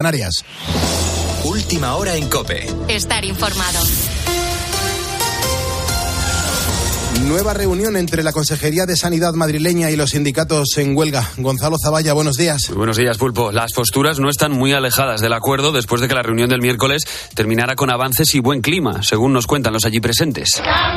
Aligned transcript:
Canarias. 0.00 0.44
Última 1.42 1.96
hora 1.96 2.14
en 2.14 2.28
Cope. 2.28 2.68
Estar 2.86 3.24
informado. 3.24 3.80
Nueva 7.26 7.52
reunión 7.52 7.96
entre 7.96 8.22
la 8.22 8.30
Consejería 8.32 8.86
de 8.86 8.94
Sanidad 8.94 9.32
madrileña 9.32 9.90
y 9.90 9.96
los 9.96 10.10
sindicatos 10.10 10.78
en 10.78 10.96
huelga. 10.96 11.28
Gonzalo 11.36 11.78
Zavalla, 11.82 12.12
buenos 12.12 12.36
días. 12.36 12.68
Muy 12.68 12.78
buenos 12.78 12.96
días, 12.96 13.18
Pulpo. 13.18 13.50
Las 13.50 13.72
posturas 13.72 14.20
no 14.20 14.30
están 14.30 14.52
muy 14.52 14.72
alejadas 14.72 15.20
del 15.20 15.32
acuerdo 15.32 15.72
después 15.72 16.00
de 16.00 16.06
que 16.06 16.14
la 16.14 16.22
reunión 16.22 16.48
del 16.48 16.60
miércoles 16.60 17.02
terminara 17.34 17.74
con 17.74 17.90
avances 17.90 18.32
y 18.36 18.38
buen 18.38 18.60
clima, 18.60 19.02
según 19.02 19.32
nos 19.32 19.48
cuentan 19.48 19.72
los 19.72 19.84
allí 19.84 19.98
presentes. 19.98 20.62
Las 20.64 20.94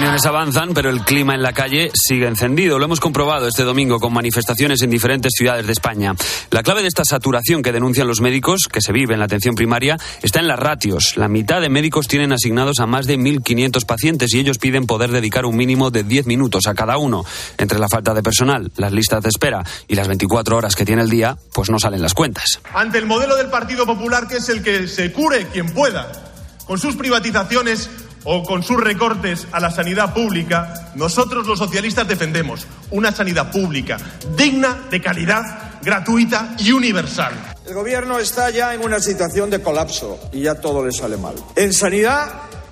reuniones 0.00 0.24
avanzan, 0.24 0.72
pero 0.72 0.88
el 0.88 1.02
clima 1.02 1.34
en 1.34 1.42
la 1.42 1.52
calle 1.52 1.90
sigue 1.92 2.26
encendido. 2.26 2.78
Lo 2.78 2.86
hemos 2.86 3.00
comprobado 3.00 3.46
este 3.46 3.64
domingo 3.64 4.00
con 4.00 4.14
manifestaciones 4.14 4.80
en 4.80 4.88
diferentes 4.88 5.30
ciudades 5.36 5.66
de 5.66 5.72
España. 5.72 6.14
La 6.50 6.62
clave 6.62 6.80
de 6.80 6.88
esta 6.88 7.04
saturación 7.04 7.62
que 7.62 7.70
denuncian 7.70 8.06
los 8.06 8.22
médicos, 8.22 8.60
que 8.72 8.80
se 8.80 8.92
vive 8.92 9.12
en 9.12 9.18
la 9.18 9.26
atención 9.26 9.54
primaria, 9.54 9.98
está 10.22 10.40
en 10.40 10.48
las 10.48 10.58
ratios. 10.58 11.18
La 11.18 11.28
mitad 11.28 11.60
de 11.60 11.68
médicos 11.68 12.08
tienen 12.08 12.32
asignados 12.32 12.80
a 12.80 12.86
más 12.86 13.06
de 13.06 13.18
1.500 13.18 13.84
pacientes 13.84 14.32
y 14.32 14.38
ellos 14.38 14.56
piden 14.56 14.86
poder 14.86 15.10
dedicar 15.10 15.44
un 15.44 15.54
mínimo 15.54 15.90
de 15.90 16.02
10 16.02 16.24
minutos 16.24 16.66
a 16.66 16.72
cada 16.72 16.96
uno. 16.96 17.26
Entre 17.58 17.78
la 17.78 17.90
falta 17.90 18.14
de 18.14 18.22
personal, 18.22 18.72
las 18.76 18.92
listas 18.92 19.22
de 19.22 19.28
espera 19.28 19.62
y 19.86 19.96
las 19.96 20.08
24 20.08 20.56
horas 20.56 20.76
que 20.76 20.86
tiene 20.86 21.02
el 21.02 21.10
día, 21.10 21.36
pues 21.52 21.68
no 21.68 21.78
salen 21.78 22.00
las 22.00 22.14
cuentas. 22.14 22.58
Ante 22.72 22.96
el 22.96 23.04
modelo 23.04 23.36
del 23.36 23.50
Partido 23.50 23.84
Popular, 23.84 24.26
que 24.28 24.38
es 24.38 24.48
el 24.48 24.62
que 24.62 24.88
se 24.88 25.12
cure 25.12 25.48
quien 25.48 25.74
pueda, 25.74 26.10
con 26.64 26.78
sus 26.78 26.96
privatizaciones 26.96 27.90
o 28.24 28.42
con 28.42 28.62
sus 28.62 28.78
recortes 28.78 29.46
a 29.52 29.60
la 29.60 29.70
sanidad 29.70 30.12
pública, 30.14 30.92
nosotros 30.94 31.46
los 31.46 31.58
socialistas 31.58 32.06
defendemos 32.06 32.66
una 32.90 33.12
sanidad 33.12 33.50
pública 33.50 33.98
digna, 34.36 34.86
de 34.90 35.00
calidad, 35.00 35.80
gratuita 35.82 36.54
y 36.58 36.72
universal. 36.72 37.32
El 37.66 37.74
gobierno 37.74 38.18
está 38.18 38.50
ya 38.50 38.74
en 38.74 38.82
una 38.82 39.00
situación 39.00 39.50
de 39.50 39.62
colapso 39.62 40.18
y 40.32 40.42
ya 40.42 40.56
todo 40.56 40.84
le 40.84 40.92
sale 40.92 41.16
mal. 41.16 41.34
En 41.56 41.72
sanidad 41.72 42.28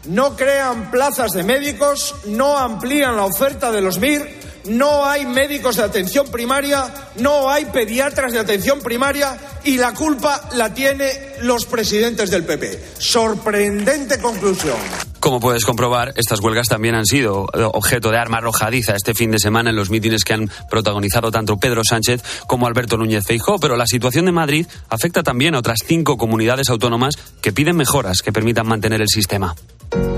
no 0.06 0.36
crean 0.36 0.90
plazas 0.90 1.32
de 1.32 1.44
médicos, 1.44 2.14
no 2.26 2.56
amplían 2.58 3.16
la 3.16 3.24
oferta 3.24 3.70
de 3.70 3.80
los 3.80 3.98
MIR, 3.98 4.38
no 4.66 5.06
hay 5.06 5.26
médicos 5.26 5.76
de 5.76 5.82
atención 5.82 6.28
primaria, 6.28 6.92
no 7.16 7.50
hay 7.50 7.66
pediatras 7.66 8.32
de 8.32 8.38
atención 8.38 8.80
primaria 8.80 9.38
y 9.64 9.76
la 9.76 9.94
culpa 9.94 10.48
la 10.54 10.74
tiene 10.74 11.34
los 11.40 11.64
presidentes 11.66 12.30
del 12.30 12.44
PP. 12.44 12.82
Sorprendente 12.98 14.20
conclusión. 14.20 15.07
Como 15.28 15.40
puedes 15.40 15.66
comprobar, 15.66 16.14
estas 16.16 16.40
huelgas 16.40 16.68
también 16.68 16.94
han 16.94 17.04
sido 17.04 17.48
objeto 17.74 18.10
de 18.10 18.16
arma 18.16 18.38
arrojadiza 18.38 18.94
este 18.96 19.12
fin 19.12 19.30
de 19.30 19.38
semana 19.38 19.68
en 19.68 19.76
los 19.76 19.90
mítines 19.90 20.24
que 20.24 20.32
han 20.32 20.50
protagonizado 20.70 21.30
tanto 21.30 21.58
Pedro 21.58 21.82
Sánchez 21.84 22.22
como 22.46 22.66
Alberto 22.66 22.96
Núñez 22.96 23.26
Feijóo, 23.26 23.58
pero 23.58 23.76
la 23.76 23.86
situación 23.86 24.24
de 24.24 24.32
Madrid 24.32 24.66
afecta 24.88 25.22
también 25.22 25.54
a 25.54 25.58
otras 25.58 25.80
cinco 25.84 26.16
comunidades 26.16 26.70
autónomas 26.70 27.16
que 27.42 27.52
piden 27.52 27.76
mejoras 27.76 28.22
que 28.22 28.32
permitan 28.32 28.66
mantener 28.66 29.02
el 29.02 29.08
sistema. 29.08 29.54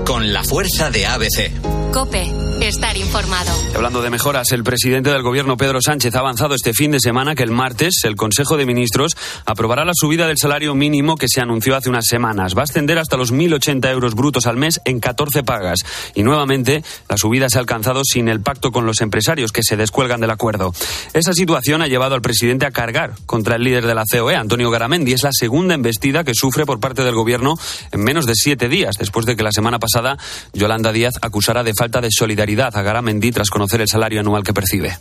Con 0.05 0.31
la 0.31 0.45
fuerza 0.45 0.89
de 0.89 1.05
ABC. 1.05 1.51
Cope, 1.91 2.25
estar 2.61 2.95
informado. 2.95 3.51
Hablando 3.75 4.01
de 4.01 4.09
mejoras, 4.09 4.53
el 4.53 4.63
presidente 4.63 5.09
del 5.09 5.23
gobierno 5.23 5.57
Pedro 5.57 5.81
Sánchez 5.81 6.15
ha 6.15 6.19
avanzado 6.19 6.55
este 6.55 6.73
fin 6.73 6.91
de 6.91 7.01
semana 7.01 7.35
que 7.35 7.43
el 7.43 7.51
martes 7.51 8.01
el 8.05 8.15
Consejo 8.15 8.55
de 8.55 8.65
Ministros 8.65 9.17
aprobará 9.45 9.83
la 9.83 9.91
subida 9.93 10.25
del 10.25 10.37
salario 10.37 10.73
mínimo 10.73 11.17
que 11.17 11.27
se 11.27 11.41
anunció 11.41 11.75
hace 11.75 11.89
unas 11.89 12.05
semanas. 12.05 12.55
Va 12.55 12.61
a 12.61 12.63
ascender 12.63 12.97
hasta 12.97 13.17
los 13.17 13.33
1.080 13.33 13.91
euros 13.91 14.15
brutos 14.15 14.47
al 14.47 14.55
mes 14.55 14.79
en 14.85 15.00
14 15.01 15.43
pagas. 15.43 15.79
Y 16.15 16.23
nuevamente 16.23 16.83
la 17.09 17.17
subida 17.17 17.49
se 17.49 17.57
ha 17.57 17.61
alcanzado 17.61 18.03
sin 18.05 18.29
el 18.29 18.39
pacto 18.39 18.71
con 18.71 18.85
los 18.85 19.01
empresarios 19.01 19.51
que 19.51 19.63
se 19.63 19.75
descuelgan 19.75 20.21
del 20.21 20.31
acuerdo. 20.31 20.73
Esa 21.13 21.33
situación 21.33 21.81
ha 21.81 21.87
llevado 21.87 22.15
al 22.15 22.21
presidente 22.21 22.65
a 22.65 22.71
cargar 22.71 23.11
contra 23.25 23.55
el 23.57 23.63
líder 23.63 23.85
de 23.85 23.95
la 23.95 24.05
COE, 24.09 24.35
Antonio 24.35 24.71
Garamendi. 24.71 25.13
Es 25.13 25.23
la 25.23 25.31
segunda 25.33 25.75
embestida 25.75 26.23
que 26.23 26.33
sufre 26.33 26.65
por 26.65 26.79
parte 26.79 27.03
del 27.03 27.15
gobierno 27.15 27.55
en 27.91 28.03
menos 28.03 28.25
de 28.25 28.35
siete 28.35 28.69
días, 28.69 28.95
después 28.97 29.25
de 29.25 29.35
que 29.35 29.43
la 29.43 29.51
semana 29.51 29.79
pasada 29.79 30.17
Yolanda 30.53 30.91
Díaz 30.91 31.15
acusara 31.21 31.63
de 31.63 31.73
falta 31.73 32.01
de 32.01 32.09
solidaridad 32.11 32.75
a 32.77 32.81
Garamendi 32.81 33.31
tras 33.31 33.49
conocer 33.49 33.81
el 33.81 33.87
salario 33.87 34.19
anual 34.19 34.43
que 34.43 34.53
percibe. 34.53 34.97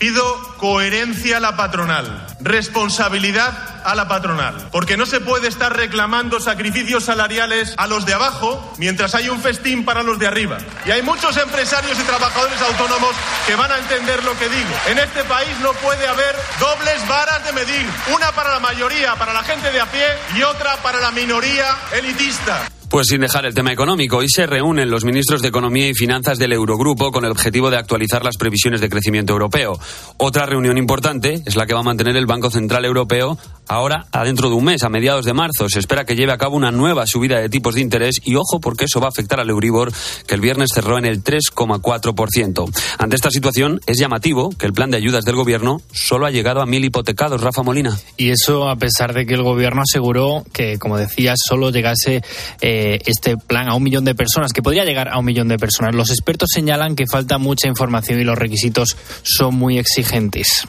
Pido 0.00 0.56
coherencia 0.56 1.36
a 1.36 1.40
la 1.40 1.58
patronal, 1.58 2.26
responsabilidad 2.40 3.82
a 3.84 3.94
la 3.94 4.08
patronal, 4.08 4.68
porque 4.72 4.96
no 4.96 5.04
se 5.04 5.20
puede 5.20 5.46
estar 5.46 5.76
reclamando 5.76 6.40
sacrificios 6.40 7.04
salariales 7.04 7.74
a 7.76 7.86
los 7.86 8.06
de 8.06 8.14
abajo 8.14 8.72
mientras 8.78 9.14
hay 9.14 9.28
un 9.28 9.42
festín 9.42 9.84
para 9.84 10.02
los 10.02 10.18
de 10.18 10.26
arriba. 10.26 10.56
Y 10.86 10.90
hay 10.90 11.02
muchos 11.02 11.36
empresarios 11.36 12.00
y 12.00 12.02
trabajadores 12.04 12.58
autónomos 12.62 13.14
que 13.46 13.54
van 13.56 13.72
a 13.72 13.76
entender 13.76 14.24
lo 14.24 14.38
que 14.38 14.48
digo. 14.48 14.70
En 14.88 14.98
este 14.98 15.22
país 15.24 15.54
no 15.60 15.74
puede 15.74 16.08
haber 16.08 16.34
dobles 16.58 17.06
varas 17.06 17.44
de 17.44 17.52
medir, 17.52 17.86
una 18.14 18.32
para 18.32 18.54
la 18.54 18.58
mayoría, 18.58 19.16
para 19.16 19.34
la 19.34 19.42
gente 19.42 19.70
de 19.70 19.82
a 19.82 19.86
pie, 19.92 20.06
y 20.34 20.42
otra 20.44 20.76
para 20.78 20.98
la 20.98 21.10
minoría 21.10 21.76
elitista. 21.92 22.70
Pues 22.90 23.06
sin 23.06 23.20
dejar 23.20 23.46
el 23.46 23.54
tema 23.54 23.70
económico, 23.70 24.16
hoy 24.16 24.26
se 24.28 24.46
reúnen 24.46 24.90
los 24.90 25.04
ministros 25.04 25.42
de 25.42 25.48
Economía 25.48 25.88
y 25.88 25.94
Finanzas 25.94 26.38
del 26.38 26.52
Eurogrupo 26.52 27.12
con 27.12 27.24
el 27.24 27.30
objetivo 27.30 27.70
de 27.70 27.76
actualizar 27.76 28.24
las 28.24 28.36
previsiones 28.36 28.80
de 28.80 28.88
crecimiento 28.88 29.32
europeo. 29.32 29.78
Otra 30.16 30.44
reunión 30.44 30.76
importante 30.76 31.40
es 31.46 31.54
la 31.54 31.66
que 31.66 31.74
va 31.74 31.80
a 31.80 31.84
mantener 31.84 32.16
el 32.16 32.26
Banco 32.26 32.50
Central 32.50 32.84
Europeo 32.84 33.38
ahora 33.68 34.06
adentro 34.10 34.48
de 34.48 34.56
un 34.56 34.64
mes, 34.64 34.82
a 34.82 34.88
mediados 34.88 35.24
de 35.24 35.32
marzo. 35.32 35.68
Se 35.68 35.78
espera 35.78 36.04
que 36.04 36.16
lleve 36.16 36.32
a 36.32 36.38
cabo 36.38 36.56
una 36.56 36.72
nueva 36.72 37.06
subida 37.06 37.38
de 37.38 37.48
tipos 37.48 37.76
de 37.76 37.80
interés 37.80 38.16
y 38.24 38.34
ojo 38.34 38.60
porque 38.60 38.86
eso 38.86 38.98
va 38.98 39.06
a 39.06 39.10
afectar 39.10 39.38
al 39.38 39.50
Euribor 39.50 39.92
que 40.26 40.34
el 40.34 40.40
viernes 40.40 40.70
cerró 40.74 40.98
en 40.98 41.04
el 41.04 41.22
3,4%. 41.22 42.76
Ante 42.98 43.14
esta 43.14 43.30
situación 43.30 43.80
es 43.86 43.98
llamativo 43.98 44.50
que 44.50 44.66
el 44.66 44.72
plan 44.72 44.90
de 44.90 44.96
ayudas 44.96 45.24
del 45.24 45.36
gobierno 45.36 45.80
solo 45.92 46.26
ha 46.26 46.32
llegado 46.32 46.60
a 46.60 46.66
mil 46.66 46.84
hipotecados, 46.84 47.40
Rafa 47.40 47.62
Molina. 47.62 47.96
Y 48.16 48.30
eso 48.30 48.68
a 48.68 48.74
pesar 48.74 49.14
de 49.14 49.26
que 49.26 49.34
el 49.34 49.44
gobierno 49.44 49.82
aseguró 49.82 50.44
que, 50.52 50.76
como 50.80 50.98
decías, 50.98 51.38
solo 51.48 51.70
llegase 51.70 52.24
eh, 52.60 52.79
este 53.06 53.36
plan 53.36 53.68
a 53.68 53.74
un 53.74 53.82
millón 53.82 54.04
de 54.04 54.14
personas, 54.14 54.52
que 54.52 54.62
podría 54.62 54.84
llegar 54.84 55.08
a 55.08 55.18
un 55.18 55.24
millón 55.24 55.48
de 55.48 55.58
personas. 55.58 55.94
Los 55.94 56.10
expertos 56.10 56.50
señalan 56.52 56.96
que 56.96 57.06
falta 57.06 57.38
mucha 57.38 57.68
información 57.68 58.20
y 58.20 58.24
los 58.24 58.38
requisitos 58.38 58.96
son 59.22 59.54
muy 59.54 59.78
exigentes 59.78 60.66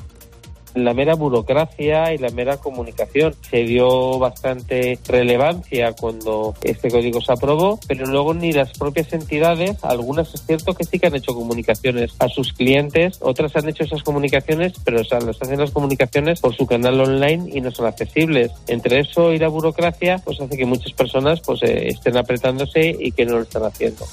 la 0.75 0.93
mera 0.93 1.15
burocracia 1.15 2.13
y 2.13 2.17
la 2.17 2.29
mera 2.29 2.57
comunicación. 2.57 3.33
Se 3.49 3.63
dio 3.63 4.19
bastante 4.19 4.99
relevancia 5.07 5.93
cuando 5.93 6.53
este 6.63 6.89
código 6.89 7.21
se 7.21 7.33
aprobó, 7.33 7.79
pero 7.87 8.05
luego 8.05 8.33
ni 8.33 8.51
las 8.51 8.77
propias 8.77 9.13
entidades, 9.13 9.83
algunas 9.83 10.33
es 10.33 10.45
cierto 10.45 10.73
que 10.73 10.83
sí 10.83 10.99
que 10.99 11.07
han 11.07 11.15
hecho 11.15 11.33
comunicaciones 11.33 12.13
a 12.19 12.27
sus 12.27 12.53
clientes, 12.53 13.19
otras 13.21 13.55
han 13.55 13.69
hecho 13.69 13.83
esas 13.83 14.03
comunicaciones, 14.03 14.73
pero 14.83 15.01
o 15.01 15.03
sea, 15.03 15.19
las 15.19 15.41
hacen 15.41 15.59
las 15.59 15.71
comunicaciones 15.71 16.39
por 16.39 16.55
su 16.55 16.65
canal 16.65 16.99
online 16.99 17.49
y 17.53 17.61
no 17.61 17.71
son 17.71 17.87
accesibles. 17.87 18.51
Entre 18.67 18.99
eso 18.99 19.31
y 19.31 19.39
la 19.39 19.47
burocracia, 19.47 20.19
pues 20.23 20.39
hace 20.39 20.57
que 20.57 20.65
muchas 20.65 20.93
personas 20.93 21.41
pues 21.41 21.61
eh, 21.63 21.87
estén 21.87 22.17
apretándose 22.17 22.95
y 22.99 23.11
que 23.11 23.25
no 23.25 23.37
lo 23.37 23.41
están 23.41 23.63
haciendo. 23.63 24.05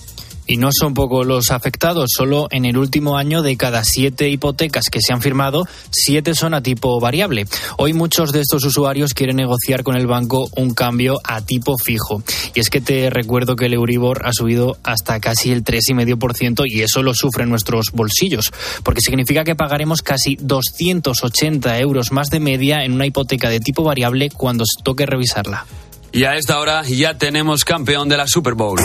Y 0.48 0.56
no 0.56 0.70
son 0.72 0.94
pocos 0.94 1.26
los 1.26 1.50
afectados, 1.50 2.08
solo 2.16 2.48
en 2.50 2.64
el 2.64 2.78
último 2.78 3.18
año 3.18 3.42
de 3.42 3.58
cada 3.58 3.84
siete 3.84 4.30
hipotecas 4.30 4.88
que 4.90 5.02
se 5.02 5.12
han 5.12 5.20
firmado, 5.20 5.68
siete 5.90 6.34
son 6.34 6.54
a 6.54 6.62
tipo 6.62 6.98
variable. 7.00 7.46
Hoy 7.76 7.92
muchos 7.92 8.32
de 8.32 8.40
estos 8.40 8.64
usuarios 8.64 9.12
quieren 9.12 9.36
negociar 9.36 9.82
con 9.82 9.94
el 9.94 10.06
banco 10.06 10.48
un 10.56 10.72
cambio 10.72 11.20
a 11.22 11.42
tipo 11.42 11.76
fijo. 11.76 12.22
Y 12.54 12.60
es 12.60 12.70
que 12.70 12.80
te 12.80 13.10
recuerdo 13.10 13.56
que 13.56 13.66
el 13.66 13.74
Euribor 13.74 14.26
ha 14.26 14.32
subido 14.32 14.78
hasta 14.84 15.20
casi 15.20 15.52
el 15.52 15.62
3,5% 15.62 16.64
y 16.66 16.80
eso 16.80 17.02
lo 17.02 17.12
sufren 17.12 17.50
nuestros 17.50 17.90
bolsillos, 17.92 18.50
porque 18.82 19.02
significa 19.02 19.44
que 19.44 19.54
pagaremos 19.54 20.00
casi 20.00 20.38
280 20.40 21.78
euros 21.78 22.10
más 22.10 22.30
de 22.30 22.40
media 22.40 22.84
en 22.84 22.92
una 22.92 23.04
hipoteca 23.04 23.50
de 23.50 23.60
tipo 23.60 23.82
variable 23.82 24.30
cuando 24.30 24.64
toque 24.82 25.04
revisarla. 25.04 25.66
Y 26.10 26.24
a 26.24 26.36
esta 26.36 26.58
hora 26.58 26.84
ya 26.84 27.18
tenemos 27.18 27.64
campeón 27.66 28.08
de 28.08 28.16
la 28.16 28.26
Super 28.26 28.54
Bowl. 28.54 28.80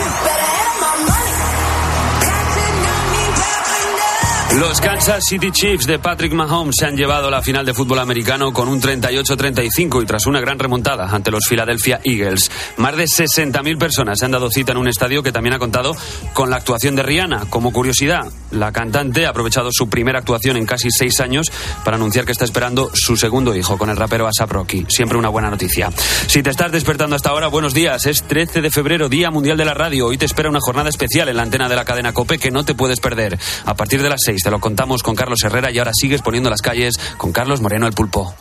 Los 4.60 4.80
Kansas 4.82 5.24
City 5.28 5.50
Chiefs 5.52 5.88
de 5.88 5.98
Patrick 5.98 6.32
Mahomes 6.32 6.76
se 6.78 6.86
han 6.86 6.96
llevado 6.96 7.32
la 7.32 7.42
final 7.42 7.66
de 7.66 7.74
fútbol 7.74 7.98
americano 7.98 8.54
con 8.54 8.68
un 8.68 8.80
38-35 8.80 10.04
y 10.04 10.06
tras 10.06 10.28
una 10.28 10.40
gran 10.40 10.60
remontada 10.60 11.10
ante 11.10 11.32
los 11.32 11.48
Philadelphia 11.48 12.00
Eagles. 12.04 12.52
Más 12.78 12.96
de 12.96 13.06
60.000 13.06 13.80
personas 13.80 14.20
se 14.20 14.26
han 14.26 14.32
dado 14.32 14.52
cita 14.52 14.72
en 14.72 14.78
un 14.78 14.88
estadio 14.88 15.24
que 15.24 15.32
también 15.32 15.56
ha 15.56 15.60
contado 15.60 15.96
con 16.34 16.52
la 16.52 16.58
actuación 16.58 16.96
de 16.96 17.02
Rihanna. 17.02 17.48
Como 17.50 17.74
curiosidad, 17.74 18.32
la 18.54 18.72
cantante 18.72 19.26
ha 19.26 19.30
aprovechado 19.30 19.70
su 19.72 19.90
primera 19.90 20.20
actuación 20.20 20.58
en 20.58 20.66
casi 20.66 20.90
seis 20.92 21.20
años 21.20 21.52
para 21.84 21.98
anunciar 21.98 22.26
que 22.26 22.32
está 22.32 22.46
esperando 22.46 22.92
su 22.94 23.18
segundo 23.18 23.56
hijo 23.56 23.78
con 23.78 23.90
el 23.90 23.98
rapero 23.98 24.28
ASAP 24.28 24.52
Rocky. 24.52 24.86
Siempre 24.90 25.18
una 25.18 25.30
buena 25.30 25.50
noticia. 25.50 25.92
Si 26.28 26.44
te 26.44 26.50
estás 26.50 26.72
despertando 26.72 27.16
hasta 27.16 27.30
ahora, 27.30 27.48
buenos 27.48 27.74
días. 27.74 28.06
Es 28.06 28.24
13 28.24 28.62
de 28.62 28.72
febrero, 28.72 29.10
Día 29.10 29.32
Mundial 29.32 29.58
de 29.58 29.66
la 29.66 29.74
Radio. 29.74 30.08
Hoy 30.08 30.18
te 30.18 30.26
espera 30.26 30.50
una 30.50 30.60
jornada 30.62 30.90
especial 30.90 31.30
en 31.30 31.38
la 31.38 31.44
antena 31.44 31.70
de 31.70 31.76
la 31.76 31.86
cadena 31.86 32.14
COPE 32.14 32.40
que 32.40 32.52
no 32.52 32.64
te 32.64 32.76
puedes 32.76 33.00
perder. 33.00 33.38
A 33.66 33.76
partir 33.76 34.02
de 34.02 34.10
las 34.10 34.22
6 34.26 34.44
te 34.44 34.52
lo 34.52 34.60
contamos 34.60 35.04
con 35.04 35.16
Carlos 35.16 35.44
Herrera 35.44 35.72
y 35.72 35.80
ahora 35.80 35.92
sigues 35.94 36.22
poniendo 36.22 36.50
las 36.50 36.62
calles 36.62 36.96
con 37.18 37.32
Carlos 37.32 37.62
Moreno 37.62 37.88
el 37.88 37.94
Pulpo. 37.94 38.36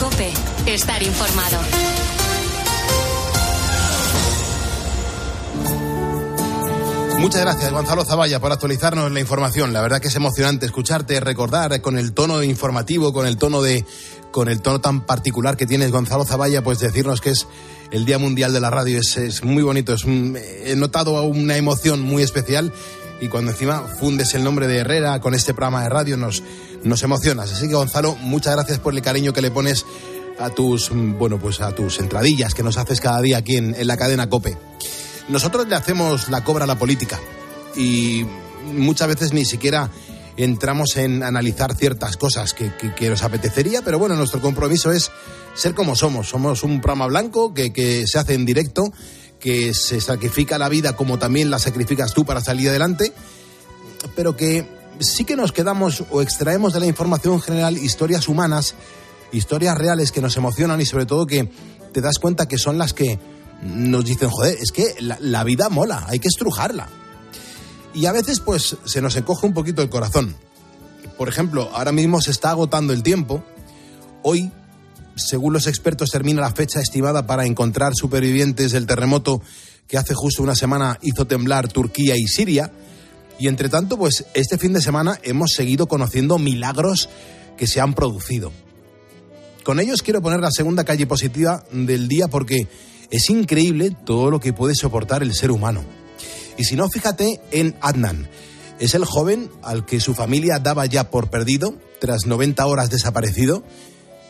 Cope, 0.00 0.32
estar 0.66 1.02
informado. 1.02 2.05
Muchas 7.18 7.40
gracias, 7.40 7.72
Gonzalo 7.72 8.04
Zavalla, 8.04 8.40
por 8.40 8.52
actualizarnos 8.52 9.10
la 9.10 9.20
información. 9.20 9.72
La 9.72 9.80
verdad 9.80 10.00
que 10.00 10.08
es 10.08 10.14
emocionante 10.14 10.66
escucharte, 10.66 11.18
recordar 11.18 11.80
con 11.80 11.98
el 11.98 12.12
tono 12.12 12.42
informativo, 12.42 13.12
con 13.12 13.26
el 13.26 13.36
tono 13.36 13.62
de, 13.62 13.84
con 14.30 14.48
el 14.48 14.60
tono 14.60 14.80
tan 14.80 15.04
particular 15.06 15.56
que 15.56 15.66
tienes, 15.66 15.90
Gonzalo 15.90 16.24
Zavalla, 16.24 16.62
pues 16.62 16.78
decirnos 16.78 17.20
que 17.20 17.30
es 17.30 17.46
el 17.90 18.04
Día 18.04 18.18
Mundial 18.18 18.52
de 18.52 18.60
la 18.60 18.70
Radio. 18.70 19.00
Es, 19.00 19.16
es 19.16 19.42
muy 19.42 19.62
bonito, 19.62 19.94
he 20.04 20.76
notado 20.76 21.22
una 21.22 21.56
emoción 21.56 22.00
muy 22.00 22.22
especial 22.22 22.72
y 23.20 23.28
cuando 23.28 23.50
encima 23.50 23.80
fundes 23.98 24.34
el 24.34 24.44
nombre 24.44 24.66
de 24.68 24.78
Herrera 24.78 25.18
con 25.20 25.34
este 25.34 25.54
programa 25.54 25.82
de 25.82 25.88
radio 25.88 26.16
nos, 26.16 26.42
nos 26.84 27.02
emocionas. 27.02 27.50
Así 27.50 27.66
que 27.66 27.74
Gonzalo, 27.74 28.14
muchas 28.16 28.54
gracias 28.54 28.78
por 28.78 28.94
el 28.94 29.02
cariño 29.02 29.32
que 29.32 29.40
le 29.40 29.50
pones 29.50 29.86
a 30.38 30.50
tus, 30.50 30.90
bueno, 30.90 31.38
pues 31.38 31.60
a 31.62 31.74
tus 31.74 31.98
entradillas 31.98 32.54
que 32.54 32.62
nos 32.62 32.76
haces 32.76 33.00
cada 33.00 33.20
día 33.22 33.38
aquí 33.38 33.56
en 33.56 33.86
la 33.86 33.96
cadena 33.96 34.28
Cope. 34.28 34.56
Nosotros 35.28 35.66
le 35.66 35.74
hacemos 35.74 36.28
la 36.28 36.44
cobra 36.44 36.64
a 36.64 36.66
la 36.66 36.78
política 36.78 37.18
y 37.74 38.24
muchas 38.72 39.08
veces 39.08 39.32
ni 39.32 39.44
siquiera 39.44 39.90
entramos 40.36 40.96
en 40.96 41.22
analizar 41.22 41.74
ciertas 41.74 42.16
cosas 42.16 42.52
que, 42.52 42.70
que, 42.94 43.08
nos 43.08 43.22
apetecería, 43.22 43.82
pero 43.82 43.98
bueno, 43.98 44.14
nuestro 44.16 44.40
compromiso 44.40 44.92
es 44.92 45.10
ser 45.54 45.74
como 45.74 45.96
somos. 45.96 46.28
Somos 46.28 46.62
un 46.62 46.80
programa 46.80 47.06
blanco 47.06 47.54
que, 47.54 47.72
que 47.72 48.06
se 48.06 48.18
hace 48.18 48.34
en 48.34 48.44
directo, 48.44 48.92
que 49.40 49.74
se 49.74 50.00
sacrifica 50.00 50.58
la 50.58 50.68
vida 50.68 50.94
como 50.94 51.18
también 51.18 51.50
la 51.50 51.58
sacrificas 51.58 52.12
tú 52.12 52.24
para 52.24 52.40
salir 52.40 52.68
adelante, 52.68 53.12
pero 54.14 54.36
que 54.36 54.68
sí 55.00 55.24
que 55.24 55.36
nos 55.36 55.52
quedamos 55.52 56.04
o 56.10 56.22
extraemos 56.22 56.72
de 56.72 56.80
la 56.80 56.86
información 56.86 57.40
general 57.40 57.76
historias 57.76 58.28
humanas, 58.28 58.74
historias 59.32 59.76
reales 59.76 60.12
que 60.12 60.20
nos 60.20 60.36
emocionan 60.36 60.80
y 60.80 60.86
sobre 60.86 61.06
todo 61.06 61.26
que 61.26 61.50
te 61.92 62.00
das 62.00 62.18
cuenta 62.18 62.46
que 62.46 62.58
son 62.58 62.78
las 62.78 62.92
que 62.92 63.18
nos 63.62 64.04
dicen, 64.04 64.28
joder, 64.28 64.56
es 64.60 64.70
que 64.72 64.94
la, 65.00 65.44
vida 65.44 65.68
mola, 65.68 66.04
hay 66.08 66.18
que 66.18 66.28
estrujarla. 66.28 66.88
Y 67.94 68.06
a 68.06 68.12
veces 68.12 68.40
pues 68.40 68.76
se 68.84 69.00
nos 69.00 69.16
encoge 69.16 69.46
un 69.46 69.54
poquito 69.54 69.82
el 69.82 69.88
corazón. 69.88 70.36
Por 71.16 71.28
ejemplo, 71.28 71.70
ahora 71.72 71.92
mismo 71.92 72.20
se 72.20 72.30
está 72.30 72.50
agotando 72.50 72.92
el 72.92 73.02
tiempo. 73.02 73.42
Hoy, 74.22 74.52
según 75.16 75.54
los 75.54 75.66
expertos, 75.66 76.10
termina 76.10 76.42
la 76.42 76.52
fecha 76.52 76.80
estimada 76.80 77.26
para 77.26 77.46
encontrar 77.46 77.92
supervivientes 77.94 78.72
del 78.72 78.86
terremoto 78.86 79.40
que 79.88 79.96
hace 79.96 80.14
justo 80.14 80.42
una 80.42 80.54
semana 80.54 80.98
hizo 81.00 81.26
temblar 81.26 81.68
Turquía 81.68 82.16
y 82.16 82.26
Siria. 82.26 82.70
Y 83.38 83.48
entre 83.48 83.68
tanto, 83.68 83.96
pues 83.96 84.26
este 84.34 84.58
fin 84.58 84.72
de 84.72 84.82
semana 84.82 85.18
hemos 85.22 85.52
seguido 85.52 85.86
conociendo 85.86 86.38
milagros 86.38 87.08
que 87.56 87.66
se 87.66 87.80
han 87.80 87.94
producido. 87.94 88.52
Con 89.62 89.80
ellos 89.80 90.02
quiero 90.02 90.22
poner 90.22 90.40
la 90.40 90.50
segunda 90.50 90.84
calle 90.84 91.06
positiva 91.06 91.64
del 91.72 92.08
día 92.08 92.28
porque 92.28 92.68
es 93.10 93.30
increíble 93.30 93.94
todo 94.04 94.30
lo 94.30 94.40
que 94.40 94.52
puede 94.52 94.74
soportar 94.74 95.22
el 95.22 95.34
ser 95.34 95.50
humano. 95.50 95.84
Y 96.56 96.64
si 96.64 96.76
no, 96.76 96.88
fíjate 96.88 97.40
en 97.50 97.76
Adnan. 97.80 98.28
Es 98.78 98.94
el 98.94 99.04
joven 99.04 99.50
al 99.62 99.86
que 99.86 100.00
su 100.00 100.14
familia 100.14 100.58
daba 100.58 100.86
ya 100.86 101.10
por 101.10 101.30
perdido 101.30 101.74
tras 102.00 102.26
90 102.26 102.66
horas 102.66 102.90
desaparecido 102.90 103.62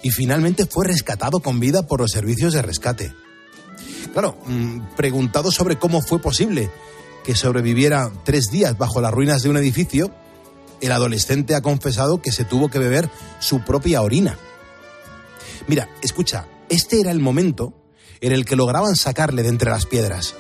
y 0.02 0.11
finalmente 0.11 0.67
fue 0.67 0.87
rescatado 0.87 1.40
con 1.40 1.58
vida 1.58 1.87
por 1.87 2.00
los 2.00 2.12
servicios 2.12 2.52
de 2.52 2.62
rescate. 2.62 3.12
Claro, 4.12 4.38
mm, 4.46 4.94
preguntado 4.96 5.50
sobre 5.50 5.79
cómo 5.79 6.00
fue 6.00 6.20
posible 6.20 6.70
que 7.25 7.34
sobreviviera 7.34 8.12
tres 8.25 8.50
días 8.52 8.79
bajo 8.79 9.00
las 9.00 9.12
ruinas 9.12 9.43
de 9.43 9.50
un 9.50 9.56
edificio, 9.56 10.14
el 10.81 10.93
adolescente 10.93 11.56
ha 11.56 11.61
confesado 11.61 12.22
que 12.22 12.31
se 12.31 12.44
tuvo 12.44 12.69
que 12.69 12.79
beber 12.79 13.11
su 13.40 13.64
propia 13.64 14.02
orina. 14.02 14.38
Mira, 15.67 15.88
escucha, 16.02 16.46
este 16.69 17.00
era 17.00 17.11
el 17.11 17.19
momento 17.19 17.75
en 18.20 18.32
el 18.32 18.44
que 18.44 18.56
lograban 18.56 18.96
sacarle 18.96 19.42
de 19.42 19.48
entre 19.48 19.70
las 19.70 19.86
piedras. 19.86 20.34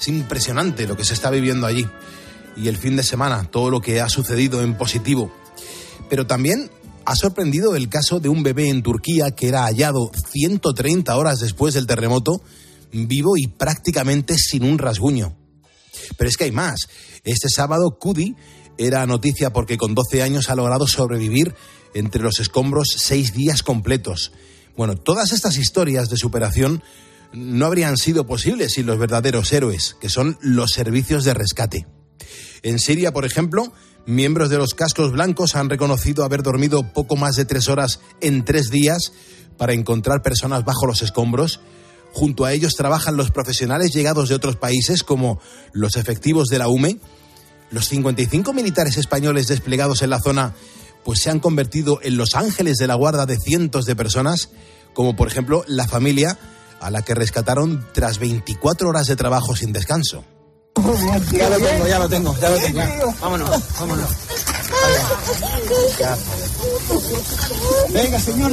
Es 0.00 0.08
impresionante 0.08 0.86
lo 0.86 0.96
que 0.96 1.04
se 1.04 1.14
está 1.14 1.30
viviendo 1.30 1.66
allí 1.66 1.86
y 2.56 2.68
el 2.68 2.76
fin 2.76 2.96
de 2.96 3.02
semana, 3.02 3.44
todo 3.50 3.70
lo 3.70 3.80
que 3.80 4.00
ha 4.00 4.08
sucedido 4.08 4.62
en 4.62 4.76
positivo. 4.76 5.32
Pero 6.08 6.26
también 6.26 6.70
ha 7.10 7.16
sorprendido 7.16 7.74
el 7.74 7.88
caso 7.88 8.20
de 8.20 8.28
un 8.28 8.44
bebé 8.44 8.68
en 8.68 8.84
Turquía 8.84 9.32
que 9.32 9.48
era 9.48 9.64
hallado 9.64 10.12
130 10.30 11.16
horas 11.16 11.40
después 11.40 11.74
del 11.74 11.88
terremoto, 11.88 12.40
vivo 12.92 13.32
y 13.36 13.48
prácticamente 13.48 14.36
sin 14.38 14.62
un 14.62 14.78
rasguño. 14.78 15.36
Pero 16.16 16.30
es 16.30 16.36
que 16.36 16.44
hay 16.44 16.52
más. 16.52 16.86
Este 17.24 17.48
sábado, 17.48 17.98
Kudi 17.98 18.36
era 18.78 19.04
noticia 19.06 19.52
porque 19.52 19.76
con 19.76 19.96
12 19.96 20.22
años 20.22 20.50
ha 20.50 20.54
logrado 20.54 20.86
sobrevivir 20.86 21.56
entre 21.94 22.22
los 22.22 22.38
escombros 22.38 22.94
seis 22.96 23.34
días 23.34 23.64
completos. 23.64 24.30
Bueno, 24.76 24.94
todas 24.94 25.32
estas 25.32 25.56
historias 25.56 26.10
de 26.10 26.16
superación 26.16 26.80
no 27.32 27.66
habrían 27.66 27.96
sido 27.96 28.24
posibles 28.24 28.74
sin 28.74 28.86
los 28.86 29.00
verdaderos 29.00 29.52
héroes, 29.52 29.96
que 30.00 30.10
son 30.10 30.38
los 30.42 30.70
servicios 30.70 31.24
de 31.24 31.34
rescate. 31.34 31.88
En 32.62 32.78
Siria, 32.78 33.12
por 33.12 33.24
ejemplo, 33.24 33.72
Miembros 34.06 34.50
de 34.50 34.58
los 34.58 34.74
cascos 34.74 35.12
blancos 35.12 35.54
han 35.56 35.68
reconocido 35.68 36.24
haber 36.24 36.42
dormido 36.42 36.92
poco 36.92 37.16
más 37.16 37.36
de 37.36 37.44
tres 37.44 37.68
horas 37.68 38.00
en 38.20 38.44
tres 38.44 38.70
días 38.70 39.12
para 39.56 39.74
encontrar 39.74 40.22
personas 40.22 40.64
bajo 40.64 40.86
los 40.86 41.02
escombros. 41.02 41.60
Junto 42.12 42.44
a 42.44 42.52
ellos 42.52 42.74
trabajan 42.74 43.16
los 43.16 43.30
profesionales 43.30 43.92
llegados 43.92 44.28
de 44.28 44.34
otros 44.34 44.56
países 44.56 45.04
como 45.04 45.40
los 45.72 45.96
efectivos 45.96 46.48
de 46.48 46.58
la 46.58 46.68
UME. 46.68 46.98
Los 47.70 47.88
55 47.88 48.52
militares 48.52 48.96
españoles 48.96 49.46
desplegados 49.48 50.02
en 50.02 50.10
la 50.10 50.20
zona 50.20 50.54
pues 51.04 51.20
se 51.20 51.30
han 51.30 51.40
convertido 51.40 52.00
en 52.02 52.16
los 52.16 52.34
ángeles 52.34 52.78
de 52.78 52.86
la 52.86 52.94
guarda 52.94 53.26
de 53.26 53.38
cientos 53.38 53.86
de 53.86 53.96
personas, 53.96 54.50
como 54.92 55.14
por 55.16 55.28
ejemplo 55.28 55.64
la 55.66 55.86
familia 55.86 56.38
a 56.80 56.90
la 56.90 57.02
que 57.02 57.14
rescataron 57.14 57.86
tras 57.92 58.18
24 58.18 58.88
horas 58.88 59.06
de 59.06 59.16
trabajo 59.16 59.54
sin 59.54 59.72
descanso. 59.72 60.24
Ya 61.32 61.48
lo 61.48 61.58
tengo, 61.58 61.86
ya 61.86 61.98
lo 61.98 62.08
tengo, 62.08 62.36
ya 62.40 62.48
lo 62.48 62.56
tengo. 62.58 62.80
Vámonos, 63.20 63.50
vámonos. 63.78 64.10
Venga, 67.92 68.18
señor. 68.18 68.52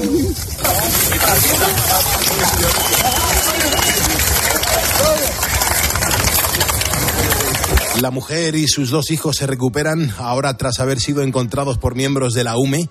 La 8.01 8.11
mujer 8.11 8.55
y 8.55 8.67
sus 8.67 8.89
dos 8.89 9.09
hijos 9.11 9.37
se 9.37 9.47
recuperan 9.47 10.13
ahora 10.17 10.57
tras 10.57 10.79
haber 10.79 10.99
sido 10.99 11.23
encontrados 11.23 11.77
por 11.77 11.95
miembros 11.95 12.33
de 12.33 12.43
la 12.43 12.57
UME. 12.57 12.81
Eh, 12.81 12.89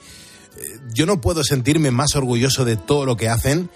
yo 0.94 1.04
no 1.04 1.20
puedo 1.20 1.44
sentirme 1.44 1.90
más 1.90 2.16
orgulloso 2.16 2.64
de 2.64 2.76
todo 2.76 3.04
lo 3.04 3.16
que 3.16 3.28
hacen. 3.28 3.70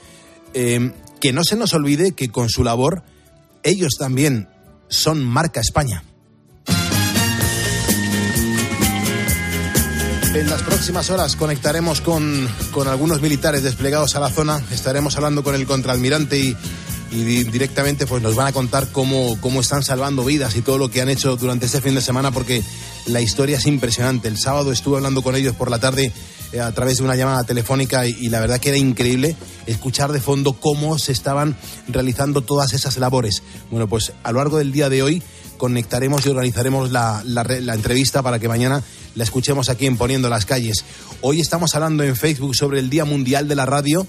Eh, 0.54 0.92
que 1.20 1.32
no 1.32 1.44
se 1.44 1.56
nos 1.56 1.74
olvide 1.74 2.12
que 2.12 2.30
con 2.30 2.48
su 2.48 2.64
labor 2.64 3.02
ellos 3.62 3.96
también 3.98 4.48
son 4.90 5.24
marca 5.24 5.60
España. 5.60 6.02
En 10.34 10.48
las 10.48 10.62
próximas 10.62 11.10
horas 11.10 11.34
conectaremos 11.34 12.00
con, 12.00 12.48
con, 12.70 12.86
algunos 12.86 13.20
militares 13.20 13.62
desplegados 13.62 14.14
a 14.14 14.20
la 14.20 14.30
zona, 14.30 14.62
estaremos 14.70 15.16
hablando 15.16 15.42
con 15.42 15.56
el 15.56 15.66
contraalmirante 15.66 16.38
y, 16.38 16.56
y 17.10 17.44
directamente 17.44 18.06
pues 18.06 18.22
nos 18.22 18.36
van 18.36 18.46
a 18.46 18.52
contar 18.52 18.88
cómo, 18.92 19.36
cómo 19.40 19.60
están 19.60 19.82
salvando 19.82 20.24
vidas 20.24 20.54
y 20.56 20.62
todo 20.62 20.78
lo 20.78 20.90
que 20.90 21.00
han 21.00 21.08
hecho 21.08 21.36
durante 21.36 21.66
este 21.66 21.80
fin 21.80 21.94
de 21.94 22.00
semana 22.00 22.30
porque 22.30 22.62
la 23.06 23.20
historia 23.20 23.58
es 23.58 23.66
impresionante. 23.66 24.28
El 24.28 24.38
sábado 24.38 24.70
estuve 24.70 24.98
hablando 24.98 25.22
con 25.22 25.34
ellos 25.34 25.56
por 25.56 25.70
la 25.70 25.80
tarde 25.80 26.12
a 26.58 26.72
través 26.72 26.98
de 26.98 27.04
una 27.04 27.14
llamada 27.14 27.44
telefónica 27.44 28.06
y, 28.06 28.28
la 28.28 28.40
verdad 28.40 28.58
que 28.58 28.70
era 28.70 28.78
increíble 28.78 29.36
escuchar 29.66 30.12
de 30.12 30.20
fondo 30.20 30.54
cómo 30.54 30.98
se 30.98 31.12
estaban 31.12 31.56
realizando 31.88 32.42
todas 32.42 32.72
esas 32.72 32.96
labores. 32.98 33.42
Bueno, 33.70 33.88
pues 33.88 34.12
a 34.22 34.32
lo 34.32 34.38
largo 34.38 34.58
del 34.58 34.72
día 34.72 34.88
de 34.88 35.02
hoy 35.02 35.22
conectaremos 35.58 36.26
y 36.26 36.30
organizaremos 36.30 36.90
la, 36.90 37.22
la 37.24 37.74
entrevista 37.74 38.22
para 38.22 38.38
que 38.38 38.48
mañana 38.48 38.82
la 39.14 39.24
escuchemos 39.24 39.68
aquí 39.68 39.86
en 39.86 39.96
Poniendo 39.96 40.28
las 40.28 40.46
Calles. 40.46 40.84
Hoy 41.20 41.40
estamos 41.40 41.74
hablando 41.74 42.02
en 42.02 42.16
Facebook 42.16 42.56
sobre 42.56 42.80
el 42.80 42.90
Día 42.90 43.04
Mundial 43.04 43.46
de 43.46 43.54
la 43.54 43.66
Radio 43.66 44.06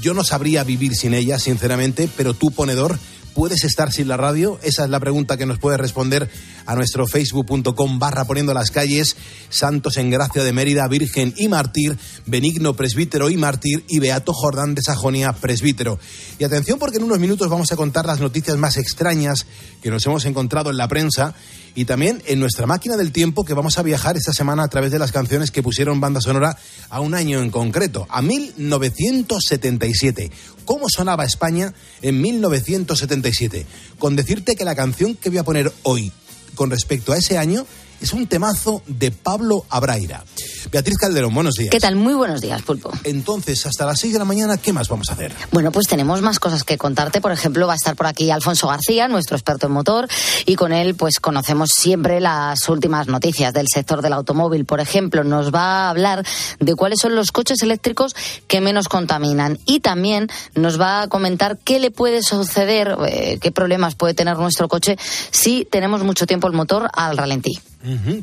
yo 0.00 0.14
no 0.14 0.24
sabría 0.24 0.64
vivir 0.64 0.94
sin 0.94 1.14
ella, 1.14 1.38
sinceramente, 1.38 2.08
pero 2.16 2.34
tú, 2.34 2.50
ponedor, 2.50 2.98
¿puedes 3.34 3.64
estar 3.64 3.92
sin 3.92 4.08
la 4.08 4.16
radio? 4.16 4.58
Esa 4.62 4.84
es 4.84 4.90
la 4.90 5.00
pregunta 5.00 5.36
que 5.36 5.46
nos 5.46 5.58
puede 5.58 5.76
responder 5.76 6.30
a 6.66 6.74
nuestro 6.74 7.06
facebook.com 7.06 7.98
barra 7.98 8.24
poniendo 8.24 8.54
las 8.54 8.70
calles, 8.70 9.16
Santos 9.48 9.96
en 9.96 10.10
Gracia 10.10 10.44
de 10.44 10.52
Mérida, 10.52 10.86
Virgen 10.88 11.34
y 11.36 11.48
Mártir, 11.48 11.98
Benigno 12.26 12.74
Presbítero 12.74 13.30
y 13.30 13.36
Mártir 13.36 13.84
y 13.88 13.98
Beato 13.98 14.32
Jordán 14.32 14.74
de 14.74 14.82
Sajonia 14.82 15.32
Presbítero. 15.32 15.98
Y 16.38 16.44
atención 16.44 16.78
porque 16.78 16.98
en 16.98 17.04
unos 17.04 17.18
minutos 17.18 17.48
vamos 17.48 17.72
a 17.72 17.76
contar 17.76 18.06
las 18.06 18.20
noticias 18.20 18.56
más 18.56 18.76
extrañas 18.76 19.46
que 19.82 19.90
nos 19.90 20.04
hemos 20.06 20.24
encontrado 20.24 20.70
en 20.70 20.76
la 20.76 20.88
prensa 20.88 21.34
y 21.74 21.84
también 21.84 22.22
en 22.26 22.40
nuestra 22.40 22.66
máquina 22.66 22.96
del 22.96 23.12
tiempo 23.12 23.44
que 23.44 23.54
vamos 23.54 23.78
a 23.78 23.82
viajar 23.82 24.16
esta 24.16 24.32
semana 24.32 24.64
a 24.64 24.68
través 24.68 24.90
de 24.90 24.98
las 24.98 25.12
canciones 25.12 25.50
que 25.50 25.62
pusieron 25.62 26.00
banda 26.00 26.20
sonora 26.20 26.56
a 26.88 27.00
un 27.00 27.14
año 27.14 27.40
en 27.40 27.50
concreto, 27.50 28.06
a 28.10 28.22
1977. 28.22 30.30
¿Cómo 30.64 30.88
sonaba 30.88 31.24
España 31.24 31.74
en 32.02 32.20
1977? 32.20 33.66
Con 33.98 34.16
decirte 34.16 34.56
que 34.56 34.64
la 34.64 34.74
canción 34.74 35.14
que 35.14 35.30
voy 35.30 35.38
a 35.38 35.44
poner 35.44 35.72
hoy 35.82 36.12
con 36.54 36.70
respecto 36.70 37.12
a 37.12 37.16
ese 37.16 37.38
año 37.38 37.66
es 38.00 38.12
un 38.12 38.26
temazo 38.26 38.82
de 38.86 39.10
Pablo 39.10 39.64
Abraira. 39.68 40.24
Beatriz 40.70 40.98
Calderón, 40.98 41.34
buenos 41.34 41.54
días. 41.54 41.70
¿Qué 41.70 41.80
tal? 41.80 41.96
Muy 41.96 42.14
buenos 42.14 42.40
días, 42.40 42.62
Pulpo. 42.62 42.92
Entonces, 43.04 43.64
hasta 43.66 43.86
las 43.86 43.98
6 44.00 44.12
de 44.12 44.18
la 44.18 44.24
mañana, 44.24 44.56
¿qué 44.56 44.72
más 44.72 44.88
vamos 44.88 45.10
a 45.10 45.14
hacer? 45.14 45.32
Bueno, 45.52 45.72
pues 45.72 45.86
tenemos 45.86 46.22
más 46.22 46.38
cosas 46.38 46.64
que 46.64 46.78
contarte. 46.78 47.20
Por 47.20 47.32
ejemplo, 47.32 47.66
va 47.66 47.72
a 47.72 47.76
estar 47.76 47.96
por 47.96 48.06
aquí 48.06 48.30
Alfonso 48.30 48.68
García, 48.68 49.08
nuestro 49.08 49.36
experto 49.36 49.66
en 49.66 49.72
motor, 49.72 50.08
y 50.46 50.54
con 50.54 50.72
él 50.72 50.94
pues 50.94 51.18
conocemos 51.18 51.70
siempre 51.70 52.20
las 52.20 52.68
últimas 52.68 53.08
noticias 53.08 53.52
del 53.52 53.66
sector 53.72 54.02
del 54.02 54.12
automóvil. 54.12 54.64
Por 54.64 54.80
ejemplo, 54.80 55.24
nos 55.24 55.52
va 55.52 55.86
a 55.86 55.90
hablar 55.90 56.24
de 56.58 56.74
cuáles 56.74 57.00
son 57.00 57.14
los 57.14 57.32
coches 57.32 57.62
eléctricos 57.62 58.14
que 58.46 58.60
menos 58.60 58.88
contaminan 58.88 59.58
y 59.66 59.80
también 59.80 60.28
nos 60.54 60.80
va 60.80 61.02
a 61.02 61.08
comentar 61.08 61.58
qué 61.58 61.78
le 61.80 61.90
puede 61.90 62.22
suceder, 62.22 62.96
eh, 63.06 63.38
qué 63.40 63.50
problemas 63.50 63.94
puede 63.94 64.14
tener 64.14 64.36
nuestro 64.38 64.68
coche 64.68 64.96
si 65.30 65.66
tenemos 65.70 66.02
mucho 66.02 66.26
tiempo 66.26 66.46
el 66.46 66.52
motor 66.52 66.88
al 66.92 67.16
ralentí. 67.16 67.58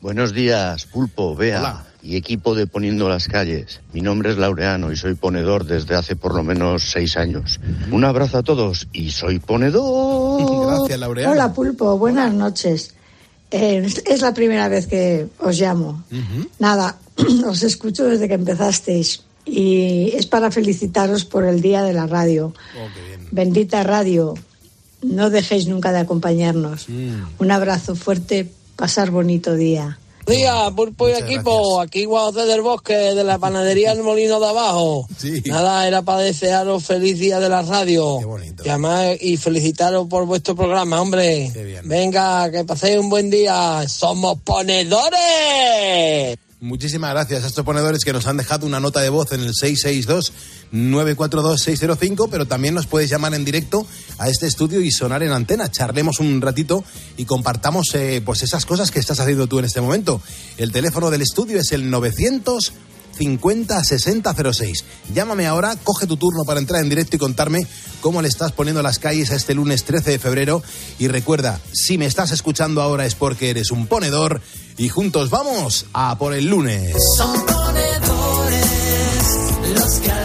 Buenos 0.00 0.32
días, 0.32 0.86
Pulpo, 0.86 1.36
Bea 1.36 1.84
y 2.02 2.16
equipo 2.16 2.54
de 2.54 2.66
Poniendo 2.66 3.08
las 3.08 3.28
Calles. 3.28 3.80
Mi 3.92 4.00
nombre 4.00 4.30
es 4.30 4.38
Laureano 4.38 4.90
y 4.90 4.96
soy 4.96 5.14
ponedor 5.14 5.64
desde 5.64 5.94
hace 5.94 6.16
por 6.16 6.34
lo 6.34 6.42
menos 6.42 6.90
seis 6.90 7.16
años. 7.16 7.60
Un 7.90 8.04
abrazo 8.04 8.38
a 8.38 8.42
todos 8.42 8.88
y 8.92 9.10
soy 9.10 9.38
ponedor. 9.38 10.66
Gracias, 10.78 10.98
Laureano. 10.98 11.32
Hola, 11.32 11.52
Pulpo, 11.52 11.96
buenas 11.96 12.32
noches. 12.34 12.94
Eh, 13.50 13.86
es 14.06 14.22
la 14.22 14.34
primera 14.34 14.68
vez 14.68 14.86
que 14.86 15.28
os 15.38 15.60
llamo. 15.60 16.04
Nada, 16.58 16.96
os 17.46 17.62
escucho 17.62 18.04
desde 18.04 18.26
que 18.26 18.34
empezasteis 18.34 19.22
y 19.44 20.12
es 20.14 20.26
para 20.26 20.50
felicitaros 20.50 21.24
por 21.24 21.44
el 21.44 21.60
Día 21.60 21.82
de 21.82 21.92
la 21.92 22.06
Radio. 22.06 22.54
Bendita 23.30 23.82
radio, 23.82 24.34
no 25.02 25.30
dejéis 25.30 25.66
nunca 25.66 25.92
de 25.92 26.00
acompañarnos. 26.00 26.86
Un 27.38 27.50
abrazo 27.50 27.94
fuerte, 27.94 28.50
pasar 28.76 29.10
bonito 29.10 29.54
día. 29.54 29.98
Día, 30.26 30.70
Pulpo 30.74 31.08
y 31.08 31.12
equipo, 31.12 31.80
aquí 31.80 32.04
Guadote 32.04 32.46
del 32.46 32.60
Bosque, 32.62 32.94
de 32.94 33.24
la 33.24 33.38
panadería 33.38 33.92
del 33.92 34.04
Molino 34.04 34.38
de 34.38 34.46
Abajo. 34.46 35.08
Nada, 35.46 35.86
era 35.88 36.02
para 36.02 36.20
desearos 36.20 36.84
feliz 36.84 37.18
día 37.18 37.40
de 37.40 37.48
la 37.48 37.62
radio. 37.62 38.20
Y 38.64 38.68
además, 38.68 39.16
y 39.20 39.36
felicitaros 39.36 40.06
por 40.06 40.26
vuestro 40.26 40.54
programa, 40.54 41.00
hombre. 41.02 41.50
Venga, 41.84 42.48
que 42.52 42.64
paséis 42.64 42.98
un 42.98 43.10
buen 43.10 43.30
día. 43.30 43.82
¡Somos 43.88 44.38
ponedores! 44.42 46.38
Muchísimas 46.62 47.10
gracias 47.10 47.42
a 47.42 47.48
estos 47.48 47.64
ponedores 47.64 48.04
que 48.04 48.12
nos 48.12 48.28
han 48.28 48.36
dejado 48.36 48.66
una 48.66 48.78
nota 48.78 49.00
de 49.00 49.08
voz 49.08 49.32
en 49.32 49.40
el 49.40 49.52
662-942-605, 49.52 52.28
pero 52.30 52.46
también 52.46 52.72
nos 52.72 52.86
puedes 52.86 53.10
llamar 53.10 53.34
en 53.34 53.44
directo 53.44 53.84
a 54.16 54.28
este 54.28 54.46
estudio 54.46 54.80
y 54.80 54.92
sonar 54.92 55.24
en 55.24 55.32
antena. 55.32 55.72
Charlemos 55.72 56.20
un 56.20 56.40
ratito 56.40 56.84
y 57.16 57.24
compartamos 57.24 57.92
eh, 57.94 58.22
pues 58.24 58.44
esas 58.44 58.64
cosas 58.64 58.92
que 58.92 59.00
estás 59.00 59.18
haciendo 59.18 59.48
tú 59.48 59.58
en 59.58 59.64
este 59.64 59.80
momento. 59.80 60.22
El 60.56 60.70
teléfono 60.70 61.10
del 61.10 61.22
estudio 61.22 61.58
es 61.58 61.72
el 61.72 61.90
900 61.90 62.72
50 63.16 63.84
60 63.84 64.34
06. 64.52 64.84
Llámame 65.14 65.46
ahora, 65.46 65.76
coge 65.82 66.06
tu 66.06 66.16
turno 66.16 66.44
para 66.44 66.60
entrar 66.60 66.80
en 66.80 66.88
directo 66.88 67.16
y 67.16 67.18
contarme 67.18 67.66
cómo 68.00 68.22
le 68.22 68.28
estás 68.28 68.52
poniendo 68.52 68.82
las 68.82 68.98
calles 68.98 69.30
a 69.30 69.36
este 69.36 69.54
lunes 69.54 69.84
13 69.84 70.10
de 70.12 70.18
febrero. 70.18 70.62
Y 70.98 71.08
recuerda, 71.08 71.60
si 71.72 71.98
me 71.98 72.06
estás 72.06 72.30
escuchando 72.30 72.82
ahora 72.82 73.06
es 73.06 73.14
porque 73.14 73.50
eres 73.50 73.70
un 73.70 73.86
ponedor 73.86 74.40
y 74.76 74.88
juntos 74.88 75.30
vamos 75.30 75.86
a 75.92 76.16
por 76.18 76.34
el 76.34 76.46
lunes. 76.46 76.94
Son 77.16 77.46
ponedores 77.46 78.66
los 79.74 79.94
que 80.00 80.21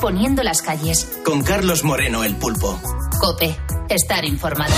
Poniendo 0.00 0.42
las 0.42 0.62
calles. 0.62 1.06
Con 1.24 1.42
Carlos 1.42 1.84
Moreno, 1.84 2.24
el 2.24 2.34
pulpo. 2.34 2.80
Cope, 3.20 3.56
estar 3.88 4.24
informado. 4.24 4.74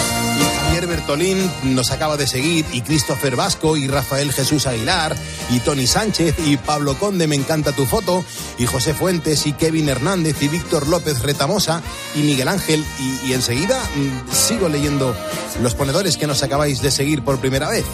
Javier 0.60 0.86
Bertolín 0.86 1.50
nos 1.62 1.92
acaba 1.92 2.16
de 2.16 2.26
seguir, 2.26 2.66
y 2.72 2.82
Christopher 2.82 3.34
Vasco, 3.34 3.76
y 3.76 3.88
Rafael 3.88 4.32
Jesús 4.32 4.66
Aguilar, 4.66 5.16
y 5.50 5.60
Tony 5.60 5.86
Sánchez, 5.86 6.36
y 6.44 6.56
Pablo 6.56 6.98
Conde, 6.98 7.26
me 7.26 7.36
encanta 7.36 7.72
tu 7.72 7.86
foto, 7.86 8.24
y 8.58 8.66
José 8.66 8.94
Fuentes, 8.94 9.46
y 9.46 9.52
Kevin 9.52 9.88
Hernández, 9.88 10.42
y 10.42 10.48
Víctor 10.48 10.88
López 10.88 11.22
Retamosa, 11.22 11.82
y 12.14 12.22
Miguel 12.22 12.48
Ángel, 12.48 12.84
y, 12.98 13.28
y 13.28 13.32
enseguida 13.32 13.82
mm, 13.82 14.32
sigo 14.32 14.68
leyendo 14.68 15.16
los 15.62 15.74
ponedores 15.74 16.16
que 16.16 16.26
nos 16.26 16.42
acabáis 16.42 16.82
de 16.82 16.90
seguir 16.90 17.24
por 17.24 17.38
primera 17.38 17.68
vez. 17.68 17.86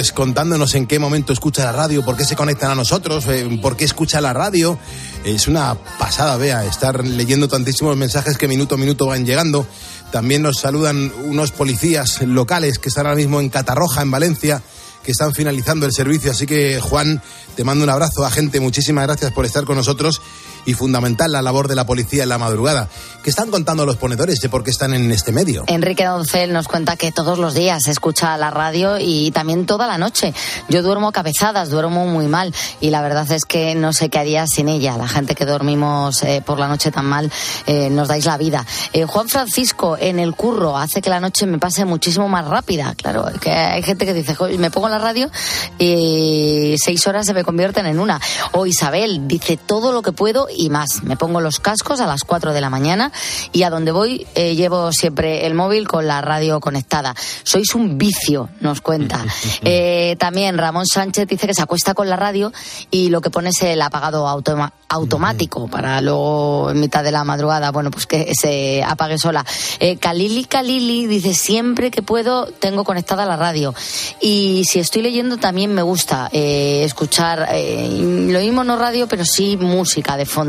Pues 0.00 0.12
contándonos 0.12 0.74
en 0.76 0.86
qué 0.86 0.98
momento 0.98 1.34
escucha 1.34 1.62
la 1.62 1.72
radio, 1.72 2.02
por 2.02 2.16
qué 2.16 2.24
se 2.24 2.34
conectan 2.34 2.70
a 2.70 2.74
nosotros, 2.74 3.26
eh, 3.28 3.58
por 3.60 3.76
qué 3.76 3.84
escucha 3.84 4.22
la 4.22 4.32
radio. 4.32 4.78
Es 5.24 5.46
una 5.46 5.74
pasada, 5.98 6.38
vea, 6.38 6.64
estar 6.64 7.04
leyendo 7.04 7.48
tantísimos 7.48 7.98
mensajes 7.98 8.38
que 8.38 8.48
minuto 8.48 8.76
a 8.76 8.78
minuto 8.78 9.04
van 9.04 9.26
llegando. 9.26 9.66
También 10.10 10.40
nos 10.40 10.58
saludan 10.58 11.12
unos 11.26 11.50
policías 11.50 12.22
locales 12.22 12.78
que 12.78 12.88
están 12.88 13.04
ahora 13.04 13.18
mismo 13.18 13.40
en 13.40 13.50
Catarroja, 13.50 14.00
en 14.00 14.10
Valencia, 14.10 14.62
que 15.04 15.12
están 15.12 15.34
finalizando 15.34 15.84
el 15.84 15.92
servicio. 15.92 16.30
Así 16.30 16.46
que, 16.46 16.80
Juan, 16.80 17.20
te 17.54 17.62
mando 17.62 17.84
un 17.84 17.90
abrazo, 17.90 18.24
agente. 18.24 18.58
Muchísimas 18.58 19.06
gracias 19.06 19.32
por 19.32 19.44
estar 19.44 19.66
con 19.66 19.76
nosotros 19.76 20.22
y 20.66 20.74
fundamental 20.74 21.32
la 21.32 21.42
labor 21.42 21.68
de 21.68 21.74
la 21.74 21.86
policía 21.86 22.22
en 22.22 22.28
la 22.28 22.38
madrugada. 22.38 22.88
¿Qué 23.22 23.30
están 23.30 23.50
contando 23.50 23.84
los 23.84 23.96
ponedores 23.96 24.40
de 24.40 24.48
por 24.48 24.64
qué 24.64 24.70
están 24.70 24.94
en 24.94 25.10
este 25.12 25.30
medio? 25.30 25.64
Enrique 25.66 26.04
Doncel 26.04 26.52
nos 26.52 26.68
cuenta 26.68 26.96
que 26.96 27.12
todos 27.12 27.38
los 27.38 27.54
días 27.54 27.86
escucha 27.86 28.36
la 28.38 28.50
radio 28.50 28.96
y 28.98 29.30
también 29.30 29.66
toda 29.66 29.86
la 29.86 29.98
noche. 29.98 30.32
Yo 30.68 30.82
duermo 30.82 31.12
cabezadas, 31.12 31.68
duermo 31.68 32.06
muy 32.06 32.28
mal 32.28 32.54
y 32.80 32.90
la 32.90 33.02
verdad 33.02 33.30
es 33.30 33.44
que 33.44 33.74
no 33.74 33.92
sé 33.92 34.08
qué 34.08 34.18
haría 34.18 34.46
sin 34.46 34.68
ella. 34.68 34.96
La 34.96 35.06
gente 35.08 35.34
que 35.34 35.44
dormimos 35.44 36.22
eh, 36.22 36.42
por 36.44 36.58
la 36.58 36.68
noche 36.68 36.90
tan 36.90 37.04
mal 37.04 37.30
eh, 37.66 37.90
nos 37.90 38.08
dais 38.08 38.24
la 38.24 38.38
vida. 38.38 38.64
Eh, 38.92 39.04
Juan 39.04 39.28
Francisco 39.28 39.96
en 39.98 40.18
el 40.18 40.34
curro 40.34 40.76
hace 40.76 41.02
que 41.02 41.10
la 41.10 41.20
noche 41.20 41.46
me 41.46 41.58
pase 41.58 41.84
muchísimo 41.84 42.28
más 42.28 42.46
rápida. 42.46 42.94
Claro, 42.94 43.26
que 43.40 43.50
hay 43.50 43.82
gente 43.82 44.06
que 44.06 44.14
dice, 44.14 44.34
"Jo, 44.34 44.48
me 44.58 44.70
pongo 44.70 44.88
la 44.88 44.98
radio 44.98 45.30
y 45.78 46.74
seis 46.82 47.06
horas 47.06 47.26
se 47.26 47.34
me 47.34 47.44
convierten 47.44 47.86
en 47.86 47.98
una. 47.98 48.20
O 48.52 48.66
Isabel 48.66 49.28
dice 49.28 49.56
todo 49.56 49.92
lo 49.92 50.02
que 50.02 50.12
puedo 50.12 50.48
y 50.56 50.70
más. 50.70 51.02
Me 51.02 51.16
pongo 51.16 51.40
los 51.40 51.58
cascos 51.60 52.00
a 52.00 52.06
las 52.06 52.24
4 52.24 52.52
de 52.52 52.60
la 52.60 52.70
mañana 52.70 53.12
y 53.52 53.62
a 53.62 53.70
donde 53.70 53.92
voy 53.92 54.26
eh, 54.34 54.54
llevo 54.54 54.92
siempre 54.92 55.46
el 55.46 55.54
móvil 55.54 55.88
con 55.88 56.06
la 56.06 56.20
radio 56.20 56.60
conectada. 56.60 57.14
Sois 57.42 57.74
un 57.74 57.98
vicio, 57.98 58.48
nos 58.60 58.80
cuenta. 58.80 59.24
Eh, 59.62 60.16
también 60.18 60.56
Ramón 60.58 60.86
Sánchez 60.86 61.28
dice 61.28 61.46
que 61.46 61.54
se 61.54 61.62
acuesta 61.62 61.92
con 61.94 62.08
la 62.08 62.16
radio 62.16 62.52
y 62.90 63.10
lo 63.10 63.20
que 63.20 63.30
pone 63.30 63.50
es 63.50 63.62
el 63.62 63.82
apagado 63.82 64.26
automa- 64.26 64.72
automático 64.88 65.68
para 65.68 66.00
luego 66.00 66.70
en 66.70 66.80
mitad 66.80 67.04
de 67.04 67.12
la 67.12 67.22
madrugada, 67.24 67.70
bueno, 67.70 67.90
pues 67.90 68.06
que 68.06 68.32
se 68.40 68.82
apague 68.82 69.18
sola. 69.18 69.44
Eh, 69.78 69.96
Kalili 69.98 70.44
Kalili 70.44 71.06
dice 71.06 71.34
siempre 71.34 71.90
que 71.90 72.02
puedo 72.02 72.46
tengo 72.46 72.84
conectada 72.84 73.26
la 73.26 73.36
radio 73.36 73.74
y 74.20 74.64
si 74.68 74.78
estoy 74.80 75.02
leyendo 75.02 75.36
también 75.36 75.72
me 75.74 75.82
gusta 75.82 76.28
eh, 76.32 76.82
escuchar 76.84 77.48
eh, 77.52 77.88
lo 78.28 78.40
mismo 78.40 78.64
no 78.64 78.76
radio 78.76 79.06
pero 79.06 79.24
sí 79.24 79.56
música 79.56 80.16
de 80.16 80.26
fondo. 80.26 80.39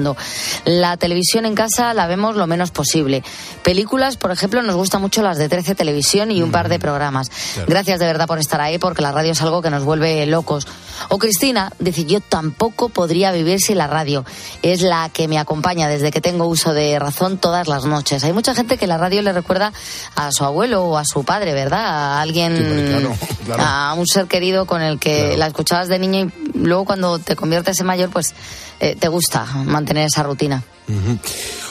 La 0.65 0.97
televisión 0.97 1.45
en 1.45 1.55
casa 1.55 1.93
la 1.93 2.07
vemos 2.07 2.35
lo 2.35 2.47
menos 2.47 2.71
posible. 2.71 3.23
Películas, 3.63 4.17
por 4.17 4.31
ejemplo, 4.31 4.61
nos 4.61 4.75
gustan 4.75 5.01
mucho 5.01 5.21
las 5.21 5.37
de 5.37 5.49
13 5.49 5.75
Televisión 5.75 6.31
y 6.31 6.41
un 6.41 6.51
par 6.51 6.69
de 6.69 6.79
programas. 6.79 7.29
Gracias 7.67 7.99
de 7.99 8.05
verdad 8.05 8.27
por 8.27 8.39
estar 8.39 8.61
ahí 8.61 8.77
porque 8.77 9.01
la 9.01 9.11
radio 9.11 9.31
es 9.31 9.41
algo 9.41 9.61
que 9.61 9.69
nos 9.69 9.83
vuelve 9.83 10.25
locos. 10.25 10.67
O 11.09 11.17
Cristina 11.17 11.71
dice, 11.79 12.05
yo 12.05 12.21
tampoco 12.21 12.89
podría 12.89 13.31
vivir 13.31 13.59
sin 13.59 13.77
la 13.77 13.87
radio. 13.87 14.25
Es 14.61 14.81
la 14.81 15.09
que 15.09 15.27
me 15.27 15.39
acompaña 15.39 15.87
desde 15.87 16.11
que 16.11 16.21
tengo 16.21 16.45
uso 16.45 16.73
de 16.73 16.99
razón 16.99 17.37
todas 17.37 17.67
las 17.67 17.85
noches. 17.85 18.23
Hay 18.23 18.33
mucha 18.33 18.55
gente 18.55 18.77
que 18.77 18.87
la 18.87 18.97
radio 18.97 19.21
le 19.21 19.33
recuerda 19.33 19.73
a 20.15 20.31
su 20.31 20.43
abuelo 20.43 20.83
o 20.83 20.97
a 20.97 21.05
su 21.05 21.23
padre, 21.23 21.53
¿verdad? 21.53 21.85
A 21.85 22.21
alguien, 22.21 22.55
claro, 22.89 23.15
claro. 23.45 23.63
a 23.63 23.93
un 23.95 24.07
ser 24.07 24.27
querido 24.27 24.65
con 24.65 24.81
el 24.81 24.99
que 24.99 25.37
la 25.37 25.47
escuchabas 25.47 25.87
de 25.87 25.99
niño 25.99 26.31
y 26.53 26.57
luego 26.57 26.85
cuando 26.85 27.19
te 27.19 27.35
conviertes 27.35 27.79
en 27.79 27.85
mayor, 27.85 28.09
pues 28.09 28.33
eh, 28.81 28.97
te 28.99 29.07
gusta 29.07 29.45
mantener 29.65 30.07
esa 30.07 30.23
rutina. 30.23 30.61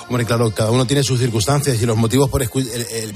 Hombre, 0.09 0.25
claro, 0.25 0.51
cada 0.53 0.71
uno 0.71 0.87
tiene 0.87 1.03
sus 1.03 1.21
circunstancias 1.21 1.81
y 1.81 1.87
los 1.87 1.97
motivos 1.97 2.31
por, 2.31 2.43
el- 2.43 2.49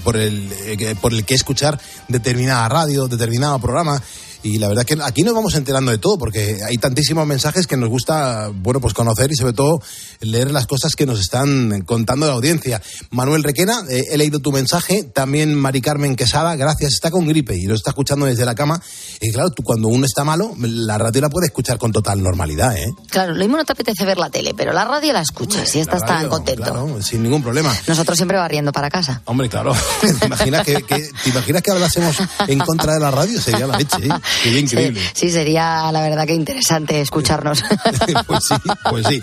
por, 0.04 0.16
el, 0.16 0.52
eh, 0.52 0.94
por 1.00 1.12
el 1.12 1.24
que 1.24 1.34
escuchar 1.34 1.80
determinada 2.08 2.68
radio, 2.68 3.08
determinado 3.08 3.58
programa. 3.58 4.00
Y 4.44 4.58
la 4.58 4.68
verdad 4.68 4.84
que 4.84 4.96
aquí 5.02 5.22
nos 5.22 5.34
vamos 5.34 5.54
enterando 5.54 5.90
de 5.90 5.96
todo, 5.98 6.18
porque 6.18 6.60
hay 6.64 6.76
tantísimos 6.76 7.26
mensajes 7.26 7.66
que 7.66 7.78
nos 7.78 7.88
gusta, 7.88 8.50
bueno, 8.54 8.78
pues 8.78 8.92
conocer 8.92 9.32
y 9.32 9.36
sobre 9.36 9.54
todo 9.54 9.80
leer 10.20 10.50
las 10.50 10.66
cosas 10.66 10.94
que 10.94 11.06
nos 11.06 11.18
están 11.18 11.80
contando 11.86 12.26
la 12.26 12.34
audiencia. 12.34 12.80
Manuel 13.10 13.42
Requena, 13.42 13.80
eh, 13.88 14.04
he 14.12 14.18
leído 14.18 14.40
tu 14.40 14.52
mensaje, 14.52 15.02
también 15.02 15.54
Mari 15.54 15.80
Carmen 15.80 16.14
Quesada, 16.14 16.56
gracias, 16.56 16.92
está 16.92 17.10
con 17.10 17.26
gripe 17.26 17.56
y 17.56 17.62
lo 17.64 17.74
está 17.74 17.90
escuchando 17.90 18.26
desde 18.26 18.44
la 18.44 18.54
cama. 18.54 18.82
Y 19.20 19.32
claro, 19.32 19.48
tú 19.50 19.62
cuando 19.62 19.88
uno 19.88 20.04
está 20.04 20.24
malo, 20.24 20.54
la 20.58 20.98
radio 20.98 21.22
la 21.22 21.30
puede 21.30 21.46
escuchar 21.46 21.78
con 21.78 21.90
total 21.90 22.22
normalidad, 22.22 22.76
¿eh? 22.76 22.92
Claro, 23.08 23.32
lo 23.32 23.38
mismo 23.40 23.56
no 23.56 23.64
te 23.64 23.72
apetece 23.72 24.04
ver 24.04 24.18
la 24.18 24.28
tele, 24.28 24.52
pero 24.54 24.74
la 24.74 24.84
radio 24.84 25.14
la 25.14 25.22
escuchas 25.22 25.74
y 25.74 25.80
estás 25.80 26.02
La 26.02 26.06
tan 26.06 26.16
radio, 26.16 26.28
contento. 26.28 26.62
claro, 26.64 27.00
sin 27.02 27.22
ningún 27.22 27.42
problema. 27.42 27.74
Nosotros 27.88 28.16
siempre 28.18 28.36
barriendo 28.36 28.72
para 28.72 28.90
casa. 28.90 29.22
Hombre, 29.24 29.48
claro. 29.48 29.72
¿Te 30.20 30.26
imaginas 30.26 30.66
que, 30.66 30.82
que- 30.82 31.08
¿te 31.22 31.30
imaginas 31.30 31.62
que 31.62 31.70
hablásemos 31.70 32.16
en 32.46 32.58
contra 32.58 32.92
de 32.92 33.00
la 33.00 33.10
radio? 33.10 33.40
Sería 33.40 33.66
la 33.66 33.78
leche, 33.78 33.96
¿eh? 34.04 34.10
Sería 34.42 34.60
increíble. 34.60 35.00
Sí, 35.14 35.30
sería 35.30 35.90
la 35.92 36.00
verdad 36.00 36.26
que 36.26 36.34
interesante 36.34 37.00
escucharnos. 37.00 37.62
pues 38.26 38.44
sí, 38.48 38.54
pues 38.90 39.06
sí. 39.06 39.20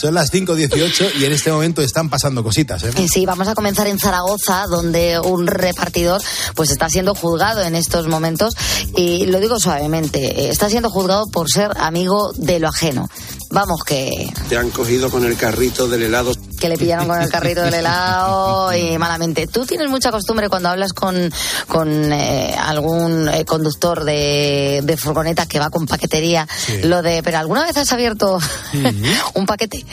Son 0.00 0.14
las 0.14 0.32
5.18 0.32 1.20
y 1.20 1.24
en 1.24 1.32
este 1.32 1.50
momento 1.50 1.82
están 1.82 2.08
pasando 2.08 2.42
cositas, 2.42 2.82
¿eh? 2.84 2.90
Y 2.98 3.08
Sí, 3.08 3.26
vamos 3.26 3.48
a 3.48 3.54
comenzar 3.54 3.86
en 3.86 3.98
Zaragoza, 3.98 4.66
donde 4.66 5.18
un 5.20 5.46
repartidor 5.46 6.22
pues 6.54 6.70
está 6.70 6.88
siendo 6.88 7.14
juzgado 7.14 7.62
en 7.62 7.74
estos 7.74 8.08
momentos 8.08 8.54
y 8.96 9.26
lo 9.26 9.40
digo 9.40 9.58
suavemente, 9.58 10.44
eh, 10.44 10.48
está 10.50 10.68
siendo 10.70 10.90
juzgado 10.90 11.26
por 11.26 11.50
ser 11.50 11.72
amigo 11.76 12.32
de 12.36 12.58
lo 12.58 12.68
ajeno. 12.68 13.08
Vamos 13.52 13.84
que 13.84 14.32
Te 14.48 14.56
han 14.56 14.70
cogido 14.70 15.10
con 15.10 15.24
el 15.26 15.36
carrito 15.36 15.86
del 15.86 16.02
helado. 16.04 16.32
que 16.58 16.68
le 16.70 16.78
pillaron 16.78 17.06
con 17.06 17.20
el 17.20 17.28
carrito 17.28 17.60
del 17.62 17.74
helado 17.74 18.72
y 18.76 18.96
malamente. 18.96 19.46
Tú 19.46 19.66
tienes 19.66 19.90
mucha 19.90 20.10
costumbre 20.10 20.48
cuando 20.48 20.70
hablas 20.70 20.92
con, 20.94 21.30
con 21.68 22.12
eh, 22.12 22.54
algún 22.58 23.28
eh, 23.28 23.44
conductor 23.44 24.04
de, 24.04 24.80
de 24.82 24.96
furgoneta 24.96 25.44
que 25.46 25.58
va 25.58 25.68
con 25.68 25.86
paquetería, 25.86 26.48
lo 26.84 27.02
de, 27.02 27.22
pero 27.22 27.38
¿alguna 27.38 27.64
vez 27.66 27.76
has 27.76 27.92
abierto 27.92 28.38
un 29.34 29.44
paquete? 29.44 29.84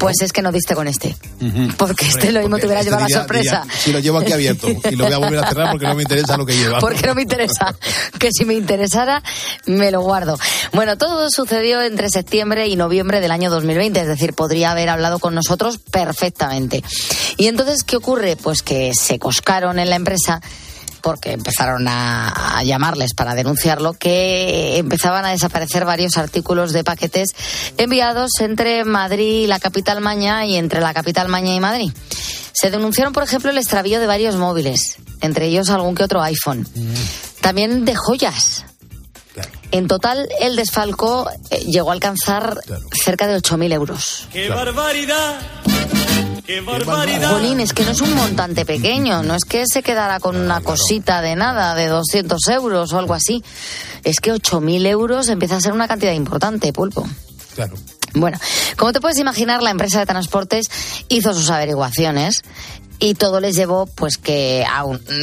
Pues 0.00 0.22
es 0.22 0.32
que 0.32 0.40
no 0.40 0.50
diste 0.50 0.74
con 0.74 0.88
este. 0.88 1.14
Porque 1.76 2.06
este 2.06 2.32
lo 2.32 2.40
mismo 2.40 2.56
te 2.58 2.64
hubiera 2.66 2.80
Este 2.80 2.92
llevado 2.92 3.08
la 3.10 3.18
sorpresa. 3.18 3.60
diría, 3.64 3.78
si 3.78 3.92
lo 3.92 3.98
llevo 3.98 4.18
aquí 4.18 4.32
abierto 4.32 4.68
y 4.90 4.96
lo 4.96 5.04
voy 5.04 5.12
a 5.12 5.18
volver 5.18 5.38
a 5.40 5.48
cerrar 5.48 5.70
porque 5.70 5.86
no 5.86 5.94
me 5.96 6.02
interesa 6.02 6.36
lo 6.38 6.46
que 6.46 6.56
lleva. 6.56 6.78
Porque 6.78 7.06
no 7.06 7.14
me 7.14 7.22
interesa. 7.22 7.74
Que 8.18 8.30
si 8.32 8.46
me 8.46 8.54
interesara, 8.54 9.22
me 9.66 9.90
lo 9.90 10.00
guardo. 10.00 10.38
Bueno, 10.72 10.96
todo 10.96 11.28
sucedió 11.30 11.82
entre 11.82 12.08
septiembre 12.08 12.68
y 12.68 12.76
noviembre 12.76 13.01
del 13.04 13.30
año 13.30 13.50
2020, 13.50 14.00
es 14.00 14.06
decir, 14.06 14.34
podría 14.34 14.70
haber 14.72 14.88
hablado 14.88 15.18
con 15.18 15.34
nosotros 15.34 15.78
perfectamente. 15.78 16.82
Y 17.36 17.48
entonces, 17.48 17.84
¿qué 17.84 17.96
ocurre? 17.96 18.36
Pues 18.36 18.62
que 18.62 18.92
se 18.94 19.18
coscaron 19.18 19.78
en 19.78 19.90
la 19.90 19.96
empresa 19.96 20.40
porque 21.02 21.32
empezaron 21.32 21.88
a, 21.88 22.58
a 22.58 22.62
llamarles 22.62 23.12
para 23.14 23.34
denunciarlo, 23.34 23.92
que 23.94 24.78
empezaban 24.78 25.24
a 25.24 25.30
desaparecer 25.30 25.84
varios 25.84 26.16
artículos 26.16 26.72
de 26.72 26.84
paquetes 26.84 27.30
enviados 27.76 28.30
entre 28.40 28.84
Madrid 28.84 29.42
y 29.42 29.46
la 29.48 29.58
capital 29.58 30.00
Maña 30.00 30.46
y 30.46 30.56
entre 30.56 30.80
la 30.80 30.94
capital 30.94 31.28
Maña 31.28 31.54
y 31.54 31.60
Madrid. 31.60 31.92
Se 32.52 32.70
denunciaron, 32.70 33.12
por 33.12 33.24
ejemplo, 33.24 33.50
el 33.50 33.58
extravío 33.58 33.98
de 33.98 34.06
varios 34.06 34.36
móviles, 34.36 34.96
entre 35.20 35.46
ellos 35.46 35.70
algún 35.70 35.94
que 35.94 36.04
otro 36.04 36.22
iPhone. 36.22 36.66
También 37.40 37.84
de 37.84 37.94
joyas. 37.96 38.64
En 39.70 39.86
total, 39.88 40.28
el 40.40 40.56
desfalco 40.56 41.30
eh, 41.50 41.60
llegó 41.60 41.90
a 41.90 41.94
alcanzar 41.94 42.60
cerca 43.02 43.26
de 43.26 43.36
8.000 43.38 43.72
euros. 43.72 44.28
¡Qué 44.32 44.48
barbaridad! 44.48 45.40
¡Qué 46.46 46.60
barbaridad! 46.60 47.30
Jolín, 47.30 47.60
es 47.60 47.72
que 47.72 47.84
no 47.84 47.92
es 47.92 48.00
un 48.00 48.14
montante 48.14 48.66
pequeño, 48.66 49.22
no 49.22 49.34
es 49.34 49.44
que 49.44 49.64
se 49.66 49.82
quedara 49.82 50.20
con 50.20 50.36
una 50.36 50.60
cosita 50.60 51.22
de 51.22 51.36
nada, 51.36 51.74
de 51.74 51.86
200 51.86 52.46
euros 52.48 52.92
o 52.92 52.98
algo 52.98 53.14
así. 53.14 53.42
Es 54.04 54.20
que 54.20 54.32
8.000 54.34 54.86
euros 54.86 55.28
empieza 55.28 55.56
a 55.56 55.60
ser 55.60 55.72
una 55.72 55.88
cantidad 55.88 56.12
importante, 56.12 56.72
pulpo. 56.72 57.08
Claro. 57.54 57.74
Bueno, 58.14 58.38
como 58.76 58.92
te 58.92 59.00
puedes 59.00 59.18
imaginar, 59.18 59.62
la 59.62 59.70
empresa 59.70 60.00
de 60.00 60.06
transportes 60.06 60.66
hizo 61.08 61.32
sus 61.32 61.48
averiguaciones 61.48 62.42
y 63.02 63.14
todo 63.14 63.40
les 63.40 63.56
llevó 63.56 63.86
pues 63.86 64.16
que 64.16 64.64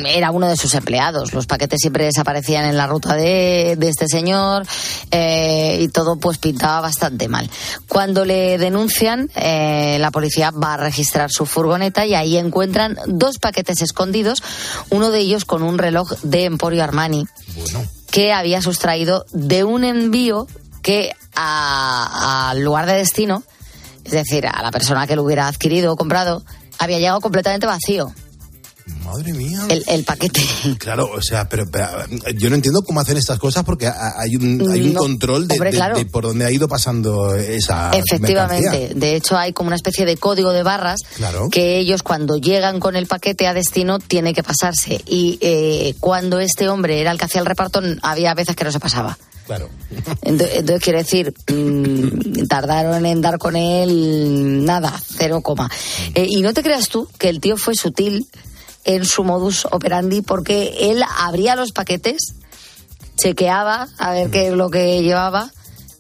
era 0.06 0.32
uno 0.32 0.50
de 0.50 0.58
sus 0.58 0.74
empleados. 0.74 1.34
Los 1.34 1.46
paquetes 1.46 1.80
siempre 1.80 2.04
desaparecían 2.04 2.66
en 2.66 2.76
la 2.76 2.88
ruta 2.88 3.16
de, 3.16 3.78
de 3.78 3.88
este 3.88 4.06
señor 4.08 4.68
eh, 5.12 5.78
y 5.80 5.88
todo 5.88 6.18
pues 6.18 6.40
pintaba 6.40 6.82
bastante 6.82 7.30
mal. 7.30 7.50
Cuando 7.88 8.26
le 8.26 8.58
denuncian, 8.58 9.32
eh, 9.34 9.96
la 10.02 10.12
policía 10.12 10.52
va 10.52 10.74
a 10.74 10.78
registrar 10.78 11.32
su 11.32 11.46
furgoneta 11.46 12.06
y 12.06 12.16
ahí 12.16 12.38
encuentran 12.38 12.98
dos 13.08 13.40
paquetes 13.40 13.82
escondidos, 13.82 14.44
uno 14.90 15.10
de 15.10 15.20
ellos 15.20 15.46
con 15.46 15.64
un 15.64 15.78
reloj 15.78 16.12
de 16.22 16.44
Emporio 16.44 16.84
Armani 16.84 17.28
que 18.12 18.34
había 18.34 18.62
sustraído 18.62 19.26
de 19.32 19.64
un 19.64 19.86
envío 19.86 20.48
que 20.82 21.16
al 21.34 22.60
lugar 22.60 22.88
de 22.88 22.96
destino, 22.96 23.42
es 24.04 24.12
decir, 24.12 24.48
a 24.48 24.62
la 24.62 24.72
persona 24.72 25.08
que 25.08 25.16
lo 25.16 25.24
hubiera 25.24 25.48
adquirido 25.48 25.94
o 25.94 25.96
comprado, 25.96 26.44
había 26.80 26.98
llegado 26.98 27.22
completamente 27.22 27.68
vacío. 27.68 28.12
Madre 29.06 29.34
mía. 29.34 29.60
El, 29.70 29.84
el 29.88 30.04
paquete. 30.04 30.42
Claro, 30.80 31.12
o 31.14 31.22
sea, 31.22 31.48
pero, 31.48 31.70
pero, 31.70 31.88
yo 32.36 32.50
no 32.50 32.56
entiendo 32.56 32.82
cómo 32.82 33.00
hacen 33.00 33.18
estas 33.18 33.38
cosas 33.38 33.64
porque 33.64 33.88
hay 33.88 34.36
un, 34.36 34.68
hay 34.72 34.82
un 34.82 34.94
No, 34.94 35.00
control 35.02 35.48
de, 35.48 35.54
hombre, 35.54 35.70
de- 35.70 35.76
claro. 35.78 35.96
de 35.96 36.06
por 36.08 36.24
dónde 36.24 36.46
ha 36.46 36.52
ido 36.52 36.68
pasando 36.68 37.36
esa 37.36 37.92
Efectivamente. 37.92 38.70
mercancía. 38.70 39.00
De 39.00 39.16
hecho, 39.16 39.38
hay 39.38 39.54
como 39.54 39.68
una 39.68 39.76
especie 39.76 40.06
de 40.08 40.18
código 40.18 40.52
de 40.52 40.64
barras 40.64 41.00
Claro. 41.18 41.50
que 41.52 41.78
ellos 41.78 42.02
cuando 42.02 42.38
llegan 42.38 42.80
con 42.80 42.96
el 42.96 43.06
paquete 43.06 43.46
a 43.46 43.54
destino 43.54 44.00
tiene 44.00 44.34
que 44.34 44.42
pasarse. 44.42 45.02
Y 45.06 45.38
eh, 45.42 45.94
cuando 46.00 46.40
este 46.40 46.68
hombre 46.68 47.00
era 47.00 47.12
el 47.12 47.20
que 47.20 47.26
hacía 47.26 47.42
el 47.42 47.48
reparto, 47.48 47.82
había 48.02 48.34
veces 48.34 48.56
que 48.56 48.64
no 48.64 48.72
se 48.72 48.80
pasaba. 48.80 49.20
Claro. 49.50 49.68
Entonces, 50.22 50.58
entonces 50.58 50.84
quiere 50.84 51.00
decir, 51.00 51.34
mm, 51.52 52.46
tardaron 52.46 53.04
en 53.04 53.20
dar 53.20 53.40
con 53.40 53.56
él 53.56 54.64
nada, 54.64 54.94
cero 55.18 55.42
coma. 55.42 55.72
Eh, 56.14 56.28
y 56.30 56.42
no 56.42 56.54
te 56.54 56.62
creas 56.62 56.88
tú 56.88 57.10
que 57.18 57.30
el 57.30 57.40
tío 57.40 57.58
fue 57.58 57.74
sutil 57.74 58.28
en 58.84 59.06
su 59.06 59.24
modus 59.24 59.66
operandi 59.66 60.22
porque 60.22 60.92
él 60.92 61.04
abría 61.18 61.56
los 61.56 61.72
paquetes, 61.72 62.36
chequeaba 63.18 63.88
a 63.98 64.12
ver 64.12 64.30
qué 64.30 64.50
es 64.50 64.54
lo 64.54 64.70
que 64.70 65.02
llevaba. 65.02 65.52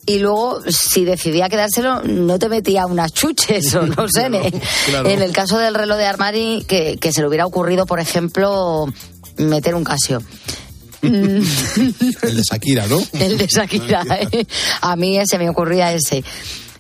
Y 0.05 0.19
luego, 0.19 0.62
si 0.69 1.03
decidía 1.03 1.49
quedárselo, 1.49 2.03
no 2.03 2.38
te 2.38 2.49
metía 2.49 2.85
unas 2.85 3.13
chuches 3.13 3.73
o 3.73 3.81
no 3.81 4.07
sé. 4.07 4.29
claro. 4.85 5.09
En 5.09 5.23
el 5.23 5.31
caso 5.31 5.57
del 5.57 5.73
reloj 5.73 5.97
de 5.97 6.05
Armani, 6.05 6.65
que, 6.67 6.97
que 6.97 7.12
se 7.12 7.21
le 7.21 7.27
hubiera 7.27 7.47
ocurrido, 7.47 7.88
por 7.88 7.99
ejemplo, 7.99 8.85
meter 9.38 9.73
un 9.73 9.83
Casio. 9.83 10.21
El 11.01 12.35
de 12.35 12.43
Shakira, 12.43 12.88
¿no? 12.88 13.01
El 13.13 13.38
de 13.38 13.47
Shakira. 13.47 14.03
¿eh? 14.31 14.45
A 14.81 14.95
mí 14.95 15.17
ese 15.17 15.38
me 15.38 15.49
ocurría 15.49 15.93
ese. 15.93 16.23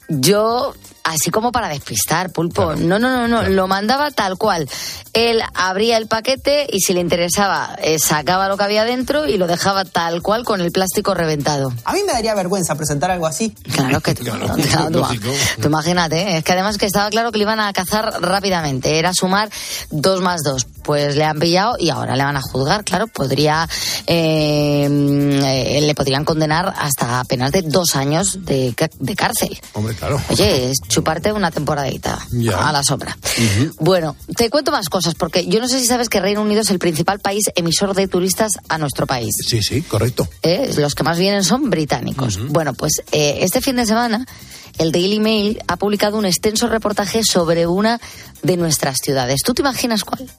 Yo, 0.07 0.73
así 1.03 1.31
como 1.31 1.51
para 1.51 1.69
despistar, 1.69 2.31
pulpo. 2.31 2.75
No, 2.75 2.99
no, 2.99 3.09
no, 3.09 3.27
no. 3.27 3.49
Lo 3.49 3.67
mandaba 3.67 4.11
tal 4.11 4.37
cual. 4.37 4.69
Él 5.13 5.41
abría 5.53 5.97
el 5.97 6.07
paquete 6.07 6.67
y 6.71 6.79
si 6.81 6.93
le 6.93 7.01
interesaba, 7.01 7.75
eh, 7.81 7.99
sacaba 7.99 8.47
lo 8.47 8.57
que 8.57 8.63
había 8.63 8.85
dentro 8.85 9.27
y 9.27 9.37
lo 9.37 9.47
dejaba 9.47 9.85
tal 9.85 10.21
cual 10.21 10.43
con 10.43 10.61
el 10.61 10.71
plástico 10.71 11.13
reventado. 11.13 11.73
A 11.85 11.93
mí 11.93 11.99
me 12.05 12.13
daría 12.13 12.35
vergüenza 12.35 12.75
presentar 12.75 13.11
algo 13.11 13.25
así. 13.25 13.51
Claro 13.73 14.01
que 14.01 14.15
tú, 14.15 14.23
claro, 14.23 14.47
tú, 14.91 15.03
tú 15.61 15.67
imagínate, 15.67 16.21
¿eh? 16.21 16.37
es 16.37 16.43
que 16.43 16.51
además 16.51 16.77
que 16.77 16.85
estaba 16.85 17.09
claro 17.09 17.31
que 17.31 17.37
le 17.37 17.43
iban 17.43 17.59
a 17.59 17.71
cazar 17.73 18.21
rápidamente, 18.21 18.99
era 18.99 19.13
sumar 19.13 19.49
dos 19.89 20.21
más 20.21 20.41
dos. 20.43 20.67
Pues 20.83 21.15
le 21.15 21.23
han 21.23 21.39
pillado 21.39 21.75
y 21.79 21.89
ahora 21.89 22.15
le 22.15 22.23
van 22.23 22.37
a 22.37 22.41
juzgar, 22.41 22.83
claro, 22.83 23.07
podría, 23.07 23.67
eh, 24.07 24.85
eh, 24.85 25.81
le 25.81 25.95
podrían 25.95 26.25
condenar 26.25 26.73
hasta 26.77 27.19
apenas 27.19 27.51
de 27.51 27.61
dos 27.61 27.95
años 27.95 28.45
de, 28.45 28.75
de 28.99 29.15
cárcel. 29.15 29.59
Hombre, 29.73 29.95
claro. 29.95 30.19
Oye, 30.29 30.71
es 30.71 30.77
chuparte 30.89 31.31
una 31.31 31.51
temporadita 31.51 32.19
Ya. 32.31 32.67
a 32.67 32.73
la 32.73 32.83
sombra. 32.83 33.17
Bueno, 33.79 34.17
te 34.35 34.49
cuento 34.49 34.71
más 34.71 34.89
cosas, 34.89 35.15
porque 35.15 35.45
yo 35.45 35.61
no 35.61 35.69
sé 35.69 35.79
si 35.79 35.85
sabes 35.85 36.09
que 36.09 36.19
Reino 36.19 36.41
Unido 36.41 36.61
es 36.61 36.69
el 36.71 36.79
principal 36.79 37.19
país 37.19 37.45
emisor 37.55 37.93
de 37.95 38.07
turistas 38.09 38.51
a 38.67 38.77
nuestro 38.77 39.07
país. 39.07 39.33
Sí, 39.47 39.61
sí, 39.63 39.81
correcto. 39.83 40.27
¿eh? 40.43 40.71
los 40.77 40.95
que 40.95 41.03
más 41.03 41.17
vienen 41.17 41.43
son 41.45 41.69
británicos. 41.69 42.39
Bueno, 42.49 42.73
pues 42.73 43.01
eh, 43.13 43.37
este 43.41 43.61
fin 43.61 43.77
de 43.77 43.85
semana 43.85 44.25
el 44.77 44.91
Daily 44.91 45.19
Mail 45.19 45.61
ha 45.67 45.77
publicado 45.77 46.17
un 46.17 46.25
extenso 46.25 46.67
reportaje 46.67 47.21
sobre 47.23 47.67
una 47.67 47.99
de 48.41 48.57
nuestras 48.57 48.97
ciudades. 49.01 49.41
¿Tú 49.45 49.53
te 49.53 49.61
imaginas 49.61 50.03
cuál? 50.03 50.29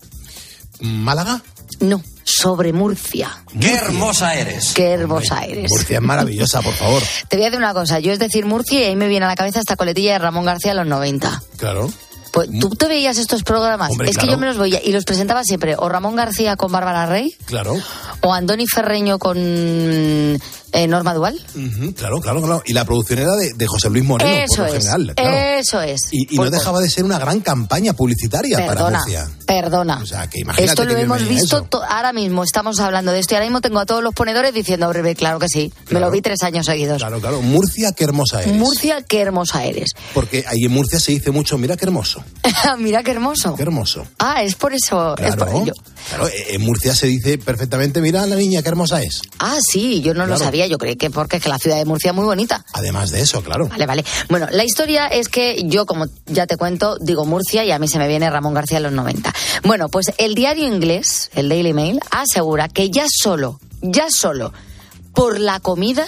¿Málaga? 0.81 1.43
No, 1.81 2.03
sobre 2.25 2.73
Murcia. 2.73 3.31
¡Qué 3.59 3.75
hermosa 3.75 4.35
eres! 4.35 4.73
Qué 4.75 4.91
hermosa 4.93 5.45
eres. 5.45 5.71
Murcia 5.71 5.97
es 5.97 6.03
maravillosa, 6.03 6.61
por 6.63 6.75
favor. 6.75 7.03
Te 7.29 7.37
voy 7.37 7.45
a 7.45 7.49
decir 7.51 7.59
una 7.59 7.75
cosa, 7.75 7.99
yo 8.01 8.13
es 8.13 8.19
decir 8.19 8.45
Murcia 8.47 8.81
y 8.81 8.85
ahí 8.85 8.97
me 8.97 9.09
viene 9.09 9.25
a 9.27 9.29
la 9.29 9.37
cabeza 9.37 9.61
esta 9.61 9.77
coletilla 9.77 10.13
de 10.15 10.19
Ramón 10.19 10.45
García 10.45 10.73
de 10.73 10.79
los 10.79 10.87
90. 10.87 11.43
Claro. 11.57 11.91
Pues 12.33 12.49
tú 12.61 12.71
te 12.71 12.87
veías 12.87 13.19
estos 13.19 13.43
programas, 13.43 13.91
Hombre, 13.91 14.09
es 14.09 14.17
que 14.17 14.29
yo 14.29 14.39
me 14.39 14.47
los 14.47 14.57
veía 14.57 14.81
y 14.85 14.93
los 14.93 15.05
presentaba 15.05 15.43
siempre 15.43 15.75
o 15.77 15.89
Ramón 15.89 16.15
García 16.15 16.55
con 16.55 16.71
Bárbara 16.71 17.07
Rey 17.07 17.35
Claro. 17.47 17.75
o 18.21 18.33
Andoni 18.33 18.69
Ferreño 18.69 19.19
con 19.19 19.37
eh, 20.73 20.87
Norma 20.87 21.15
Dual. 21.15 21.41
Claro, 21.97 22.21
claro, 22.21 22.41
claro. 22.43 22.63
Y 22.67 22.73
la 22.73 22.85
producción 22.85 23.19
era 23.21 23.35
de, 23.37 23.53
de 23.55 23.67
José 23.67 23.91
Luis 23.91 24.05
Moreno, 24.05 24.31
Eso 24.31 24.63
por 24.63 24.67
lo 24.71 24.75
es, 24.77 24.85
general. 24.85 25.15
Claro. 25.17 25.37
eso 25.59 25.81
es. 25.83 26.01
Y, 26.13 26.35
y 26.35 26.37
no 26.37 26.43
Pues, 26.43 26.51
dejaba 26.53 26.81
de 26.81 26.91
ser 26.91 27.05
una 27.05 27.19
gran 27.19 27.41
campaña 27.41 27.93
publicitaria 27.93 28.59
para 28.59 28.73
Perdona, 28.75 28.99
Murcia. 29.01 29.29
perdona. 29.47 30.01
O 30.03 30.07
sea, 30.07 30.27
que 30.29 30.41
imagínate 30.41 30.71
Esto 30.71 30.85
lo 30.85 30.97
hemos 30.97 31.27
visto 31.29 31.67
ahora 31.89 32.13
mismo, 32.13 32.45
estamos 32.45 32.79
hablando 32.81 33.13
de 33.13 33.19
esto 33.21 33.35
y 33.35 33.37
ahora 33.37 33.47
mismo 33.47 33.61
tengo 33.61 33.79
a 33.81 33.87
todos 33.87 34.03
los 34.03 34.15
ponedores 34.15 34.53
diciendo, 34.55 34.87
"Hombre, 34.87 35.15
claro 35.15 35.39
que 35.39 35.49
sí, 35.49 35.73
me 35.91 36.01
lo 36.01 36.11
vi 36.11 36.21
tres 36.21 36.43
años 36.43 36.67
seguidos. 36.67 36.99
Claro, 36.99 37.21
claro. 37.21 37.43
Murcia, 37.43 37.93
qué 37.93 38.05
hermosa 38.05 38.43
eres. 38.43 38.55
Murcia, 38.55 39.03
qué 39.03 39.21
hermosa 39.21 39.65
eres. 39.65 39.91
Porque 40.15 40.45
ahí 40.47 40.65
en 40.65 40.73
Murcia 40.73 40.99
se 41.01 41.13
dice 41.13 41.31
mucho, 41.31 41.59
mira 41.59 41.77
qué 41.77 41.85
hermoso, 41.87 42.23
Mira 42.79 43.03
qué 43.03 43.11
hermoso. 43.13 43.55
qué 43.55 43.63
hermoso. 43.63 44.07
Ah, 44.19 44.43
es 44.43 44.55
por 44.55 44.73
eso, 44.73 45.17
es 45.17 45.37
por 45.37 45.49
ello. 45.49 45.73
Claro, 46.09 46.29
eh, 46.29 46.47
en 46.51 46.63
Murcia 46.63 46.95
se 46.95 47.07
dice 47.07 47.39
perfectamente, 47.39 48.01
mira 48.01 48.27
la 48.27 48.37
niña, 48.37 48.63
qué 48.63 48.69
hermosa 48.69 49.03
es. 49.03 49.23
Ah, 49.39 49.59
sí, 49.61 50.01
yo 50.01 50.15
no 50.15 50.27
lo 50.27 50.37
sabía, 50.39 50.67
yo 50.67 50.79
creí 50.79 50.97
que 50.97 51.11
porque 51.11 51.37
es 51.37 51.43
que 51.43 51.49
la 51.49 51.59
ciudad 51.59 51.77
de 51.77 51.85
Murcia 51.85 52.11
es 52.11 52.15
muy 52.15 52.25
bonita. 52.25 52.65
Además 52.73 53.11
de 53.11 53.21
eso, 53.21 53.43
claro. 53.43 53.69
Vale, 53.69 53.87
vale. 53.87 54.05
Bueno, 54.29 54.47
la 54.51 54.65
historia 54.65 55.07
es 55.07 55.29
que 55.29 55.63
yo, 55.65 55.87
como 55.87 56.07
ya 56.27 56.47
te 56.47 56.57
cuento, 56.57 56.97
digo 57.01 57.25
Murcia 57.25 57.65
y 57.65 57.71
a 57.71 57.79
mí 57.79 57.89
se 57.89 57.99
me 57.99 58.09
viene 58.09 58.31
Ramón 58.31 58.55
García 58.55 58.79
en 58.79 58.85
los 58.85 58.93
90. 58.93 59.33
Bueno, 59.65 59.89
pues 59.89 60.13
el 60.19 60.35
diario 60.35 60.67
inglés, 60.67 61.31
el 61.35 61.49
Daily 61.49 61.73
Mail, 61.73 62.01
asegura 62.11 62.69
que 62.69 62.91
ya 62.91 63.07
solo, 63.09 63.61
ya 63.81 64.09
solo, 64.11 64.53
por 65.15 65.41
la 65.41 65.61
comida, 65.61 66.07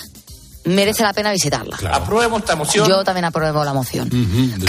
merece 0.64 1.02
la 1.02 1.12
pena 1.12 1.32
visitarla. 1.32 1.76
Apruebo 1.92 2.38
esta 2.38 2.56
moción. 2.56 2.88
Yo 2.88 3.02
también 3.04 3.24
apruebo 3.24 3.64
la 3.64 3.72
moción. 3.72 4.08
Qué 4.10 4.16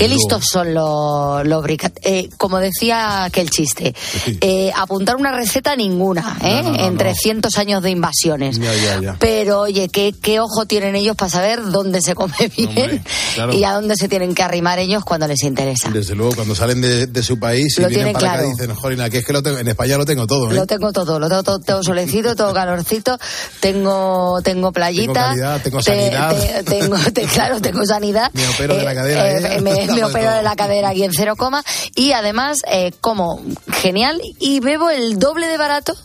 luego. 0.07 0.13
listos 0.15 0.45
son 0.51 0.73
los, 0.73 1.45
los 1.45 1.63
bricat- 1.63 1.99
eh, 2.01 2.29
como 2.37 2.59
decía 2.59 3.23
aquel 3.25 3.49
chiste, 3.49 3.93
eh, 4.41 4.71
apuntar 4.75 5.15
una 5.15 5.31
receta 5.31 5.75
ninguna, 5.75 6.37
¿eh? 6.41 6.61
No, 6.63 6.71
no, 6.71 6.77
no, 6.77 6.85
en 6.85 6.93
no. 6.93 6.97
300 6.99 7.57
años 7.57 7.83
de 7.83 7.91
invasiones. 7.91 8.57
Ya, 8.59 8.73
ya, 8.75 9.01
ya. 9.01 9.15
Pero 9.19 9.61
oye, 9.61 9.89
¿qué, 9.89 10.13
qué 10.19 10.39
ojo 10.39 10.65
tienen 10.65 10.95
ellos 10.95 11.15
para 11.15 11.29
saber 11.29 11.63
dónde 11.63 12.01
se 12.01 12.15
come 12.15 12.33
bien 12.57 13.03
claro. 13.35 13.53
y 13.53 13.63
a 13.63 13.73
dónde 13.73 13.95
se 13.95 14.07
tienen 14.07 14.33
que 14.35 14.43
arrimar 14.43 14.79
ellos 14.79 15.03
cuando 15.03 15.27
les 15.27 15.43
interesa. 15.43 15.89
Desde 15.89 16.15
luego, 16.15 16.35
cuando 16.35 16.55
salen 16.55 16.81
de, 16.81 17.07
de 17.07 17.23
su 17.23 17.37
país 17.39 17.77
y 17.77 17.81
Lo 17.81 17.87
vienen 17.87 18.05
tienen 18.07 18.13
para 18.13 18.33
claro. 18.33 18.49
acá 18.49 18.49
dicen, 18.97 19.09
que 19.11 19.17
es 19.19 19.25
que 19.25 19.33
lo 19.33 19.43
tengo, 19.43 19.57
en 19.59 19.67
España 19.67 19.97
lo 19.97 20.05
tengo 20.05 20.25
todo, 20.27 20.51
¿eh? 20.51 20.55
Lo 20.55 20.65
tengo 20.65 20.91
todo, 20.91 21.19
lo 21.19 21.27
tengo 21.29 21.43
todo, 21.43 21.59
todo 21.59 21.83
solecito, 21.83 22.35
todo 22.35 22.53
calorcito, 22.53 23.17
tengo, 23.59 24.41
tengo 24.43 24.71
playita. 24.71 25.13
Tengo 25.13 25.27
calidad, 25.27 25.61
tengo 25.61 25.77
te- 25.79 25.82
sanidad. 25.83 26.35
te- 26.35 26.63
tengo, 26.63 26.97
te- 27.13 27.23
claro, 27.33 27.61
tengo 27.61 27.85
sanidad. 27.85 28.31
Me 28.33 28.47
opero 28.47 28.75
de 28.75 28.83
la 28.83 28.95
cadera, 28.95 29.31
¿eh? 29.31 29.61
me, 29.61 29.71
me 29.87 29.87
Todo, 29.87 30.07
opero 30.07 30.31
de 30.31 30.41
la 30.43 30.55
cadera 30.55 30.89
aquí 30.89 31.03
en 31.03 31.13
cero 31.13 31.35
coma. 31.35 31.63
Y 31.95 32.11
además, 32.13 32.59
eh, 32.71 32.91
como 33.01 33.41
genial, 33.71 34.21
y 34.39 34.59
bebo 34.59 34.89
el 34.89 35.19
doble 35.19 35.47
de 35.47 35.57
barato. 35.57 35.95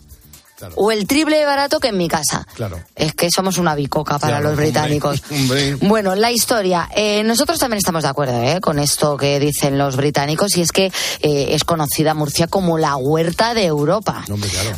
O 0.76 0.90
el 0.90 1.06
triple 1.06 1.38
de 1.38 1.44
barato 1.46 1.78
que 1.80 1.88
en 1.88 1.96
mi 1.96 2.08
casa. 2.08 2.46
Claro. 2.54 2.80
Es 2.96 3.14
que 3.14 3.28
somos 3.30 3.58
una 3.58 3.74
bicoca 3.74 4.18
para 4.18 4.34
Claro, 4.38 4.42
los 4.44 4.50
hombre, 4.52 4.66
británicos. 4.66 5.22
hombre. 5.30 5.74
Bueno, 5.76 6.14
la 6.14 6.30
historia. 6.32 6.88
Eh, 6.94 7.22
nosotros 7.24 7.58
también 7.58 7.78
estamos 7.78 8.02
de 8.02 8.08
acuerdo 8.08 8.42
¿eh? 8.42 8.60
con 8.60 8.78
esto 8.78 9.16
que 9.16 9.38
dicen 9.40 9.78
los 9.78 9.96
británicos 9.96 10.56
y 10.56 10.62
es 10.62 10.72
que 10.72 10.86
eh, 11.20 11.46
es 11.50 11.64
conocida 11.64 12.14
Murcia 12.14 12.46
como 12.48 12.78
la 12.78 12.96
huerta 12.96 13.54
de 13.54 13.64
Europa. 13.66 14.24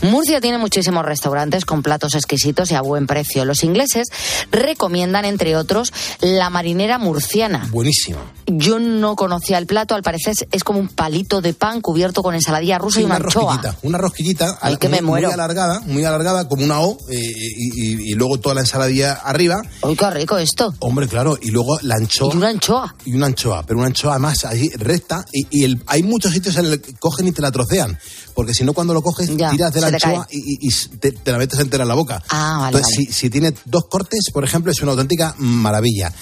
Murcia 0.03 0.40
tiene 0.40 0.59
muchísimos 0.59 1.05
restaurantes 1.05 1.64
con 1.64 1.83
platos 1.83 2.14
exquisitos 2.14 2.71
y 2.71 2.75
a 2.75 2.81
buen 2.83 3.07
precio. 3.07 3.45
Los 3.45 3.64
ingleses 3.64 4.09
recomiendan, 4.51 5.25
entre 5.25 5.57
otros, 5.57 5.93
la 6.21 6.51
marinera 6.51 6.99
murciana. 6.99 7.66
Buenísima. 7.71 8.19
Yo 8.47 8.79
no 8.79 9.16
conocía 9.16 9.59
el 9.59 9.66
plato, 9.66 9.95
al 9.95 10.03
parecer 10.03 10.35
es- 10.51 10.64
como 10.64 10.79
un 10.79 10.88
palito 10.88 11.40
de 11.40 11.55
pan 11.55 11.81
cubierto 11.81 12.23
con 12.23 12.35
ensaladilla 12.35 12.79
rusa 12.79 12.97
Sí, 12.97 13.03
y 13.03 13.05
una 13.05 13.16
una 13.16 13.25
anchoa. 13.25 13.43
rosquillita, 13.55 13.77
una 13.83 13.99
rosquillita 13.99 14.59
Ay, 14.61 14.77
que 14.77 14.88
me 14.88 14.97
muy, 14.97 15.03
muy 15.03 15.11
muero. 15.12 15.31
Alargada, 15.70 15.92
muy 15.92 16.04
alargada, 16.04 16.48
como 16.48 16.64
una 16.64 16.80
O, 16.80 16.98
eh, 17.11 17.18
y, 17.20 17.83
y- 17.85 18.11
y 18.11 18.14
luego 18.14 18.38
toda 18.38 18.54
la 18.54 18.61
ensaladilla 18.62 19.12
arriba. 19.14 19.62
¡Uy, 19.83 19.96
qué 19.96 20.11
rico 20.11 20.38
esto! 20.38 20.74
Hombre, 20.80 21.09
claro, 21.09 21.38
y 21.40 21.50
luego 21.50 21.78
la 21.83 21.96
anchoa. 21.96 22.33
Y 22.33 22.37
una 22.37 22.48
anchoa. 22.48 22.94
Y 23.04 23.14
una 23.14 23.26
anchoa, 23.26 23.62
pero 23.64 23.78
una 23.78 23.88
anchoa 23.88 24.18
más 24.18 24.44
allí 24.44 24.68
recta, 24.70 25.24
y, 25.33 25.46
y 25.50 25.64
el- 25.64 25.83
hay 25.87 26.02
muchos 26.02 26.33
sitios 26.33 26.56
en 26.56 26.70
los 26.70 26.78
que 26.80 26.94
cogen 26.94 27.28
y 27.28 27.33
te 27.33 27.42
la 27.42 27.50
trocean, 27.52 27.98
porque 28.35 28.54
si 28.54 28.64
no 28.64 28.72
cuando 28.72 28.94
lo 28.94 29.02
coges 29.02 29.35
Ya, 29.37 29.50
tiras 29.50 29.72
de 29.72 29.80
la 29.80 29.87
anchoa 29.88 30.26
y, 30.30 30.68
te, 30.98 31.12
te 31.12 31.33
la 31.33 31.38
metes 31.38 31.59
entera 31.59 31.83
en 31.85 31.88
la 31.88 31.94
boca. 31.94 32.22
Ah, 32.28 32.59
vale, 32.61 32.76
Entonces, 32.78 32.96
vale. 32.98 33.06
Si, 33.12 33.12
si 33.20 33.30
tiene 33.30 33.52
dos 33.66 33.85
cortes, 33.90 34.30
por 34.33 34.44
ejemplo, 34.44 34.72
es 34.72 34.80
una 34.83 34.92
auténtica 34.92 35.35
maravilla. 35.38 36.12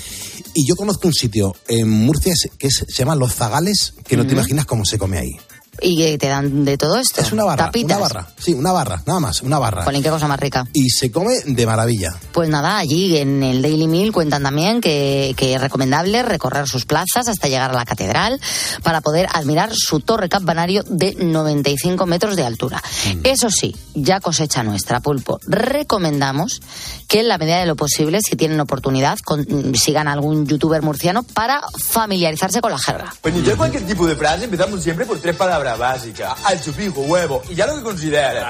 Y 0.55 0.67
yo 0.67 0.77
conozco 0.77 1.07
un 1.09 1.15
sitio 1.15 1.55
en 1.69 1.89
Murcia 1.91 2.33
que 2.59 2.67
es- 2.69 2.85
se 2.89 2.93
llama 2.99 3.15
Los 3.15 3.35
Zagales, 3.35 3.95
que 4.07 4.17
no 4.17 4.27
te 4.27 4.33
imaginas 4.33 4.67
cómo 4.67 4.85
se 4.85 4.99
come 4.99 5.19
ahí. 5.19 5.33
¿Y 5.81 5.97
que 5.97 6.19
te 6.19 6.29
dan 6.29 6.65
de 6.65 6.77
todo 6.79 6.97
esto? 6.99 7.21
Es 7.21 7.33
una 7.33 7.45
barra, 7.45 7.67
Tapitas. 7.67 7.97
una 7.97 8.09
barra, 8.09 8.27
sí, 8.39 8.53
una 8.55 8.73
barra, 8.73 9.03
nada 9.07 9.21
más, 9.21 9.43
una 9.43 9.59
barra. 9.59 9.85
Jolín, 9.85 10.03
qué 10.03 10.11
cosa 10.11 10.27
más 10.29 10.41
rica. 10.41 10.67
Y 10.73 10.89
se 10.91 11.11
come 11.11 11.35
de 11.45 11.67
maravilla. 11.67 12.15
Pues 12.33 12.49
nada, 12.49 12.79
allí 12.79 13.17
en 13.17 13.43
el 13.43 13.63
Daily 13.63 13.87
Mail 13.89 14.13
cuentan 14.13 14.43
también 14.43 14.81
que, 14.81 15.35
que 15.37 15.55
es 15.55 15.61
recomendable 15.61 16.23
recorrer 16.23 16.67
sus 16.69 16.85
plazas 16.87 17.29
hasta 17.29 17.49
llegar 17.49 17.71
a 17.71 17.75
la 17.75 17.85
catedral 17.85 18.41
para 18.83 19.01
poder 19.01 19.29
admirar 19.33 19.71
su 19.73 20.01
torre 20.01 20.29
campanario 20.29 20.83
de 20.89 21.15
95 21.15 22.07
metros 22.07 22.37
de 22.37 22.45
altura. 22.45 22.83
Mm. 23.15 23.21
Eso 23.25 23.51
sí, 23.51 23.75
ya 23.95 24.21
cosecha 24.21 24.63
nuestra, 24.63 25.01
Pulpo. 25.01 25.39
Recomendamos 25.47 26.61
que 27.09 27.21
en 27.21 27.29
la 27.29 27.39
medida 27.39 27.59
de 27.61 27.67
lo 27.67 27.77
posible, 27.77 28.21
si 28.21 28.37
tienen 28.37 28.61
oportunidad, 28.61 29.19
con- 29.25 29.75
sigan 29.75 30.09
a 30.09 30.13
algún 30.13 30.47
youtuber 30.47 30.83
murciano 30.83 31.23
para 31.23 31.61
familiarizarse 31.79 32.61
con 32.61 32.71
la 32.73 32.79
jerga. 32.79 33.15
Pues 33.23 33.35
ni 33.35 33.43
yo 33.43 33.57
cualquier 33.57 33.87
tipo 33.87 34.07
de 34.07 34.15
frase 34.17 34.45
empezamos 34.45 34.83
siempre 34.83 35.07
por 35.07 35.19
tres 35.19 35.35
palabras. 35.37 35.68
Palabra 35.77 35.95
básica. 35.95 36.37
Al 36.45 36.61
chupijo, 36.63 37.01
huevo. 37.03 37.43
Y 37.51 37.55
ya 37.55 37.67
lo 37.67 37.77
que 37.77 37.83
considere. 37.83 38.41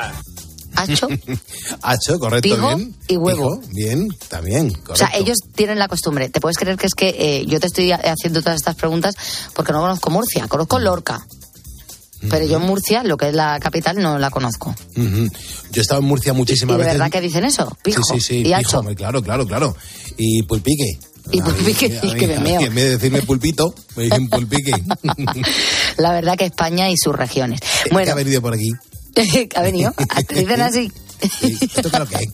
Hacho, 0.75 1.09
Hacho, 1.83 2.19
correcto, 2.21 2.55
Pijo 2.55 2.77
bien. 2.77 2.95
y 3.09 3.17
huevo. 3.17 3.59
Pijo, 3.61 3.73
bien, 3.73 4.09
también, 4.29 4.69
correcto. 4.71 4.93
o 4.93 4.97
sea, 4.97 5.11
ellos 5.15 5.39
tienen 5.55 5.79
la 5.79 5.89
costumbre. 5.89 6.29
¿Te 6.29 6.41
puedes 6.41 6.57
creer 6.57 6.77
que 6.77 6.87
es 6.87 6.95
que 6.95 7.09
eh, 7.19 7.47
yo 7.47 7.59
te 7.59 7.67
estoy 7.67 7.91
haciendo 7.91 8.41
todas 8.43 8.57
estas 8.57 8.77
preguntas 8.77 9.15
porque 9.55 9.73
no 9.73 9.81
conozco 9.81 10.11
Murcia? 10.11 10.47
Conozco 10.47 10.79
Lorca. 10.79 11.27
Pero 12.31 12.45
yo 12.47 12.59
Murcia, 12.59 13.05
lo 13.05 13.17
que 13.17 13.29
es 13.29 13.35
la 13.35 13.59
capital, 13.61 13.97
no 14.03 14.19
la 14.19 14.31
conozco. 14.31 14.71
Ujú. 14.97 15.29
Yo 15.71 15.77
he 15.77 15.81
estado 15.81 16.01
en 16.01 16.07
Murcia 16.07 16.33
¿Y 16.33 16.37
muchísimas 16.37 16.77
de 16.77 16.83
veces. 16.85 16.99
verdad 16.99 17.13
que 17.13 17.21
dicen 17.21 17.45
eso? 17.45 17.77
Pijo 17.83 18.03
sí, 18.03 18.15
sí, 18.21 18.27
sí, 18.27 18.35
y 18.41 18.45
pijo, 18.45 18.57
hacho. 18.57 18.79
hombre, 18.81 18.97
claro, 18.97 19.23
claro, 19.23 19.47
claro. 19.47 19.77
Y 20.17 20.43
pulpique. 20.43 20.99
Y 21.31 21.43
pulpique, 21.43 21.87
A 21.99 22.03
mí- 22.05 22.13
y 22.13 22.15
que 22.15 22.27
me 22.27 22.39
meo. 22.39 22.61
En 22.61 22.75
vez 22.75 22.85
de 22.85 22.91
decirme 22.91 23.23
pulpito, 23.23 23.75
me 23.97 24.05
dicen 24.05 24.29
pulpique. 24.29 24.73
La 25.99 26.13
verdad 26.13 26.37
que 26.37 26.47
España 26.47 26.89
y 26.91 26.97
sus 26.97 27.15
regiones. 27.15 27.61
¿Qué 27.85 27.91
Bueno, 27.93 28.13
ha 28.13 28.15
venido 28.15 28.41
por 28.41 28.55
aquí? 28.55 28.71
ha 29.55 29.63
venido. 29.63 29.93
Te 30.29 30.35
dicen 30.41 30.61
así. 30.61 30.93
¿Esto 31.21 31.83
qué 31.83 31.89
es 31.89 31.99
lo 31.99 32.07
que 32.07 32.17
hay? 32.17 32.27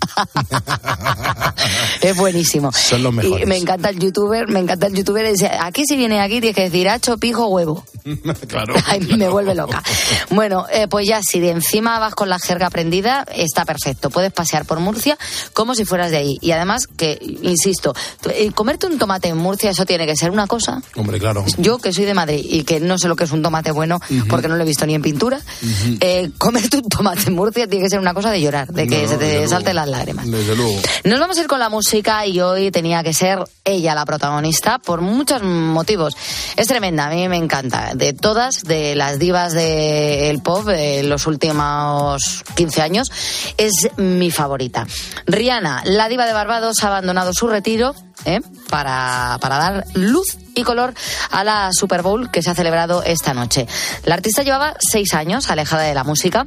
Es 2.00 2.16
buenísimo. 2.16 2.70
Son 2.72 3.02
los 3.02 3.12
mejores. 3.12 3.44
Y 3.44 3.48
me 3.48 3.56
encanta 3.56 3.88
el 3.88 3.98
youtuber, 3.98 4.48
me 4.48 4.60
encanta 4.60 4.86
el 4.86 4.94
youtuber. 4.94 5.30
Dice, 5.30 5.50
aquí 5.58 5.84
si 5.86 5.96
viene 5.96 6.20
aquí 6.20 6.40
tienes 6.40 6.54
que 6.54 6.62
decir 6.62 6.88
hacho, 6.88 7.18
pijo, 7.18 7.46
huevo. 7.46 7.84
claro. 8.48 8.74
Ay, 8.86 9.00
me 9.00 9.28
vuelve 9.28 9.54
loca. 9.54 9.82
Bueno, 10.30 10.66
eh, 10.70 10.86
pues 10.88 11.06
ya 11.06 11.20
si 11.22 11.40
de 11.40 11.50
encima 11.50 11.98
vas 11.98 12.14
con 12.14 12.28
la 12.28 12.38
jerga 12.38 12.70
prendida, 12.70 13.24
está 13.34 13.64
perfecto. 13.64 14.10
Puedes 14.10 14.32
pasear 14.32 14.66
por 14.66 14.80
Murcia 14.80 15.16
como 15.52 15.74
si 15.74 15.84
fueras 15.84 16.10
de 16.10 16.18
ahí. 16.18 16.38
Y 16.40 16.50
además, 16.50 16.86
que, 16.86 17.18
insisto, 17.42 17.94
eh, 18.30 18.50
comerte 18.52 18.86
un 18.86 18.98
tomate 18.98 19.28
en 19.28 19.38
Murcia, 19.38 19.70
eso 19.70 19.86
tiene 19.86 20.06
que 20.06 20.16
ser 20.16 20.30
una 20.30 20.46
cosa. 20.46 20.82
Hombre, 20.96 21.18
claro. 21.18 21.44
Yo, 21.58 21.78
que 21.78 21.92
soy 21.92 22.04
de 22.04 22.14
Madrid 22.14 22.44
y 22.46 22.64
que 22.64 22.80
no 22.80 22.98
sé 22.98 23.08
lo 23.08 23.16
que 23.16 23.24
es 23.24 23.32
un 23.32 23.42
tomate 23.42 23.70
bueno, 23.70 24.00
porque 24.28 24.48
no 24.48 24.56
lo 24.56 24.62
he 24.62 24.66
visto 24.66 24.86
ni 24.86 24.94
en 24.94 25.02
pintura, 25.02 25.40
eh, 26.00 26.30
comerte 26.38 26.76
un 26.76 26.88
tomate 26.88 27.28
en 27.28 27.34
Murcia 27.34 27.66
tiene 27.66 27.84
que 27.84 27.90
ser 27.90 28.00
una 28.00 28.14
cosa 28.14 28.30
de 28.30 28.40
llorar, 28.40 28.68
de 28.74 28.86
que 28.86 29.02
No, 29.02 29.08
se 29.08 29.16
te 29.16 29.48
salten 29.48 29.74
luego. 29.74 29.90
las 29.90 29.98
lágrimas. 29.98 30.30
Desde 30.30 30.56
luego. 30.56 30.80
Nos 31.04 31.20
vamos 31.20 31.38
a 31.38 31.40
ir 31.40 31.46
con 31.46 31.58
la 31.58 31.68
música 31.68 32.26
y 32.26 32.40
hoy 32.40 32.70
tenía 32.70 33.02
que 33.02 33.14
ser 33.14 33.38
ella 33.64 33.94
la 33.94 34.04
protagonista 34.04 34.78
por 34.78 35.00
muchos 35.00 35.42
motivos. 35.42 36.14
Es 36.56 36.66
tremenda, 36.66 37.06
a 37.06 37.10
mí 37.10 37.28
me 37.28 37.36
encanta. 37.36 37.92
De 37.94 38.12
todas, 38.12 38.62
de 38.64 38.94
las 38.94 39.18
divas 39.18 39.52
del 39.52 40.42
pop 40.42 40.66
de 40.66 41.02
los 41.04 41.26
últimos 41.26 42.42
15 42.56 42.82
años, 42.82 43.10
es 43.56 43.88
mi 43.96 44.30
favorita. 44.30 44.86
Rihanna, 45.26 45.82
la 45.84 46.08
diva 46.08 46.26
de 46.26 46.32
Barbados, 46.32 46.82
ha 46.82 46.88
abandonado 46.88 47.32
su 47.32 47.48
retiro 47.48 47.94
¿eh? 48.24 48.40
para, 48.70 49.38
para 49.40 49.58
dar 49.58 49.84
luz 49.94 50.36
y 50.54 50.62
color 50.62 50.94
a 51.30 51.44
la 51.44 51.70
Super 51.72 52.02
Bowl 52.02 52.30
que 52.30 52.42
se 52.42 52.50
ha 52.50 52.54
celebrado 52.54 53.02
esta 53.02 53.34
noche. 53.34 53.66
La 54.04 54.14
artista 54.14 54.42
llevaba 54.42 54.74
seis 54.78 55.14
años 55.14 55.50
alejada 55.50 55.82
de 55.84 55.94
la 55.94 56.04
música. 56.04 56.46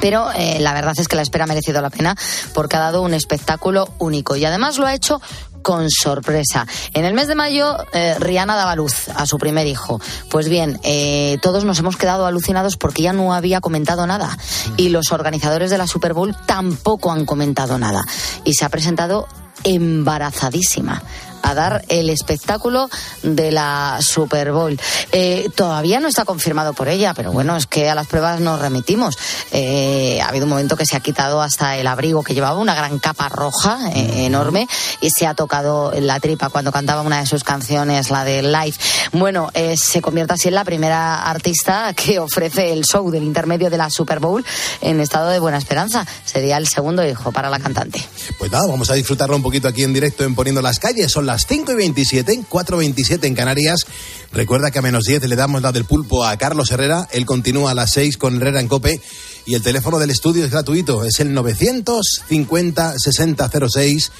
Pero 0.00 0.30
eh, 0.32 0.58
la 0.60 0.74
verdad 0.74 0.94
es 0.98 1.08
que 1.08 1.16
la 1.16 1.22
espera 1.22 1.44
ha 1.44 1.46
merecido 1.48 1.80
la 1.80 1.90
pena 1.90 2.16
porque 2.54 2.76
ha 2.76 2.80
dado 2.80 3.02
un 3.02 3.14
espectáculo 3.14 3.88
único 3.98 4.36
y 4.36 4.44
además 4.44 4.78
lo 4.78 4.86
ha 4.86 4.94
hecho 4.94 5.20
con 5.62 5.90
sorpresa. 5.90 6.64
En 6.94 7.04
el 7.04 7.12
mes 7.12 7.26
de 7.26 7.34
mayo, 7.34 7.76
eh, 7.92 8.14
Rihanna 8.20 8.54
daba 8.54 8.76
luz 8.76 9.08
a 9.08 9.26
su 9.26 9.36
primer 9.36 9.66
hijo. 9.66 10.00
Pues 10.30 10.48
bien, 10.48 10.78
eh, 10.84 11.38
todos 11.42 11.64
nos 11.64 11.80
hemos 11.80 11.96
quedado 11.96 12.24
alucinados 12.24 12.76
porque 12.76 13.02
ella 13.02 13.12
no 13.12 13.34
había 13.34 13.60
comentado 13.60 14.06
nada 14.06 14.38
y 14.76 14.90
los 14.90 15.10
organizadores 15.10 15.70
de 15.70 15.78
la 15.78 15.88
Super 15.88 16.14
Bowl 16.14 16.36
tampoco 16.46 17.10
han 17.10 17.26
comentado 17.26 17.78
nada. 17.78 18.06
Y 18.44 18.54
se 18.54 18.64
ha 18.64 18.68
presentado 18.68 19.26
embarazadísima 19.64 21.02
a 21.42 21.54
dar 21.54 21.84
el 21.88 22.10
espectáculo 22.10 22.88
de 23.22 23.52
la 23.52 23.98
Super 24.00 24.52
Bowl. 24.52 24.78
Eh, 25.12 25.48
todavía 25.54 26.00
no 26.00 26.08
está 26.08 26.24
confirmado 26.24 26.74
por 26.74 26.88
ella, 26.88 27.14
pero 27.14 27.32
bueno, 27.32 27.56
es 27.56 27.66
que 27.66 27.88
a 27.88 27.94
las 27.94 28.06
pruebas 28.06 28.40
nos 28.40 28.60
remitimos. 28.60 29.16
Eh, 29.52 30.20
ha 30.22 30.28
habido 30.28 30.44
un 30.44 30.50
momento 30.50 30.76
que 30.76 30.86
se 30.86 30.96
ha 30.96 31.00
quitado 31.00 31.40
hasta 31.40 31.76
el 31.76 31.86
abrigo 31.86 32.22
que 32.22 32.34
llevaba, 32.34 32.58
una 32.58 32.74
gran 32.74 32.98
capa 32.98 33.28
roja 33.28 33.78
eh, 33.94 34.26
enorme, 34.26 34.68
y 35.00 35.10
se 35.10 35.26
ha 35.26 35.34
tocado 35.34 35.92
la 35.98 36.20
tripa 36.20 36.48
cuando 36.48 36.72
cantaba 36.72 37.02
una 37.02 37.20
de 37.20 37.26
sus 37.26 37.44
canciones, 37.44 38.10
la 38.10 38.24
de 38.24 38.42
Live. 38.42 38.76
Bueno, 39.12 39.50
se 39.76 40.02
convierte 40.02 40.34
así 40.34 40.48
en 40.48 40.54
la 40.54 40.64
primera 40.64 41.28
artista 41.28 41.92
que 41.94 42.18
ofrece 42.18 42.72
el 42.72 42.84
show 42.84 43.10
del 43.10 43.22
intermedio 43.22 43.70
de 43.70 43.78
la 43.78 43.90
Super 43.90 44.20
Bowl 44.20 44.44
en 44.80 45.00
estado 45.00 45.30
de 45.30 45.38
buena 45.38 45.58
esperanza. 45.58 46.06
Sería 46.24 46.56
el 46.56 46.66
segundo 46.66 47.06
hijo 47.06 47.32
para 47.32 47.50
la 47.50 47.58
cantante. 47.58 48.02
Pues 48.38 48.50
nada, 48.50 48.66
vamos 48.66 48.90
a 48.90 48.94
disfrutarlo 48.94 49.36
un 49.36 49.42
poquito 49.42 49.68
aquí 49.68 49.84
en 49.84 49.92
directo 49.92 50.24
en 50.24 50.34
Poniendo 50.34 50.62
las 50.62 50.78
Calles. 50.78 51.10
Son 51.10 51.26
las 51.26 51.35
5 51.44 51.72
y 51.72 51.74
27, 51.74 52.44
4 52.48 52.76
y 52.76 52.84
27 52.84 53.26
en 53.26 53.34
Canarias. 53.34 53.86
Recuerda 54.32 54.70
que 54.70 54.78
a 54.78 54.82
menos 54.82 55.04
10 55.04 55.28
le 55.28 55.36
damos 55.36 55.62
la 55.62 55.72
del 55.72 55.84
pulpo 55.84 56.24
a 56.24 56.36
Carlos 56.36 56.70
Herrera. 56.70 57.08
Él 57.12 57.26
continúa 57.26 57.72
a 57.72 57.74
las 57.74 57.92
6 57.92 58.16
con 58.16 58.36
Herrera 58.36 58.60
en 58.60 58.68
Cope. 58.68 59.00
Y 59.44 59.54
el 59.54 59.62
teléfono 59.62 59.98
del 59.98 60.10
estudio 60.10 60.44
es 60.44 60.50
gratuito. 60.50 61.04
Es 61.04 61.20
el 61.20 61.34
950 61.34 62.98
6006. 62.98 64.12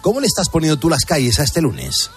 ¿Cómo 0.00 0.20
le 0.20 0.26
estás 0.26 0.48
poniendo 0.48 0.78
tú 0.78 0.90
las 0.90 1.04
calles 1.04 1.38
a 1.38 1.44
este 1.44 1.60
lunes? 1.60 2.10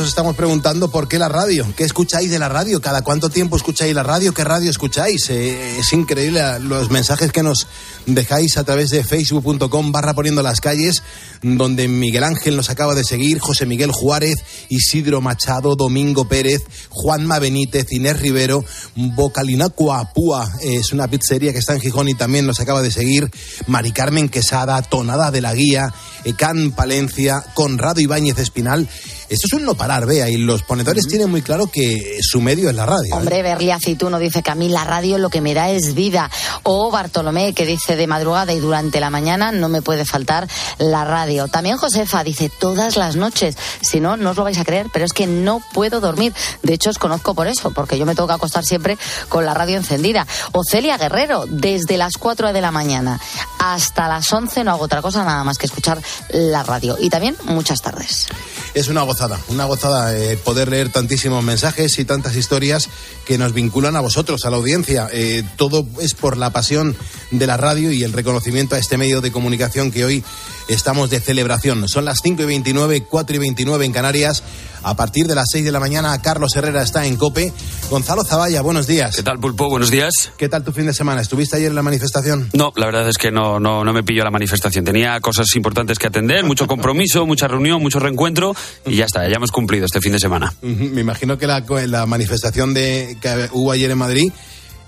Os 0.00 0.08
estamos 0.08 0.34
preguntando 0.34 0.90
por 0.90 1.08
qué 1.08 1.18
la 1.18 1.28
radio, 1.28 1.66
qué 1.76 1.84
escucháis 1.84 2.30
de 2.30 2.38
la 2.38 2.48
radio, 2.48 2.80
cada 2.80 3.02
cuánto 3.02 3.28
tiempo 3.28 3.56
escucháis 3.56 3.94
la 3.94 4.02
radio, 4.02 4.32
qué 4.32 4.44
radio 4.44 4.70
escucháis. 4.70 5.28
Eh, 5.30 5.78
es 5.78 5.92
increíble 5.92 6.40
los 6.60 6.90
mensajes 6.90 7.32
que 7.32 7.42
nos 7.42 7.66
dejáis 8.06 8.56
a 8.56 8.64
través 8.64 8.90
de 8.90 9.04
facebook.com 9.04 9.92
barra 9.92 10.14
poniendo 10.14 10.42
las 10.42 10.60
calles, 10.60 11.02
donde 11.42 11.86
Miguel 11.88 12.24
Ángel 12.24 12.56
nos 12.56 12.70
acaba 12.70 12.94
de 12.94 13.04
seguir, 13.04 13.40
José 13.40 13.66
Miguel 13.66 13.90
Juárez, 13.92 14.38
Isidro 14.68 15.20
Machado, 15.20 15.76
Domingo 15.76 16.26
Pérez, 16.26 16.62
Juanma 16.88 17.38
Benítez, 17.38 17.92
Inés 17.92 18.18
Rivero, 18.20 18.64
Bocalinacua 18.96 20.12
Púa, 20.14 20.50
eh, 20.62 20.76
es 20.76 20.92
una 20.92 21.08
pizzería 21.08 21.52
que 21.52 21.58
está 21.58 21.74
en 21.74 21.80
Gijón 21.80 22.08
y 22.08 22.14
también 22.14 22.46
nos 22.46 22.60
acaba 22.60 22.80
de 22.80 22.90
seguir, 22.90 23.30
Mari 23.66 23.92
Carmen 23.92 24.28
Quesada, 24.28 24.80
Tonada 24.82 25.30
de 25.30 25.42
la 25.42 25.52
Guía, 25.52 25.92
Ecan 26.24 26.72
Palencia, 26.72 27.44
Conrado 27.54 28.00
Ibáñez 28.00 28.38
Espinal. 28.38 28.88
Esto 29.30 29.46
es 29.46 29.52
un 29.52 29.64
no 29.64 29.76
parar, 29.76 30.06
vea, 30.06 30.28
y 30.28 30.38
los 30.38 30.64
ponedores 30.64 31.06
tienen 31.06 31.30
muy 31.30 31.40
claro 31.40 31.68
que 31.68 32.18
su 32.20 32.40
medio 32.40 32.68
es 32.68 32.74
la 32.74 32.84
radio. 32.84 33.14
¿eh? 33.14 33.16
Hombre, 33.16 33.44
Berli 33.44 33.70
Aceituno 33.70 34.18
dice 34.18 34.42
que 34.42 34.50
a 34.50 34.56
mí 34.56 34.68
la 34.68 34.82
radio 34.82 35.18
lo 35.18 35.30
que 35.30 35.40
me 35.40 35.54
da 35.54 35.70
es 35.70 35.94
vida. 35.94 36.28
O 36.64 36.90
Bartolomé 36.90 37.54
que 37.54 37.64
dice 37.64 37.94
de 37.94 38.08
madrugada 38.08 38.52
y 38.52 38.58
durante 38.58 38.98
la 38.98 39.08
mañana 39.08 39.52
no 39.52 39.68
me 39.68 39.82
puede 39.82 40.04
faltar 40.04 40.48
la 40.78 41.04
radio. 41.04 41.46
También 41.46 41.76
Josefa 41.76 42.24
dice 42.24 42.50
todas 42.58 42.96
las 42.96 43.14
noches. 43.14 43.56
Si 43.80 44.00
no, 44.00 44.16
no 44.16 44.30
os 44.30 44.36
lo 44.36 44.42
vais 44.42 44.58
a 44.58 44.64
creer, 44.64 44.88
pero 44.92 45.04
es 45.04 45.12
que 45.12 45.28
no 45.28 45.62
puedo 45.72 46.00
dormir. 46.00 46.34
De 46.64 46.74
hecho, 46.74 46.90
os 46.90 46.98
conozco 46.98 47.32
por 47.32 47.46
eso, 47.46 47.70
porque 47.70 47.96
yo 47.98 48.06
me 48.06 48.16
tengo 48.16 48.26
que 48.26 48.34
acostar 48.34 48.64
siempre 48.64 48.98
con 49.28 49.46
la 49.46 49.54
radio 49.54 49.76
encendida. 49.76 50.26
O 50.50 50.64
Celia 50.64 50.98
Guerrero, 50.98 51.44
desde 51.46 51.98
las 51.98 52.14
4 52.18 52.52
de 52.52 52.60
la 52.60 52.72
mañana 52.72 53.20
hasta 53.60 54.08
las 54.08 54.32
11 54.32 54.64
no 54.64 54.72
hago 54.72 54.84
otra 54.84 55.02
cosa 55.02 55.22
nada 55.22 55.44
más 55.44 55.58
que 55.58 55.66
escuchar 55.66 56.02
la 56.30 56.62
radio. 56.62 56.96
Y 56.98 57.10
también 57.10 57.36
muchas 57.44 57.80
tardes. 57.82 58.26
Es 58.74 58.88
una 58.88 59.02
una 59.48 59.66
gozada 59.66 60.16
eh, 60.16 60.38
poder 60.38 60.68
leer 60.68 60.90
tantísimos 60.90 61.44
mensajes 61.44 61.98
y 61.98 62.04
tantas 62.04 62.36
historias 62.36 62.88
que 63.26 63.36
nos 63.36 63.52
vinculan 63.52 63.96
a 63.96 64.00
vosotros, 64.00 64.44
a 64.44 64.50
la 64.50 64.56
audiencia. 64.56 65.08
Eh, 65.12 65.42
todo 65.56 65.86
es 66.00 66.14
por 66.14 66.36
la 66.36 66.50
pasión 66.50 66.96
de 67.30 67.46
la 67.46 67.56
radio 67.56 67.92
y 67.92 68.02
el 68.02 68.12
reconocimiento 68.12 68.76
a 68.76 68.78
este 68.78 68.96
medio 68.96 69.20
de 69.20 69.30
comunicación 69.30 69.90
que 69.90 70.04
hoy 70.04 70.24
estamos 70.68 71.10
de 71.10 71.20
celebración. 71.20 71.86
Son 71.88 72.04
las 72.04 72.20
5 72.22 72.42
y 72.42 72.46
29, 72.46 73.02
4 73.02 73.36
y 73.36 73.38
29 73.38 73.84
en 73.84 73.92
Canarias. 73.92 74.42
A 74.82 74.94
partir 74.94 75.26
de 75.26 75.34
las 75.34 75.48
6 75.52 75.64
de 75.64 75.72
la 75.72 75.80
mañana, 75.80 76.20
Carlos 76.22 76.56
Herrera 76.56 76.82
está 76.82 77.04
en 77.04 77.16
Cope 77.16 77.52
Gonzalo 77.90 78.22
Zavalla, 78.22 78.62
buenos 78.62 78.86
días. 78.86 79.16
¿Qué 79.16 79.24
tal, 79.24 79.40
Pulpo? 79.40 79.68
Buenos 79.68 79.90
días. 79.90 80.30
¿Qué 80.36 80.48
tal 80.48 80.62
tu 80.62 80.70
fin 80.70 80.86
de 80.86 80.94
semana? 80.94 81.20
¿Estuviste 81.20 81.56
ayer 81.56 81.70
en 81.70 81.74
la 81.74 81.82
manifestación? 81.82 82.48
No, 82.52 82.72
la 82.76 82.86
verdad 82.86 83.08
es 83.08 83.18
que 83.18 83.32
no, 83.32 83.58
no, 83.58 83.84
no 83.84 83.92
me 83.92 84.04
pilló 84.04 84.22
la 84.22 84.30
manifestación. 84.30 84.84
Tenía 84.84 85.18
cosas 85.20 85.48
importantes 85.56 85.98
que 85.98 86.06
atender, 86.06 86.44
mucho 86.44 86.68
compromiso, 86.68 87.26
mucha 87.26 87.48
reunión, 87.48 87.82
mucho 87.82 87.98
reencuentro 87.98 88.54
y 88.86 88.94
ya 88.94 89.06
está, 89.06 89.28
ya 89.28 89.34
hemos 89.34 89.50
cumplido 89.50 89.86
este 89.86 90.00
fin 90.00 90.12
de 90.12 90.20
semana. 90.20 90.54
Me 90.62 91.00
imagino 91.00 91.36
que 91.36 91.48
la, 91.48 91.64
la 91.88 92.06
manifestación 92.06 92.74
de, 92.74 93.18
que 93.20 93.48
hubo 93.50 93.72
ayer 93.72 93.90
en 93.90 93.98
Madrid 93.98 94.32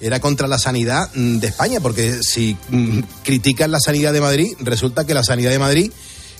era 0.00 0.20
contra 0.20 0.46
la 0.46 0.60
sanidad 0.60 1.10
mm, 1.12 1.38
de 1.38 1.46
España, 1.48 1.80
porque 1.80 2.22
si 2.22 2.56
mm, 2.68 3.00
critican 3.24 3.72
la 3.72 3.80
sanidad 3.80 4.12
de 4.12 4.20
Madrid, 4.20 4.54
resulta 4.60 5.04
que 5.04 5.14
la 5.14 5.24
sanidad 5.24 5.50
de 5.50 5.58
Madrid 5.58 5.92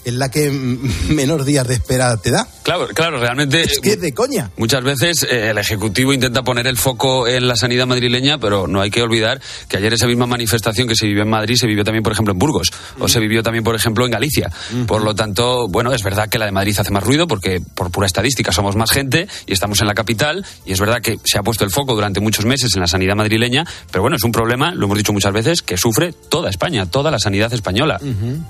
es 0.05 0.15
la 0.15 0.31
que 0.31 0.51
mm, 0.51 1.15
menos 1.15 1.45
días 1.45 1.67
de 1.67 1.75
espera 1.75 2.17
te 2.17 2.31
da. 2.31 2.47
Claro, 2.63 2.89
claro, 2.89 3.19
realmente. 3.19 3.63
Es 3.63 3.81
que 3.81 3.93
es 3.93 4.01
de 4.01 4.13
coña. 4.13 4.51
Muchas 4.57 4.83
veces 4.83 5.23
eh, 5.25 5.51
el 5.51 5.59
Ejecutivo 5.59 6.13
intenta 6.13 6.43
poner 6.43 6.67
el 6.67 6.77
foco 6.77 7.27
en 7.27 7.49
la 7.49 7.57
sanidad 7.57 7.87
madrileña, 7.87 8.39
pero 8.39 8.67
no 8.67 8.81
hay 8.81 8.91
que 8.91 9.03
olvidar 9.03 9.41
que 9.69 9.77
ayer 9.77 9.93
esa 9.93 10.07
misma 10.07 10.27
manifestación 10.27 10.89
que 10.89 10.95
se 10.95 11.07
vivió 11.07 11.23
en 11.23 11.31
Madrid 11.31 11.57
se 11.57 11.67
vivió 11.67 11.85
también, 11.85 12.03
por 12.03 12.13
ejemplo, 12.13 12.33
en 12.33 12.39
Burgos, 12.39 12.71
o 12.99 13.09
se 13.09 13.21
vivió 13.21 13.43
también, 13.43 13.65
por 13.65 13.75
ejemplo, 13.75 14.05
en 14.05 14.11
Galicia. 14.11 14.51
Por 14.87 15.03
lo 15.03 15.15
tanto, 15.15 15.69
bueno, 15.69 15.93
es 15.93 16.03
verdad 16.03 16.29
que 16.29 16.39
la 16.39 16.47
de 16.47 16.53
Madrid 16.53 16.77
hace 16.79 16.91
más 16.91 17.03
ruido 17.03 17.27
porque, 17.27 17.61
por 17.75 17.91
pura 17.91 18.07
estadística, 18.07 18.53
somos 18.53 18.77
más 18.77 18.91
gente 18.91 19.29
y 19.47 19.53
estamos 19.53 19.81
en 19.81 19.87
la 19.87 19.95
capital, 19.95 20.45
y 20.65 20.73
es 20.73 20.81
verdad 20.81 21.01
que 21.01 21.19
se 21.25 21.39
ha 21.39 21.43
puesto 21.43 21.65
el 21.65 21.71
foco 21.71 21.95
durante 21.95 22.21
muchos 22.21 22.45
meses 22.45 22.75
en 22.75 22.81
la 22.81 22.87
sanidad 22.87 23.15
madrileña, 23.17 23.65
pero 23.91 24.03
bueno, 24.03 24.17
es 24.17 24.23
un 24.23 24.33
problema, 24.33 24.75
lo 24.75 24.87
hemos 24.87 24.99
dicho 24.99 25.13
muchas 25.13 25.33
veces, 25.33 25.63
que 25.63 25.77
sufre 25.77 26.13
toda 26.13 26.51
España, 26.51 26.87
toda 26.87 27.11
la 27.11 27.19
sanidad 27.19 27.53
española. 27.53 28.01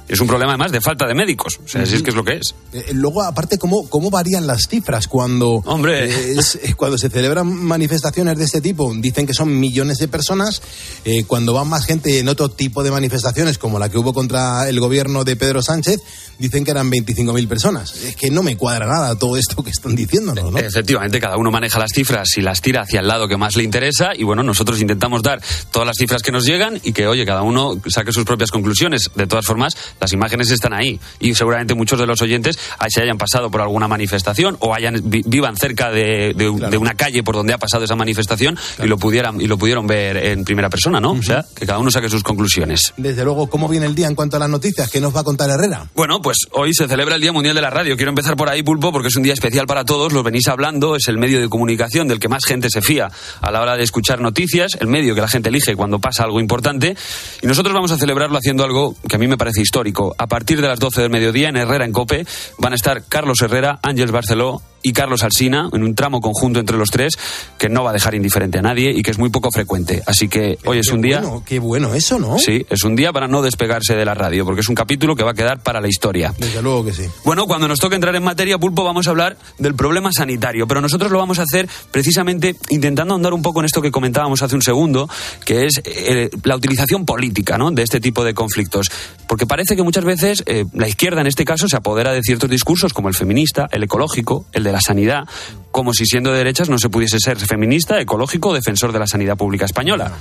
Es 0.08 0.20
un 0.20 0.26
problema 0.26 0.52
además 0.52 0.72
de 0.72 0.80
falta 0.80 1.06
de 1.06 1.14
médicos, 1.14 1.41
o 1.46 1.68
sea, 1.68 1.82
es 1.82 2.02
que 2.02 2.10
es 2.10 2.16
lo 2.16 2.24
que 2.24 2.34
es. 2.34 2.54
Eh, 2.72 2.92
luego, 2.92 3.22
aparte, 3.22 3.58
¿cómo, 3.58 3.88
cómo 3.88 4.10
varían 4.10 4.46
las 4.46 4.68
cifras 4.68 5.08
cuando, 5.08 5.62
Hombre. 5.66 6.04
eh, 6.06 6.34
es- 6.38 6.56
eh, 6.62 6.74
cuando 6.76 6.98
se 6.98 7.08
celebran 7.10 7.46
manifestaciones 7.52 8.38
de 8.38 8.44
este 8.44 8.60
tipo? 8.60 8.92
Dicen 8.96 9.26
que 9.26 9.34
son 9.34 9.58
millones 9.58 9.98
de 9.98 10.08
personas. 10.08 10.62
eh, 11.04 11.24
cuando 11.24 11.52
van 11.52 11.68
más 11.68 11.84
gente 11.86 12.18
en 12.18 12.28
otro 12.28 12.48
tipo 12.50 12.82
de 12.84 12.90
manifestaciones, 12.90 13.58
como 13.58 13.78
la 13.78 13.88
que 13.88 13.98
hubo 13.98 14.12
contra 14.12 14.68
el 14.68 14.78
gobierno 14.80 15.24
de 15.24 15.34
Pedro 15.36 15.62
Sánchez, 15.62 16.00
dicen 16.38 16.64
que 16.64 16.70
eran 16.70 16.90
25.000 16.90 17.48
personas. 17.48 17.94
Es 17.96 18.14
que 18.16 18.30
no 18.30 18.42
me 18.42 18.56
cuadra 18.56 18.86
nada 18.86 19.16
todo 19.16 19.36
esto 19.36 19.62
que 19.62 19.70
están 19.70 19.94
diciéndonos, 19.96 20.52
¿no? 20.52 20.58
Efectivamente, 20.58 21.18
cada 21.20 21.36
uno 21.36 21.50
maneja 21.50 21.78
las 21.78 21.90
cifras 21.92 22.28
y 22.36 22.40
las 22.40 22.60
tira 22.60 22.82
hacia 22.82 23.00
el 23.00 23.08
lado 23.08 23.26
que 23.28 23.36
más 23.36 23.56
le 23.56 23.64
interesa 23.64 24.10
y 24.16 24.22
bueno, 24.24 24.42
nosotros 24.42 24.80
intentamos 24.80 25.22
dar 25.22 25.40
todas 25.72 25.86
las 25.86 25.96
cifras 25.96 26.22
que 26.22 26.30
nos 26.32 26.44
llegan 26.44 26.80
y 26.82 26.92
que, 26.92 27.06
oye, 27.06 27.24
cada 27.26 27.42
uno 27.42 27.80
saque 27.88 28.12
sus 28.12 28.24
propias 28.24 28.50
conclusiones. 28.50 29.10
De 29.16 29.26
todas 29.26 29.44
formas, 29.46 29.76
las 30.00 30.12
imágenes 30.12 30.50
están 30.50 30.72
ahí 30.72 31.00
y 31.20 31.31
seguramente 31.34 31.74
muchos 31.74 31.98
de 31.98 32.06
los 32.06 32.20
oyentes 32.22 32.58
se 32.88 33.02
hayan 33.02 33.18
pasado 33.18 33.50
por 33.50 33.60
alguna 33.60 33.88
manifestación 33.88 34.56
o 34.60 34.74
hayan 34.74 35.00
vi- 35.04 35.22
vivan 35.26 35.56
cerca 35.56 35.90
de, 35.90 36.34
de- 36.34 36.68
de 36.70 36.76
una 36.76 36.94
calle 36.94 37.22
por 37.22 37.34
donde 37.34 37.52
ha 37.54 37.58
pasado 37.58 37.84
esa 37.84 37.96
manifestación 37.96 38.58
y 38.82 38.86
lo 38.86 38.98
pudieran 38.98 39.40
y 39.40 39.46
lo 39.46 39.56
pudieron 39.58 39.86
ver 39.86 40.16
en 40.16 40.44
primera 40.44 40.68
persona, 40.68 41.00
¿no? 41.00 41.12
O 41.12 41.22
sea, 41.22 41.44
que 41.54 41.66
cada 41.66 41.78
uno 41.78 41.90
saque 41.90 42.08
sus 42.08 42.22
conclusiones. 42.22 42.92
Desde 42.96 43.24
luego, 43.24 43.48
¿cómo 43.48 43.68
viene 43.68 43.86
el 43.86 43.94
día 43.94 44.06
en 44.08 44.14
cuanto 44.14 44.36
a 44.36 44.40
las 44.40 44.48
noticias? 44.50 44.90
¿Qué 44.90 45.00
nos 45.00 45.14
va 45.14 45.20
a 45.20 45.24
contar 45.24 45.48
Herrera? 45.50 45.86
Bueno, 45.94 46.20
pues 46.20 46.38
hoy 46.52 46.74
se 46.74 46.86
celebra 46.88 47.14
el 47.16 47.20
Día 47.20 47.32
Mundial 47.32 47.54
de 47.54 47.62
la 47.62 47.70
Radio. 47.70 47.96
Quiero 47.96 48.10
empezar 48.10 48.36
por 48.36 48.48
ahí, 48.48 48.62
Pulpo, 48.62 48.92
porque 48.92 49.08
es 49.08 49.16
un 49.16 49.22
día 49.22 49.32
especial 49.32 49.66
para 49.66 49.84
todos. 49.84 50.12
Lo 50.12 50.22
venís 50.22 50.48
hablando, 50.48 50.96
es 50.96 51.08
el 51.08 51.18
medio 51.18 51.40
de 51.40 51.48
comunicación 51.48 52.08
del 52.08 52.18
que 52.18 52.28
más 52.28 52.44
gente 52.44 52.68
se 52.70 52.82
fía 52.82 53.08
a 53.40 53.50
la 53.50 53.60
hora 53.62 53.76
de 53.76 53.82
escuchar 53.84 54.20
noticias, 54.20 54.76
el 54.80 54.86
medio 54.88 55.14
que 55.14 55.20
la 55.20 55.28
gente 55.28 55.48
elige 55.48 55.76
cuando 55.76 55.98
pasa 55.98 56.24
algo 56.24 56.40
importante. 56.40 56.96
Y 57.42 57.46
nosotros 57.46 57.72
vamos 57.74 57.90
a 57.92 57.98
celebrarlo 57.98 58.36
haciendo 58.38 58.64
algo 58.64 58.94
que 59.08 59.16
a 59.16 59.18
mí 59.18 59.26
me 59.28 59.36
parece 59.38 59.60
histórico. 59.62 60.14
A 60.18 60.26
partir 60.26 60.60
de 60.60 60.68
las 60.68 60.78
12 60.78 61.00
del 61.02 61.10
mediodía 61.10 61.21
en 61.30 61.56
Herrera 61.56 61.84
en 61.84 61.92
Cope 61.92 62.26
van 62.58 62.72
a 62.72 62.76
estar 62.76 63.04
Carlos 63.08 63.40
Herrera, 63.42 63.78
Ángeles 63.82 64.10
Barceló 64.10 64.62
y 64.82 64.92
Carlos 64.92 65.22
Alsina 65.22 65.68
en 65.72 65.82
un 65.82 65.94
tramo 65.94 66.20
conjunto 66.20 66.60
entre 66.60 66.76
los 66.76 66.90
tres 66.90 67.18
que 67.58 67.68
no 67.68 67.84
va 67.84 67.90
a 67.90 67.92
dejar 67.92 68.14
indiferente 68.14 68.58
a 68.58 68.62
nadie 68.62 68.90
y 68.90 69.02
que 69.02 69.10
es 69.10 69.18
muy 69.18 69.30
poco 69.30 69.50
frecuente. 69.52 70.02
Así 70.06 70.28
que 70.28 70.58
hoy 70.64 70.78
es 70.78 70.88
un 70.88 71.00
día. 71.00 71.20
Bueno, 71.20 71.42
qué 71.46 71.58
bueno 71.58 71.94
eso, 71.94 72.18
¿no? 72.18 72.38
Sí, 72.38 72.66
es 72.68 72.82
un 72.84 72.96
día 72.96 73.12
para 73.12 73.28
no 73.28 73.42
despegarse 73.42 73.94
de 73.94 74.04
la 74.04 74.14
radio, 74.14 74.44
porque 74.44 74.60
es 74.60 74.68
un 74.68 74.74
capítulo 74.74 75.16
que 75.16 75.24
va 75.24 75.30
a 75.32 75.34
quedar 75.34 75.62
para 75.62 75.80
la 75.80 75.88
historia. 75.88 76.34
Desde 76.38 76.62
luego 76.62 76.84
que 76.84 76.92
sí. 76.92 77.04
Bueno, 77.24 77.46
cuando 77.46 77.68
nos 77.68 77.78
toque 77.78 77.94
entrar 77.94 78.14
en 78.14 78.22
materia, 78.22 78.58
Pulpo, 78.58 78.84
vamos 78.84 79.06
a 79.06 79.10
hablar 79.10 79.36
del 79.58 79.74
problema 79.74 80.10
sanitario, 80.12 80.66
pero 80.66 80.80
nosotros 80.80 81.10
lo 81.10 81.18
vamos 81.18 81.38
a 81.38 81.42
hacer 81.42 81.68
precisamente 81.90 82.56
intentando 82.70 83.14
ahondar 83.14 83.32
un 83.32 83.42
poco 83.42 83.60
en 83.60 83.66
esto 83.66 83.82
que 83.82 83.90
comentábamos 83.90 84.42
hace 84.42 84.54
un 84.54 84.62
segundo, 84.62 85.08
que 85.44 85.66
es 85.66 85.80
eh, 85.84 86.30
la 86.44 86.56
utilización 86.56 87.04
política 87.04 87.58
¿no? 87.58 87.70
de 87.70 87.82
este 87.82 88.00
tipo 88.00 88.24
de 88.24 88.34
conflictos. 88.34 88.90
Porque 89.28 89.46
parece 89.46 89.76
que 89.76 89.82
muchas 89.82 90.04
veces 90.04 90.42
eh, 90.46 90.64
la 90.74 90.88
izquierda, 90.88 91.20
en 91.20 91.26
este 91.26 91.44
caso, 91.44 91.68
se 91.68 91.76
apodera 91.76 92.12
de 92.12 92.22
ciertos 92.22 92.50
discursos 92.50 92.92
como 92.92 93.08
el 93.08 93.14
feminista, 93.14 93.68
el 93.72 93.82
ecológico, 93.82 94.46
el 94.52 94.64
de 94.64 94.71
la 94.72 94.80
sanidad, 94.80 95.24
como 95.70 95.94
si 95.94 96.04
siendo 96.04 96.32
de 96.32 96.38
derechas 96.38 96.68
no 96.68 96.78
se 96.78 96.88
pudiese 96.88 97.18
ser 97.18 97.38
feminista, 97.38 98.00
ecológico 98.00 98.50
o 98.50 98.54
defensor 98.54 98.92
de 98.92 98.98
la 98.98 99.06
sanidad 99.06 99.36
pública 99.36 99.64
española. 99.64 100.12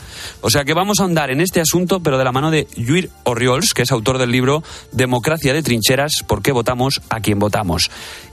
O 0.41 0.49
sea 0.49 0.63
que 0.63 0.73
vamos 0.73 0.99
a 0.99 1.03
ahondar 1.03 1.31
en 1.31 1.41
este 1.41 1.61
asunto, 1.61 1.99
pero 1.99 2.17
de 2.17 2.23
la 2.23 2.31
mano 2.31 2.51
de 2.51 2.67
Lluir 2.75 3.09
Orriols, 3.23 3.73
que 3.73 3.83
es 3.83 3.91
autor 3.91 4.17
del 4.17 4.31
libro 4.31 4.63
Democracia 4.91 5.53
de 5.53 5.63
trincheras, 5.63 6.23
¿por 6.27 6.41
qué 6.41 6.51
votamos 6.51 7.01
a 7.09 7.19
quien 7.19 7.39
votamos? 7.39 7.89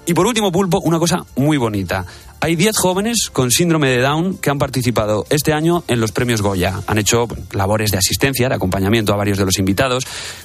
Y 0.07 0.15
por 0.15 0.27
último, 0.27 0.51
Pulpo, 0.53 0.81
una 0.81 0.99
cosa 0.99 1.25
muy 1.37 1.59
bonita. 1.59 2.07
Hay 2.41 2.55
10 2.55 2.77
jóvenes 2.77 3.31
con 3.33 3.51
síndrome 3.51 3.89
de 3.91 4.01
Down 4.01 4.39
que 4.39 4.49
han 4.51 4.59
participado 4.59 5.27
este 5.29 5.53
año 5.53 5.83
en 5.89 6.01
los 6.01 6.13
premios 6.13 6.41
Goya. 6.41 6.81
Han 6.87 6.97
hecho 6.99 7.27
bueno, 7.27 7.45
labores 7.53 7.91
de 7.91 7.99
asistencia, 7.99 8.49
de 8.49 8.55
acompañamiento 8.55 9.13
a 9.13 9.17
varios 9.17 9.39
de 9.39 9.45
los 9.45 9.59
invitados. 9.59 10.05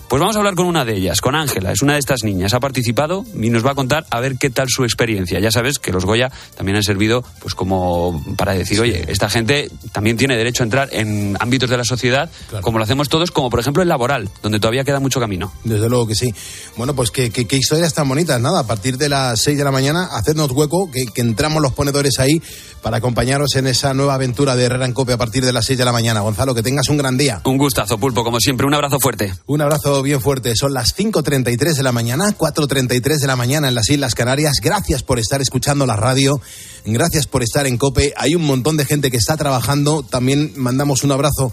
Pues 0.09 0.19
vamos 0.19 0.35
a 0.35 0.39
hablar 0.39 0.55
con 0.55 0.65
una 0.65 0.85
de 0.85 0.95
ellas, 0.95 1.21
con 1.21 1.35
Ángela. 1.35 1.71
Es 1.71 1.83
una 1.83 1.93
de 1.93 1.99
estas 1.99 2.23
niñas. 2.23 2.53
Ha 2.55 2.59
participado 2.59 3.25
y 3.39 3.49
nos 3.51 3.63
va 3.65 3.71
a 3.71 3.75
contar 3.75 4.05
a 4.09 4.19
ver 4.19 4.37
qué 4.37 4.49
tal 4.49 4.69
su 4.69 4.83
experiencia. 4.83 5.39
Ya 5.39 5.51
sabes 5.51 5.77
que 5.77 5.91
los 5.91 6.03
Goya 6.05 6.31
también 6.57 6.77
han 6.77 6.83
servido 6.83 7.23
pues 7.39 7.53
como 7.53 8.23
para 8.37 8.53
decir, 8.53 8.79
oye, 8.81 9.05
esta 9.09 9.29
gente 9.29 9.69
también 9.91 10.17
tiene 10.17 10.35
derecho 10.35 10.63
a 10.63 10.65
entrar 10.65 10.89
en 10.93 11.37
ámbitos 11.39 11.69
de 11.69 11.77
la 11.77 11.83
sociedad, 11.83 12.29
como 12.61 12.79
lo 12.79 12.83
hacemos 12.85 13.07
todos, 13.07 13.29
como 13.29 13.51
por 13.51 13.59
ejemplo 13.59 13.83
el 13.83 13.89
laboral, 13.89 14.29
donde 14.41 14.59
todavía 14.59 14.83
queda 14.83 14.99
mucho 14.99 15.19
camino. 15.19 15.53
Desde 15.63 15.87
luego 15.89 16.07
que 16.07 16.15
sí. 16.15 16.33
Bueno, 16.75 16.95
pues 16.95 17.11
qué, 17.11 17.29
qué- 17.29 17.45
qué 17.45 17.57
historias 17.57 17.93
tan 17.93 18.09
bonitas. 18.09 18.41
Nada, 18.41 18.61
a 18.61 18.67
partir 18.67 18.97
de 18.97 19.09
las 19.09 19.39
6 19.41 19.57
de 19.59 19.63
la 19.63 19.71
mañana, 19.71 20.05
hacednos 20.11 20.49
hueco, 20.51 20.89
que, 20.91 21.05
que 21.05 21.21
entramos 21.21 21.61
los 21.61 21.73
ponedores 21.83 22.17
ahí 22.19 22.41
para 22.81 22.97
acompañaros 22.97 23.57
en 23.57 23.67
esa 23.67 23.93
nueva 23.93 24.13
aventura 24.13 24.55
de 24.55 24.63
Herrera 24.63 24.85
en 24.85 24.93
Cope 24.93 25.11
a 25.11 25.17
partir 25.17 25.43
de 25.43 25.51
las 25.51 25.65
6 25.65 25.77
de 25.77 25.83
la 25.83 25.91
mañana. 25.91 26.21
Gonzalo, 26.21 26.55
que 26.55 26.63
tengas 26.63 26.87
un 26.87 26.95
gran 26.95 27.17
día. 27.17 27.41
Un 27.43 27.57
gustazo, 27.57 27.97
Pulpo, 27.97 28.23
como 28.23 28.39
siempre. 28.39 28.65
Un 28.65 28.73
abrazo 28.73 29.01
fuerte. 29.01 29.33
Un 29.47 29.59
abrazo 29.59 30.01
bien 30.01 30.21
fuerte. 30.21 30.55
Son 30.55 30.73
las 30.73 30.95
5.33 30.95 31.75
de 31.75 31.83
la 31.83 31.91
mañana, 31.91 32.33
4.33 32.37 33.19
de 33.19 33.27
la 33.27 33.35
mañana 33.35 33.67
en 33.67 33.75
las 33.75 33.89
Islas 33.89 34.15
Canarias. 34.15 34.53
Gracias 34.61 35.03
por 35.03 35.19
estar 35.19 35.41
escuchando 35.41 35.85
la 35.85 35.97
radio. 35.97 36.39
Gracias 36.85 37.27
por 37.27 37.43
estar 37.43 37.67
en 37.67 37.77
Cope. 37.77 38.13
Hay 38.15 38.33
un 38.33 38.45
montón 38.45 38.77
de 38.77 38.85
gente 38.85 39.11
que 39.11 39.17
está 39.17 39.35
trabajando. 39.35 40.01
También 40.03 40.53
mandamos 40.55 41.03
un 41.03 41.11
abrazo 41.11 41.51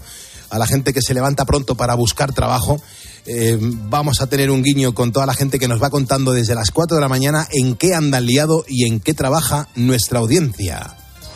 a 0.49 0.59
la 0.59 0.67
gente 0.67 0.93
que 0.93 1.01
se 1.01 1.13
levanta 1.13 1.43
pronto 1.43 1.75
para 1.75 1.95
buscar 1.95 2.31
trabajo. 2.31 2.81
Eh, 3.25 3.57
vamos 3.59 4.21
a 4.21 4.27
tener 4.27 4.49
un 4.51 4.63
guiño 4.63 4.93
con 4.93 5.11
toda 5.11 5.25
la 5.25 5.33
gente 5.33 5.59
que 5.59 5.67
nos 5.67 5.81
va 5.81 5.89
contando 5.89 6.31
desde 6.33 6.55
las 6.55 6.71
4 6.71 6.95
de 6.97 7.01
la 7.01 7.07
mañana 7.09 7.47
en 7.51 7.75
qué 7.75 7.93
andan 7.93 8.25
liado 8.25 8.65
y 8.67 8.85
en 8.87 8.99
qué 8.99 9.13
trabaja 9.13 9.67
nuestra 9.75 10.19
audiencia. 10.19 10.95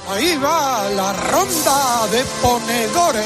Ahí 0.09 0.35
va 0.43 0.89
la 0.95 1.13
ronda 1.13 2.07
de 2.11 2.23
ponedores. 2.41 3.25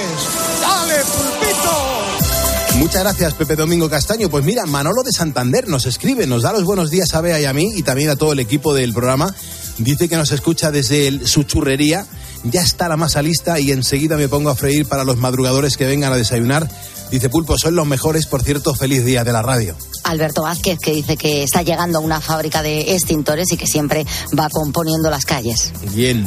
¡Dale, 0.61 0.95
pulpito! 0.95 2.77
Muchas 2.77 3.03
gracias, 3.03 3.33
Pepe 3.33 3.55
Domingo 3.57 3.89
Castaño. 3.89 4.29
Pues 4.29 4.45
mira, 4.45 4.65
Manolo 4.65 5.03
de 5.03 5.11
Santander 5.11 5.67
nos 5.67 5.85
escribe, 5.85 6.25
nos 6.27 6.43
da 6.43 6.53
los 6.53 6.63
buenos 6.63 6.89
días 6.89 7.13
a 7.13 7.21
Bea 7.21 7.39
y 7.39 7.45
a 7.45 7.51
mí 7.53 7.73
y 7.75 7.83
también 7.83 8.09
a 8.09 8.15
todo 8.15 8.31
el 8.31 8.39
equipo 8.39 8.73
del 8.73 8.93
programa. 8.93 9.33
Dice 9.77 10.07
que 10.07 10.15
nos 10.17 10.31
escucha 10.31 10.71
desde 10.71 11.07
el- 11.07 11.27
su 11.27 11.43
churrería. 11.43 12.05
Ya 12.43 12.61
está 12.61 12.87
la 12.87 12.97
masa 12.97 13.21
lista 13.21 13.59
y 13.59 13.71
enseguida 13.71 14.17
me 14.17 14.29
pongo 14.29 14.49
a 14.49 14.55
freír 14.55 14.87
para 14.87 15.03
los 15.03 15.17
madrugadores 15.17 15.77
que 15.77 15.85
vengan 15.85 16.13
a 16.13 16.17
desayunar. 16.17 16.69
Dice 17.11 17.29
Pulpo, 17.29 17.57
son 17.57 17.75
los 17.75 17.87
mejores, 17.87 18.27
por 18.27 18.43
cierto, 18.43 18.75
feliz 18.75 19.03
día 19.03 19.23
de 19.23 19.33
la 19.33 19.41
radio. 19.41 19.75
Alberto 20.03 20.43
Vázquez, 20.43 20.79
que 20.79 20.91
dice 20.91 21.17
que 21.17 21.43
está 21.43 21.61
llegando 21.63 21.97
a 21.97 22.01
una 22.01 22.21
fábrica 22.21 22.61
de 22.61 22.93
extintores 22.93 23.51
y 23.51 23.57
que 23.57 23.67
siempre 23.67 24.05
va 24.37 24.47
componiendo 24.49 25.09
las 25.09 25.25
calles. 25.25 25.71
Bien. 25.93 26.23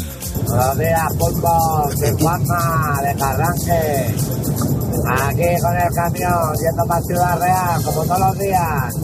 Buenos 0.47 0.79
días, 0.79 1.09
Pulpo, 1.19 1.91
de 1.99 2.13
Juanma, 2.13 3.01
de 3.03 3.19
Carranque. 3.19 4.82
Aquí 4.93 5.61
con 5.61 5.77
el 5.77 5.95
camión, 5.95 6.55
yendo 6.61 6.85
para 6.87 7.03
Ciudad 7.03 7.39
Real, 7.39 7.83
como 7.83 8.05
todos 8.05 8.21
los 8.21 8.39
días. 8.39 8.95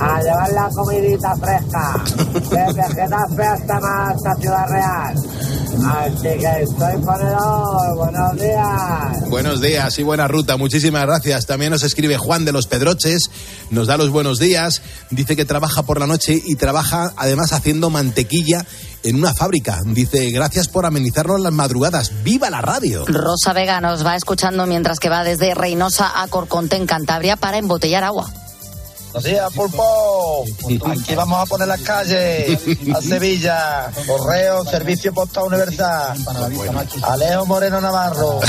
A 0.00 0.20
llevar 0.20 0.52
la 0.52 0.68
comidita 0.70 1.34
fresca. 1.36 2.04
Desde 2.34 2.94
Getafe 2.94 3.42
hasta 3.42 3.80
más 3.80 4.14
hasta 4.14 4.34
Ciudad 4.36 4.68
Real. 4.68 5.14
Así 5.86 6.22
que 6.22 6.62
estoy 6.62 7.02
ponedor, 7.04 7.96
buenos 7.96 8.36
días. 8.36 9.28
Buenos 9.28 9.60
días 9.60 9.98
y 9.98 10.02
buena 10.02 10.28
ruta, 10.28 10.56
muchísimas 10.56 11.04
gracias. 11.04 11.46
También 11.46 11.72
nos 11.72 11.82
escribe 11.82 12.16
Juan 12.16 12.44
de 12.44 12.52
los 12.52 12.66
Pedroches, 12.66 13.30
nos 13.70 13.88
da 13.88 13.96
los 13.96 14.10
buenos 14.10 14.38
días, 14.38 14.82
dice 15.10 15.36
que 15.36 15.44
trabaja 15.44 15.82
por 15.82 15.98
la 15.98 16.06
noche 16.06 16.40
y 16.44 16.54
trabaja 16.54 17.12
además 17.16 17.52
haciendo 17.52 17.90
mantequilla 17.90 18.64
en 19.04 19.16
una 19.16 19.32
fábrica. 19.34 19.78
Dice, 19.84 20.30
gracias 20.30 20.68
por 20.68 20.86
amenizarnos 20.86 21.40
las 21.40 21.52
madrugadas, 21.52 22.24
¡viva 22.24 22.50
la 22.50 22.60
radio! 22.60 23.04
Rosa 23.06 23.52
Vega 23.52 23.80
nos 23.80 24.04
va 24.04 24.16
escuchando 24.16 24.66
mientras 24.66 24.98
que 24.98 25.08
va 25.08 25.22
desde 25.22 25.54
Reynosa 25.54 26.22
a 26.22 26.26
Corconte 26.26 26.76
en 26.76 26.86
Cantabria 26.86 27.36
para 27.36 27.58
embotellar 27.58 28.02
agua. 28.02 28.32
Buenos 29.14 29.30
días, 29.30 29.52
Pulpo. 29.52 30.44
Aquí 30.90 31.14
vamos 31.14 31.40
a 31.40 31.46
poner 31.46 31.68
las 31.68 31.80
calles 31.82 32.58
a 32.92 33.00
Sevilla. 33.00 33.88
Correo, 34.08 34.64
Servicio 34.64 35.14
Postal 35.14 35.44
Universal. 35.44 36.18
Alejo 37.04 37.46
Moreno 37.46 37.80
Navarro. 37.80 38.40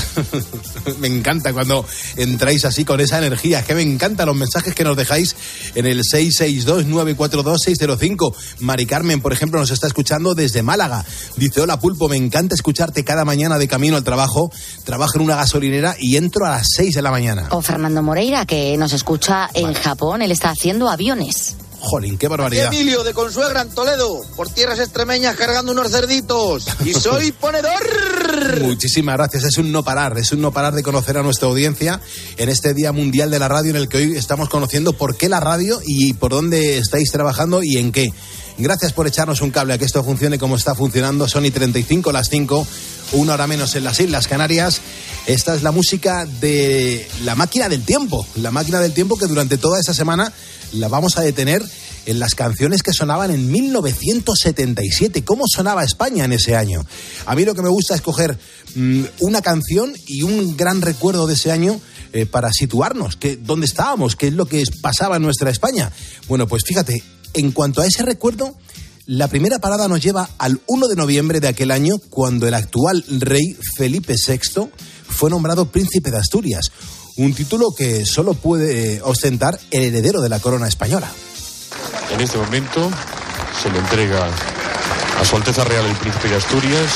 me 1.00 1.08
encanta 1.08 1.54
cuando 1.54 1.86
entráis 2.16 2.66
así 2.66 2.84
con 2.84 3.00
esa 3.00 3.20
energía. 3.20 3.60
Es 3.60 3.66
que 3.66 3.76
me 3.76 3.84
encantan 3.84 4.26
los 4.26 4.36
mensajes 4.36 4.74
que 4.74 4.84
nos 4.84 4.98
dejáis 4.98 5.36
en 5.76 5.86
el 5.86 6.02
662-942-605. 6.02 8.34
Mari 8.62 8.88
Carmen, 8.88 9.22
por 9.22 9.34
ejemplo, 9.34 9.60
nos 9.60 9.70
está 9.70 9.86
escuchando 9.86 10.34
desde 10.34 10.64
Málaga. 10.64 11.06
Dice, 11.36 11.62
hola 11.62 11.80
Pulpo, 11.80 12.10
me 12.10 12.18
encanta 12.18 12.56
escucharte 12.56 13.04
cada 13.04 13.24
mañana 13.24 13.60
de 13.60 13.68
camino 13.68 13.98
al 13.98 14.04
trabajo. 14.04 14.52
Trabajo 14.84 15.20
en 15.20 15.26
una 15.26 15.36
gasolinera 15.36 15.96
y 16.00 16.18
entro 16.18 16.48
a 16.48 16.50
las 16.50 16.70
6 16.76 16.96
de 16.96 17.04
la 17.04 17.12
mañana. 17.12 17.50
O 17.52 17.62
Fernando 17.62 18.02
Moreira, 18.02 18.48
que 18.48 18.76
nos 18.78 18.94
escucha 18.94 19.48
en 19.54 19.76
Japón, 19.76 20.24
él 20.24 20.32
está 20.32 20.55
haciendo 20.56 20.88
aviones. 20.90 21.58
Jolín, 21.86 22.18
qué 22.18 22.28
barbaridad. 22.28 22.74
Emilio 22.74 23.04
de 23.04 23.14
Consuegra 23.14 23.62
en 23.62 23.70
Toledo, 23.70 24.26
por 24.36 24.50
tierras 24.50 24.80
extremeñas 24.80 25.36
cargando 25.36 25.72
unos 25.72 25.92
cerditos. 25.92 26.66
Y 26.84 26.94
soy 26.96 27.32
ponedor. 27.32 28.62
Muchísimas 28.62 29.16
gracias. 29.18 29.44
Es 29.44 29.58
un 29.58 29.72
no 29.72 29.84
parar, 29.84 30.18
es 30.18 30.32
un 30.32 30.42
no 30.42 30.52
parar 30.52 30.74
de 30.74 30.84
conocer 30.84 31.18
a 31.18 31.24
nuestra 31.24 31.48
audiencia 31.48 32.02
en 32.38 32.50
este 32.50 32.74
Día 32.74 32.92
Mundial 32.92 33.30
de 33.30 33.40
la 33.40 33.48
Radio 33.48 33.70
en 33.70 33.78
el 33.78 33.88
que 33.88 33.98
hoy 33.98 34.18
estamos 34.18 34.50
conociendo 34.50 34.94
por 34.94 35.16
qué 35.16 35.30
la 35.30 35.40
radio 35.40 35.80
y 35.86 36.14
por 36.14 36.32
dónde 36.32 36.80
estáis 36.80 37.12
trabajando 37.12 37.62
y 37.62 37.78
en 37.78 37.92
qué. 37.92 38.12
Gracias 38.58 38.94
por 38.94 39.06
echarnos 39.06 39.42
un 39.42 39.52
cable 39.52 39.74
a 39.74 39.78
que 39.78 39.86
esto 39.86 40.04
funcione 40.04 40.40
como 40.40 40.56
está 40.56 40.76
funcionando. 40.76 41.28
Son 41.28 41.46
y 41.46 41.52
35 41.52 42.12
las 42.12 42.30
5, 42.30 42.66
una 43.14 43.34
hora 43.34 43.48
menos 43.48 43.76
en 43.76 43.84
las 43.84 44.00
Islas 44.00 44.28
Canarias. 44.28 44.80
Esta 45.28 45.56
es 45.56 45.62
la 45.62 45.72
música 45.72 46.26
de 46.26 47.08
la 47.24 47.36
máquina 47.36 47.68
del 47.68 47.84
tiempo. 47.84 48.26
La 48.36 48.52
máquina 48.52 48.80
del 48.80 48.94
tiempo 48.94 49.18
que 49.18 49.28
durante 49.28 49.58
toda 49.58 49.80
esta 49.80 49.94
semana 49.94 50.32
la 50.76 50.88
vamos 50.88 51.18
a 51.18 51.22
detener 51.22 51.64
en 52.06 52.20
las 52.20 52.36
canciones 52.36 52.84
que 52.84 52.94
sonaban 52.94 53.32
en 53.32 53.52
1977. 53.52 55.24
¿Cómo 55.24 55.46
sonaba 55.48 55.84
España 55.84 56.26
en 56.26 56.34
ese 56.34 56.56
año? 56.56 56.86
A 57.26 57.36
mí 57.36 57.46
lo 57.46 57.56
que 57.56 57.62
me 57.62 57.70
gusta 57.70 57.96
es 57.96 58.02
coger 58.02 58.38
mm, 58.76 59.04
una 59.22 59.42
canción 59.42 59.94
y 60.06 60.24
un 60.24 60.56
gran 60.56 60.82
recuerdo 60.82 61.28
de 61.28 61.34
ese 61.34 61.52
año 61.52 61.80
eh, 62.14 62.26
para 62.26 62.52
situarnos, 62.52 63.16
que, 63.16 63.38
dónde 63.38 63.66
estábamos, 63.66 64.16
qué 64.16 64.28
es 64.28 64.34
lo 64.34 64.46
que 64.46 64.64
pasaba 64.82 65.18
en 65.18 65.24
nuestra 65.24 65.50
España. 65.50 65.92
Bueno, 66.28 66.48
pues 66.48 66.64
fíjate, 66.66 67.04
en 67.34 67.52
cuanto 67.52 67.82
a 67.82 67.88
ese 67.88 68.04
recuerdo, 68.04 68.56
la 69.06 69.28
primera 69.28 69.60
parada 69.60 69.88
nos 69.88 70.02
lleva 70.02 70.30
al 70.38 70.62
1 70.68 70.88
de 70.88 70.96
noviembre 70.96 71.40
de 71.40 71.48
aquel 71.48 71.72
año, 71.72 71.98
cuando 72.10 72.48
el 72.48 72.54
actual 72.54 73.04
rey 73.20 73.56
Felipe 73.78 74.16
VI 74.16 74.70
fue 75.08 75.30
nombrado 75.30 75.72
príncipe 75.72 76.12
de 76.12 76.18
Asturias, 76.18 76.72
un 77.18 77.34
título 77.34 77.74
que 77.74 78.06
solo 78.06 78.34
puede 78.34 78.96
eh, 78.96 79.02
ostentar 79.04 79.60
el 79.72 79.84
heredero 79.84 80.22
de 80.22 80.30
la 80.30 80.40
corona 80.40 80.68
española. 80.68 81.10
En 82.12 82.22
este 82.22 82.38
momento 82.38 82.90
se 83.62 83.72
le 83.72 83.80
entrega 83.80 84.30
a 85.20 85.26
Su 85.26 85.36
Alteza 85.36 85.64
Real 85.64 85.86
el 85.86 85.96
Príncipe 85.96 86.30
de 86.30 86.36
Asturias 86.36 86.92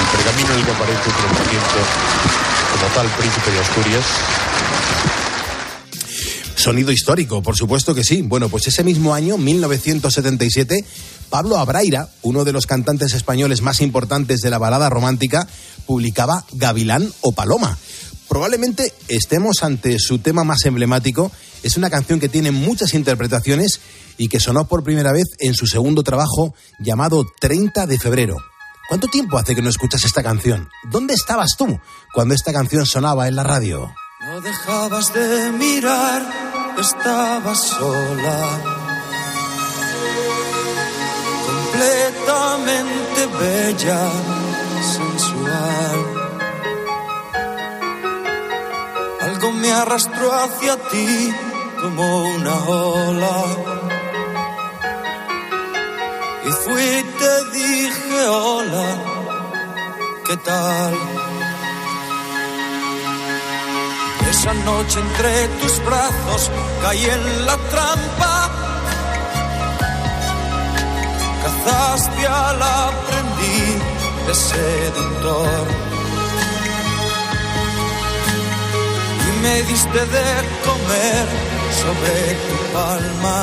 el 0.00 0.18
pergamino 0.18 0.52
en 0.52 0.58
el 0.58 0.64
que 0.64 0.72
aparece 0.72 1.10
como 1.10 2.94
tal 2.94 3.06
Príncipe 3.18 3.50
de 3.50 3.58
Asturias. 3.58 4.04
Sonido 6.56 6.90
histórico, 6.90 7.42
por 7.42 7.56
supuesto 7.56 7.94
que 7.94 8.04
sí. 8.04 8.22
Bueno, 8.22 8.48
pues 8.48 8.66
ese 8.66 8.82
mismo 8.82 9.14
año, 9.14 9.38
1977, 9.38 10.84
Pablo 11.30 11.58
Abraira, 11.58 12.08
uno 12.22 12.44
de 12.44 12.52
los 12.52 12.66
cantantes 12.66 13.14
españoles 13.14 13.62
más 13.62 13.80
importantes 13.80 14.40
de 14.40 14.50
la 14.50 14.58
balada 14.58 14.90
romántica, 14.90 15.46
publicaba 15.86 16.44
Gavilán 16.52 17.10
o 17.20 17.32
Paloma. 17.32 17.78
Probablemente 18.28 18.92
estemos 19.08 19.62
ante 19.62 19.98
su 19.98 20.18
tema 20.18 20.44
más 20.44 20.64
emblemático. 20.64 21.30
Es 21.62 21.76
una 21.76 21.90
canción 21.90 22.20
que 22.20 22.28
tiene 22.28 22.50
muchas 22.50 22.94
interpretaciones 22.94 23.80
y 24.18 24.28
que 24.28 24.40
sonó 24.40 24.66
por 24.66 24.82
primera 24.82 25.12
vez 25.12 25.26
en 25.38 25.54
su 25.54 25.66
segundo 25.66 26.02
trabajo 26.02 26.54
llamado 26.78 27.24
30 27.40 27.86
de 27.86 27.98
febrero. 27.98 28.36
¿Cuánto 28.88 29.08
tiempo 29.08 29.36
hace 29.36 29.54
que 29.54 29.62
no 29.62 29.68
escuchas 29.68 30.04
esta 30.04 30.22
canción? 30.22 30.68
¿Dónde 30.90 31.14
estabas 31.14 31.56
tú 31.58 31.80
cuando 32.14 32.34
esta 32.34 32.52
canción 32.52 32.86
sonaba 32.86 33.26
en 33.26 33.36
la 33.36 33.42
radio? 33.42 33.92
No 34.20 34.40
dejabas 34.40 35.12
de 35.12 35.52
mirar, 35.52 36.22
estabas 36.78 37.58
sola. 37.58 38.60
Completamente 41.46 43.26
bella, 43.38 44.10
sensual. 44.94 46.05
Me 49.66 49.72
arrastró 49.72 50.32
hacia 50.32 50.76
ti 50.90 51.34
como 51.80 52.24
una 52.24 52.54
ola. 52.66 53.44
Y 56.46 56.50
fui 56.62 57.04
te 57.20 57.32
dije 57.58 58.28
hola, 58.28 58.88
¿qué 60.26 60.36
tal? 60.36 60.94
Esa 64.30 64.54
noche 64.54 65.00
entre 65.00 65.48
tus 65.60 65.84
brazos 65.84 66.50
caí 66.82 67.04
en 67.04 67.46
la 67.46 67.56
trampa. 67.72 68.50
Cazaste 71.42 72.26
al 72.26 72.62
aprendiz 72.62 73.82
de 74.26 74.34
seductor. 74.34 75.85
Me 79.46 79.62
diste 79.70 80.00
de 80.16 80.28
comer 80.66 81.26
sobre 81.80 82.16
tu 82.46 82.56
palma. 82.76 83.40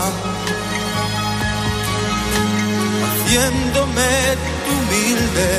Haciéndome 3.06 4.12
tu 4.64 4.72
humilde 4.80 5.52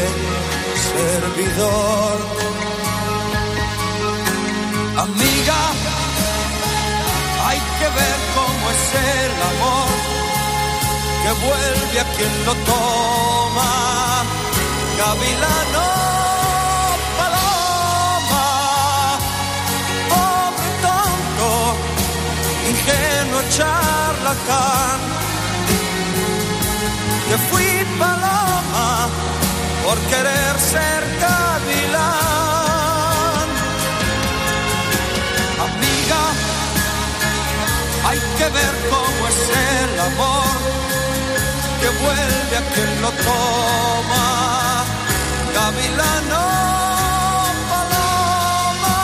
servidor. 0.91 2.17
Amiga, 5.07 5.61
hay 7.47 7.61
que 7.79 7.89
ver 7.99 8.19
cómo 8.37 8.65
es 8.77 8.85
el 9.23 9.35
amor 9.53 9.93
que 11.23 11.33
vuelve 11.47 11.97
a 12.05 12.07
quien 12.15 12.35
lo 12.47 12.55
toma. 12.73 13.73
Gavilano, 15.01 15.87
charlatán. 23.57 24.99
Que 27.29 27.37
fui 27.49 27.73
paloma 27.99 28.89
por 29.85 29.99
querer 30.11 30.55
ser 30.73 31.01
gavilán. 31.25 32.29
Amiga, 35.67 36.23
hay 38.09 38.21
que 38.39 38.47
ver 38.59 38.75
cómo 38.93 39.21
es 39.31 39.39
el 39.73 39.93
amor 40.11 40.57
que 41.81 41.89
vuelve 42.03 42.55
a 42.63 42.65
quien 42.73 42.91
lo 43.03 43.11
toma. 43.29 44.25
Gavilano, 45.59 46.45
paloma. 47.71 48.95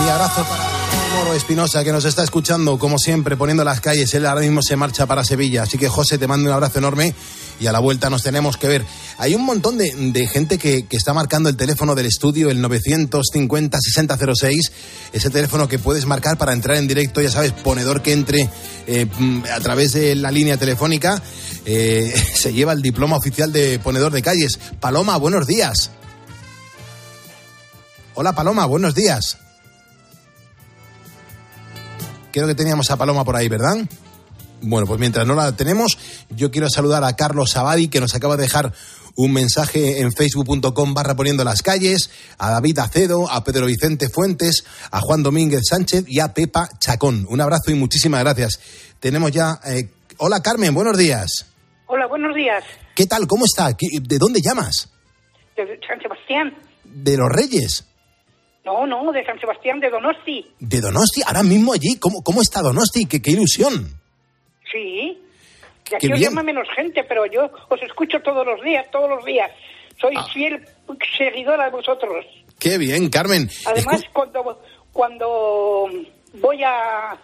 Mi 0.00 0.06
abrazo 0.10 0.42
para 0.44 0.73
Moro 1.14 1.34
Espinosa, 1.34 1.84
que 1.84 1.92
nos 1.92 2.04
está 2.04 2.24
escuchando, 2.24 2.76
como 2.78 2.98
siempre, 2.98 3.36
poniendo 3.36 3.62
las 3.62 3.80
calles. 3.80 4.12
Él 4.14 4.26
ahora 4.26 4.40
mismo 4.40 4.62
se 4.62 4.74
marcha 4.74 5.06
para 5.06 5.22
Sevilla. 5.22 5.62
Así 5.62 5.78
que, 5.78 5.88
José, 5.88 6.18
te 6.18 6.26
mando 6.26 6.48
un 6.48 6.54
abrazo 6.54 6.80
enorme 6.80 7.14
y 7.60 7.66
a 7.66 7.72
la 7.72 7.78
vuelta 7.78 8.10
nos 8.10 8.24
tenemos 8.24 8.56
que 8.56 8.66
ver. 8.66 8.84
Hay 9.18 9.36
un 9.36 9.44
montón 9.44 9.78
de, 9.78 10.26
gente 10.26 10.58
que, 10.58 10.86
está 10.90 11.14
marcando 11.14 11.48
el 11.48 11.56
teléfono 11.56 11.94
del 11.94 12.06
estudio, 12.06 12.50
el 12.50 12.60
950-6006, 12.64 14.72
ese 15.12 15.30
teléfono 15.30 15.68
que 15.68 15.78
puedes 15.78 16.04
marcar 16.06 16.36
para 16.36 16.52
entrar 16.52 16.78
en 16.78 16.88
directo, 16.88 17.20
ya 17.20 17.30
sabes, 17.30 17.52
ponedor 17.52 18.02
que 18.02 18.12
entre 18.12 18.48
eh, 18.88 19.06
a 19.54 19.60
través 19.60 19.92
de 19.92 20.16
la 20.16 20.32
línea 20.32 20.56
telefónica, 20.56 21.22
eh, 21.64 22.12
se 22.34 22.52
lleva 22.52 22.72
el 22.72 22.82
diploma 22.82 23.16
oficial 23.16 23.52
de 23.52 23.78
ponedor 23.78 24.10
de 24.12 24.22
calles. 24.22 24.58
Paloma, 24.80 25.16
buenos 25.16 25.46
días. 25.46 25.92
Hola 28.14 28.32
Paloma, 28.32 28.66
buenos 28.66 28.94
días. 28.94 29.38
Creo 32.34 32.48
que 32.48 32.56
teníamos 32.56 32.90
a 32.90 32.96
Paloma 32.96 33.24
por 33.24 33.36
ahí, 33.36 33.48
¿verdad? 33.48 33.76
Bueno, 34.60 34.88
pues 34.88 34.98
mientras 34.98 35.24
no 35.24 35.36
la 35.36 35.54
tenemos, 35.54 35.96
yo 36.30 36.50
quiero 36.50 36.68
saludar 36.68 37.04
a 37.04 37.14
Carlos 37.14 37.56
Abadi, 37.56 37.86
que 37.86 38.00
nos 38.00 38.16
acaba 38.16 38.36
de 38.36 38.42
dejar 38.42 38.72
un 39.14 39.32
mensaje 39.32 40.00
en 40.00 40.10
facebook.com 40.10 40.94
barra 40.94 41.14
poniendo 41.14 41.44
las 41.44 41.62
calles, 41.62 42.10
a 42.36 42.50
David 42.50 42.80
Acedo, 42.80 43.30
a 43.30 43.44
Pedro 43.44 43.66
Vicente 43.66 44.08
Fuentes, 44.08 44.64
a 44.90 44.98
Juan 45.00 45.22
Domínguez 45.22 45.60
Sánchez 45.70 46.06
y 46.08 46.18
a 46.18 46.34
Pepa 46.34 46.68
Chacón. 46.80 47.24
Un 47.28 47.40
abrazo 47.40 47.70
y 47.70 47.74
muchísimas 47.74 48.24
gracias. 48.24 48.58
Tenemos 48.98 49.30
ya... 49.30 49.60
Eh... 49.66 49.88
Hola 50.18 50.42
Carmen, 50.42 50.74
buenos 50.74 50.98
días. 50.98 51.46
Hola, 51.86 52.08
buenos 52.08 52.34
días. 52.34 52.64
¿Qué 52.96 53.06
tal? 53.06 53.28
¿Cómo 53.28 53.44
está? 53.44 53.68
¿De 53.68 54.18
dónde 54.18 54.40
llamas? 54.42 54.88
De 55.56 55.78
San 55.86 56.00
Sebastián. 56.00 56.52
De 56.82 57.16
los 57.16 57.28
Reyes. 57.30 57.84
No, 58.64 58.86
no, 58.86 59.12
de 59.12 59.24
San 59.26 59.38
Sebastián 59.38 59.78
de 59.80 59.90
Donosti. 59.90 60.44
De 60.58 60.80
Donosti, 60.80 61.20
ahora 61.26 61.42
mismo 61.42 61.72
allí. 61.74 61.98
¿Cómo, 62.00 62.22
cómo 62.22 62.40
está 62.40 62.62
Donosti? 62.62 63.04
¿Qué, 63.06 63.20
qué 63.20 63.32
ilusión? 63.32 64.00
Sí. 64.72 65.18
Y 65.90 65.94
aquí 65.94 66.10
os 66.12 66.18
llama 66.18 66.42
menos 66.42 66.66
gente, 66.74 67.04
pero 67.04 67.26
yo 67.26 67.50
os 67.68 67.82
escucho 67.82 68.20
todos 68.20 68.46
los 68.46 68.62
días, 68.62 68.86
todos 68.90 69.10
los 69.10 69.24
días. 69.24 69.50
Soy 70.00 70.14
Ah. 70.16 70.26
fiel 70.32 70.64
seguidora 71.18 71.66
de 71.66 71.70
vosotros. 71.70 72.24
Qué 72.58 72.78
bien, 72.78 73.10
Carmen. 73.10 73.50
Además, 73.66 74.02
cuando, 74.12 74.62
cuando 74.92 75.86
voy 76.40 76.62
a, 76.64 77.16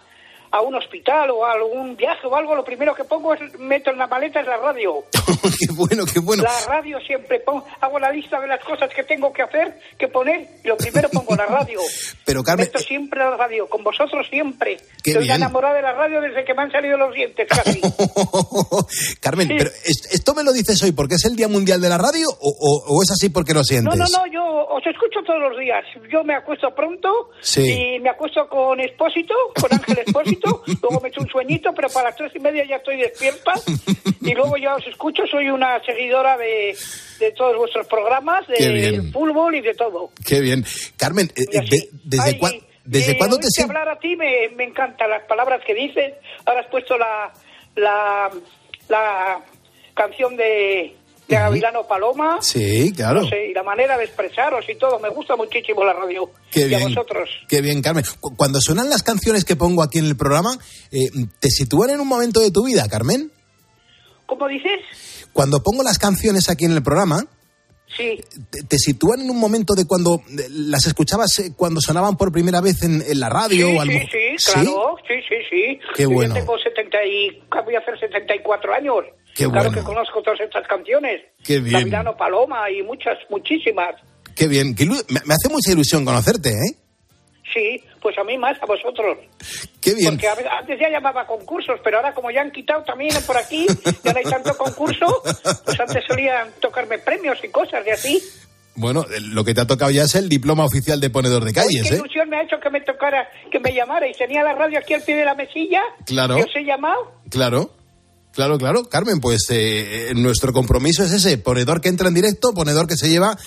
a 0.51 0.61
un 0.61 0.75
hospital 0.75 1.29
o 1.31 1.45
a 1.45 1.53
algún 1.53 1.95
viaje 1.95 2.27
o 2.27 2.35
algo, 2.35 2.55
lo 2.55 2.63
primero 2.63 2.93
que 2.93 3.03
pongo 3.05 3.33
es, 3.33 3.39
meto 3.59 3.89
en 3.91 3.97
la 3.97 4.07
maleta 4.07 4.41
es 4.41 4.47
la 4.47 4.57
radio. 4.57 5.03
qué 5.59 5.73
bueno, 5.73 6.03
qué 6.11 6.19
bueno. 6.19 6.43
La 6.43 6.59
radio 6.67 6.99
siempre 6.99 7.39
pongo, 7.39 7.65
hago 7.79 7.99
la 7.99 8.11
lista 8.11 8.39
de 8.39 8.47
las 8.47 8.63
cosas 8.63 8.89
que 8.93 9.03
tengo 9.03 9.31
que 9.31 9.41
hacer, 9.43 9.79
que 9.97 10.07
poner, 10.07 10.47
y 10.63 10.67
lo 10.67 10.77
primero 10.77 11.09
pongo 11.09 11.35
la 11.35 11.45
radio. 11.45 11.79
Pero 12.25 12.43
Carmen, 12.43 12.65
Meto 12.67 12.79
siempre 12.79 13.19
la 13.19 13.35
radio, 13.37 13.67
con 13.69 13.83
vosotros 13.83 14.27
siempre. 14.29 14.77
Qué 15.03 15.11
Estoy 15.11 15.23
bien. 15.23 15.35
enamorada 15.37 15.75
de 15.75 15.81
la 15.81 15.93
radio 15.93 16.21
desde 16.21 16.43
que 16.45 16.53
me 16.53 16.63
han 16.63 16.71
salido 16.71 16.97
los 16.97 17.13
dientes 17.13 17.47
casi. 17.47 17.81
Carmen, 19.21 19.47
pero 19.57 19.69
¿es- 19.85 20.07
¿esto 20.11 20.33
me 20.33 20.43
lo 20.43 20.51
dices 20.53 20.81
hoy 20.83 20.91
porque 20.91 21.15
es 21.15 21.25
el 21.25 21.35
Día 21.35 21.47
Mundial 21.47 21.81
de 21.81 21.89
la 21.89 21.97
Radio 21.97 22.27
o, 22.29 22.49
o- 22.49 22.83
o 22.97 23.03
es 23.03 23.11
así 23.11 23.29
porque 23.29 23.53
lo 23.53 23.63
sientes? 23.63 23.97
No, 23.97 24.05
no, 24.05 24.09
no, 24.25 24.31
yo 24.31 24.43
os 24.67 24.85
escucho 24.85 25.19
todos 25.25 25.39
los 25.39 25.57
días. 25.59 25.83
Yo 26.11 26.23
me 26.23 26.35
acuesto 26.35 26.73
pronto 26.75 27.29
Sí. 27.41 27.95
y 27.95 27.99
me 27.99 28.09
acuesto 28.09 28.47
con 28.47 28.79
Expósito, 28.79 29.33
con 29.59 29.73
Ángel 29.73 29.99
Luego 30.81 30.99
me 31.01 31.09
echo 31.09 31.21
un 31.21 31.27
sueñito, 31.29 31.73
pero 31.73 31.89
para 31.89 32.09
las 32.09 32.15
tres 32.17 32.31
y 32.35 32.39
media 32.39 32.65
ya 32.65 32.77
estoy 32.77 32.97
despierta 32.97 33.53
y 34.21 34.33
luego 34.33 34.57
ya 34.57 34.75
os 34.75 34.85
escucho. 34.87 35.23
Soy 35.27 35.49
una 35.49 35.83
seguidora 35.83 36.37
de, 36.37 36.75
de 37.19 37.31
todos 37.31 37.57
vuestros 37.57 37.87
programas, 37.87 38.47
de 38.47 39.01
fútbol 39.13 39.55
y 39.55 39.61
de 39.61 39.73
todo. 39.73 40.11
Qué 40.25 40.39
bien. 40.41 40.65
Carmen, 40.97 41.31
eh, 41.35 41.45
de- 41.69 41.89
¿desde, 42.03 42.23
Ay, 42.23 42.37
cuán- 42.37 42.59
desde 42.85 43.11
eh, 43.13 43.17
cuándo 43.17 43.37
te 43.37 43.47
sientes? 43.47 43.75
hablar 43.75 43.95
a 43.95 43.99
ti 43.99 44.15
me, 44.15 44.49
me 44.55 44.63
encantan 44.63 45.09
las 45.09 45.23
palabras 45.23 45.61
que 45.65 45.73
dices. 45.73 46.13
Ahora 46.45 46.61
has 46.61 46.67
puesto 46.67 46.97
la, 46.97 47.31
la, 47.75 48.29
la 48.89 49.39
canción 49.93 50.35
de, 50.37 50.95
de 51.35 51.41
Gavilano 51.41 51.87
Paloma. 51.87 52.37
Sí, 52.41 52.91
claro. 52.95 53.21
No 53.21 53.29
sé, 53.29 53.47
y 53.49 53.53
la 53.53 53.63
manera 53.63 53.97
de 53.97 54.05
expresaros 54.05 54.65
y 54.69 54.75
todo. 54.77 54.99
Me 54.99 55.09
gusta 55.09 55.35
muchísimo 55.35 55.83
la 55.83 55.93
radio. 55.93 56.29
Qué 56.51 56.61
y 56.61 56.65
bien. 56.65 56.81
a 56.83 56.85
vosotros. 56.87 57.29
Qué 57.47 57.61
bien, 57.61 57.81
Carmen. 57.81 58.03
Cu- 58.19 58.35
Cuando 58.35 58.59
suenan 58.61 58.89
las 58.89 59.03
canciones 59.03 59.45
que 59.45 59.55
pongo 59.55 59.83
aquí 59.83 59.97
en 59.99 60.05
el 60.05 60.15
programa, 60.17 60.57
eh, 60.91 61.09
¿te 61.39 61.49
sitúan 61.49 61.89
en 61.91 61.99
un 61.99 62.07
momento 62.07 62.39
de 62.39 62.51
tu 62.51 62.65
vida, 62.65 62.87
Carmen? 62.89 63.31
¿Cómo 64.25 64.47
dices? 64.47 64.79
Cuando 65.33 65.61
pongo 65.63 65.83
las 65.83 65.97
canciones 65.99 66.49
aquí 66.49 66.65
en 66.65 66.71
el 66.73 66.83
programa, 66.83 67.25
Sí. 67.97 68.21
¿te, 68.49 68.63
te 68.63 68.77
sitúan 68.77 69.19
en 69.19 69.29
un 69.29 69.37
momento 69.37 69.73
de 69.73 69.85
cuando 69.85 70.21
las 70.49 70.87
escuchabas 70.87 71.37
eh, 71.39 71.51
cuando 71.57 71.81
sonaban 71.81 72.15
por 72.15 72.31
primera 72.31 72.61
vez 72.61 72.83
en, 72.83 73.01
en 73.05 73.19
la 73.19 73.27
radio 73.27 73.67
sí, 73.67 73.75
o 73.77 73.81
algo? 73.81 73.99
sí, 73.99 74.07
sí, 74.09 74.17
claro. 74.37 74.95
Sí, 75.07 75.15
sí, 75.27 75.35
sí. 75.49 75.79
Qué 75.95 76.03
Yo 76.03 76.09
bueno. 76.09 76.33
tengo 76.33 76.57
70 76.57 77.05
y 77.05 77.41
voy 77.65 77.75
a 77.75 77.79
hacer 77.79 77.99
74 77.99 78.73
años. 78.73 79.05
Qué 79.35 79.45
claro 79.45 79.69
bueno. 79.69 79.71
que 79.71 79.83
conozco 79.83 80.21
todas 80.21 80.39
estas 80.39 80.67
canciones. 80.67 81.21
Qué 81.43 81.59
bien. 81.59 81.73
Gavilano 81.79 82.17
Paloma 82.17 82.69
y 82.69 82.81
muchas, 82.83 83.17
muchísimas. 83.29 83.95
Qué 84.35 84.47
bien. 84.47 84.75
Qué 84.75 84.85
me, 84.85 84.95
hace 84.95 85.49
mucha 85.49 85.71
ilusión 85.71 86.05
conocerte, 86.05 86.49
¿eh? 86.49 86.77
Sí, 87.53 87.83
pues 88.01 88.17
a 88.17 88.23
mí 88.23 88.37
más, 88.37 88.61
a 88.61 88.65
vosotros. 88.65 89.17
Qué 89.81 89.93
bien. 89.93 90.11
Porque 90.11 90.27
antes 90.27 90.79
ya 90.79 90.89
llamaba 90.89 91.27
concursos, 91.27 91.79
pero 91.83 91.97
ahora 91.97 92.13
como 92.13 92.31
ya 92.31 92.41
han 92.41 92.51
quitado 92.51 92.83
también 92.83 93.13
por 93.27 93.35
aquí, 93.37 93.67
ya 94.03 94.13
no 94.13 94.19
hay 94.19 94.23
tanto 94.23 94.55
concurso, 94.55 95.21
pues 95.65 95.79
antes 95.79 96.03
solían 96.07 96.49
tocarme 96.61 96.99
premios 96.99 97.37
y 97.43 97.49
cosas 97.49 97.83
de 97.83 97.91
así. 97.91 98.21
Bueno, 98.75 99.05
lo 99.19 99.43
que 99.43 99.53
te 99.53 99.61
ha 99.61 99.67
tocado 99.67 99.91
ya 99.91 100.03
es 100.03 100.15
el 100.15 100.29
diploma 100.29 100.63
oficial 100.63 100.99
de 101.01 101.09
ponedor 101.09 101.43
de 101.43 101.53
calles, 101.53 101.89
Qué 101.89 101.95
¿eh? 101.95 101.97
ilusión 101.97 102.29
me 102.29 102.37
ha 102.37 102.43
hecho 102.43 102.57
que 102.61 102.69
me 102.69 102.81
tocara, 102.81 103.27
que 103.51 103.59
me 103.59 103.73
llamara 103.73 104.07
y 104.07 104.13
tenía 104.13 104.43
la 104.43 104.53
radio 104.53 104.79
aquí 104.79 104.93
al 104.93 105.01
pie 105.01 105.17
de 105.17 105.25
la 105.25 105.35
mesilla. 105.35 105.81
Claro. 106.05 106.37
Os 106.37 106.55
he 106.55 106.63
llamado. 106.63 107.11
Claro. 107.29 107.71
Claro, 108.33 108.57
claro. 108.57 108.85
Carmen, 108.85 109.19
pues 109.19 109.49
eh, 109.49 110.11
eh, 110.11 110.13
nuestro 110.15 110.53
compromiso 110.53 111.03
es 111.03 111.11
ese, 111.11 111.37
ponedor 111.37 111.81
que 111.81 111.89
entra 111.89 112.07
en 112.07 112.13
directo, 112.13 112.53
ponedor 112.53 112.87
que 112.87 112.95
se 112.95 113.09
lleva 113.09 113.37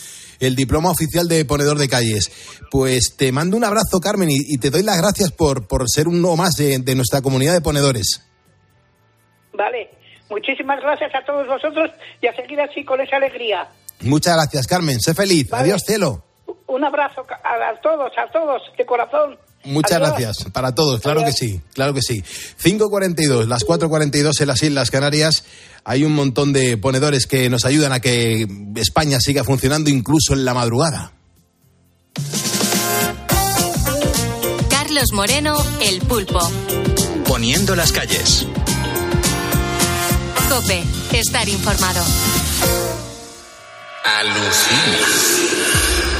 el 0.40 0.54
diploma 0.54 0.90
oficial 0.90 1.26
de 1.26 1.46
ponedor 1.46 1.78
de 1.78 1.88
calles. 1.88 2.30
Pues 2.70 3.16
te 3.16 3.32
mando 3.32 3.56
un 3.56 3.64
abrazo, 3.64 4.00
Carmen, 4.00 4.30
y, 4.30 4.36
y 4.46 4.58
te 4.58 4.68
doy 4.68 4.82
las 4.82 4.98
gracias 4.98 5.32
por, 5.32 5.66
por 5.66 5.88
ser 5.88 6.06
uno 6.06 6.36
más 6.36 6.56
de, 6.56 6.78
de 6.80 6.94
nuestra 6.94 7.22
comunidad 7.22 7.54
de 7.54 7.62
ponedores. 7.62 8.22
Vale. 9.54 9.90
Muchísimas 10.28 10.80
gracias 10.80 11.14
a 11.14 11.24
todos 11.24 11.46
vosotros 11.46 11.90
y 12.20 12.26
a 12.26 12.34
seguir 12.34 12.60
así 12.60 12.84
con 12.84 13.00
esa 13.00 13.16
alegría. 13.16 13.68
Muchas 14.04 14.34
gracias, 14.34 14.66
Carmen. 14.66 15.00
Sé 15.00 15.14
feliz. 15.14 15.48
Vale. 15.48 15.64
Adiós, 15.64 15.82
cielo. 15.86 16.22
Un 16.66 16.84
abrazo 16.84 17.22
a, 17.28 17.70
a 17.70 17.80
todos, 17.80 18.10
a 18.16 18.30
todos, 18.32 18.62
de 18.76 18.86
corazón. 18.86 19.38
Muchas 19.64 19.92
Adiós. 19.92 20.08
gracias. 20.10 20.50
Para 20.52 20.74
todos, 20.74 21.00
claro 21.00 21.24
que 21.24 21.32
sí, 21.32 21.60
claro 21.72 21.94
que 21.94 22.02
sí. 22.02 22.22
5.42, 22.62 23.46
las 23.46 23.64
4.42 23.64 24.40
en 24.40 24.46
las 24.48 24.62
Islas 24.62 24.90
Canarias. 24.90 25.44
Hay 25.84 26.04
un 26.04 26.12
montón 26.12 26.52
de 26.52 26.76
ponedores 26.76 27.26
que 27.26 27.48
nos 27.50 27.64
ayudan 27.64 27.92
a 27.92 28.00
que 28.00 28.46
España 28.76 29.20
siga 29.20 29.44
funcionando 29.44 29.90
incluso 29.90 30.32
en 30.34 30.44
la 30.44 30.54
madrugada. 30.54 31.12
Carlos 34.68 35.12
Moreno, 35.12 35.56
El 35.80 36.00
Pulpo. 36.00 36.40
Poniendo 37.26 37.74
las 37.74 37.92
calles. 37.92 38.46
Cope, 40.48 40.82
estar 41.12 41.48
informado. 41.48 42.04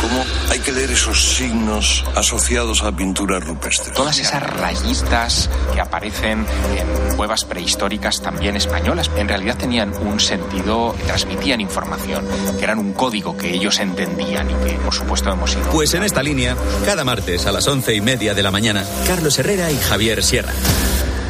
¿Cómo 0.01 0.25
hay 0.51 0.59
que 0.61 0.73
leer 0.73 0.91
esos 0.91 1.37
signos 1.37 2.05
asociados 2.15 2.83
a 2.83 2.97
pinturas 2.97 3.45
rupestres? 3.45 3.93
Todas 3.93 4.19
esas 4.19 4.43
rayitas 4.43 5.51
que 5.75 5.81
aparecen 5.81 6.47
en 6.79 7.17
cuevas 7.17 7.45
prehistóricas 7.45 8.23
también 8.23 8.57
españolas, 8.57 9.11
en 9.17 9.29
realidad 9.29 9.59
tenían 9.59 9.93
un 10.07 10.19
sentido, 10.19 10.95
transmitían 11.07 11.61
información, 11.61 12.27
que 12.59 12.65
eran 12.65 12.79
un 12.79 12.95
código 12.95 13.37
que 13.37 13.55
ellos 13.55 13.79
entendían 13.81 14.51
y 14.51 14.55
que, 14.65 14.73
por 14.77 14.95
supuesto, 14.95 15.31
hemos 15.31 15.53
ido. 15.55 15.69
Pues 15.71 15.93
en 15.93 16.05
esta 16.05 16.23
línea, 16.23 16.57
cada 16.87 17.05
martes 17.05 17.47
a 17.47 17.53
las 17.53 17.67
once 17.69 17.95
y 17.95 18.01
media 18.01 18.33
de 18.35 18.43
la 18.43 18.51
mañana, 18.51 18.85
Carlos 19.07 19.39
Herrera 19.39 19.71
y 19.71 19.79
Javier 19.79 20.23
Sierra. 20.23 20.53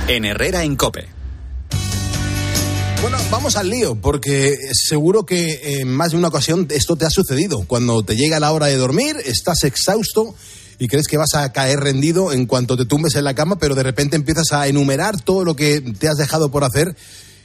En 0.07 0.25
Herrera 0.25 0.63
en 0.63 0.77
Cope. 0.77 1.24
Bueno, 3.05 3.19
vamos 3.31 3.57
al 3.57 3.69
lío, 3.69 3.97
porque 3.97 4.57
seguro 4.73 5.27
que 5.27 5.81
en 5.81 5.93
más 5.93 6.13
de 6.13 6.17
una 6.17 6.29
ocasión 6.29 6.67
esto 6.71 6.97
te 6.97 7.05
ha 7.05 7.11
sucedido. 7.11 7.63
Cuando 7.67 8.03
te 8.03 8.17
llega 8.17 8.41
la 8.41 8.51
hora 8.51 8.69
de 8.69 8.79
dormir, 8.79 9.17
estás 9.27 9.65
exhausto 9.65 10.35
y 10.79 10.89
crees 10.89 11.07
que 11.07 11.19
vas 11.19 11.35
a 11.35 11.53
caer 11.53 11.81
rendido 11.81 12.33
en 12.33 12.47
cuanto 12.47 12.79
te 12.79 12.87
tumbes 12.87 13.15
en 13.17 13.25
la 13.25 13.35
cama, 13.35 13.59
pero 13.59 13.75
de 13.75 13.83
repente 13.83 14.17
empiezas 14.17 14.53
a 14.53 14.69
enumerar 14.69 15.21
todo 15.21 15.45
lo 15.45 15.55
que 15.55 15.83
te 15.83 16.09
has 16.09 16.17
dejado 16.17 16.51
por 16.51 16.65
hacer 16.65 16.97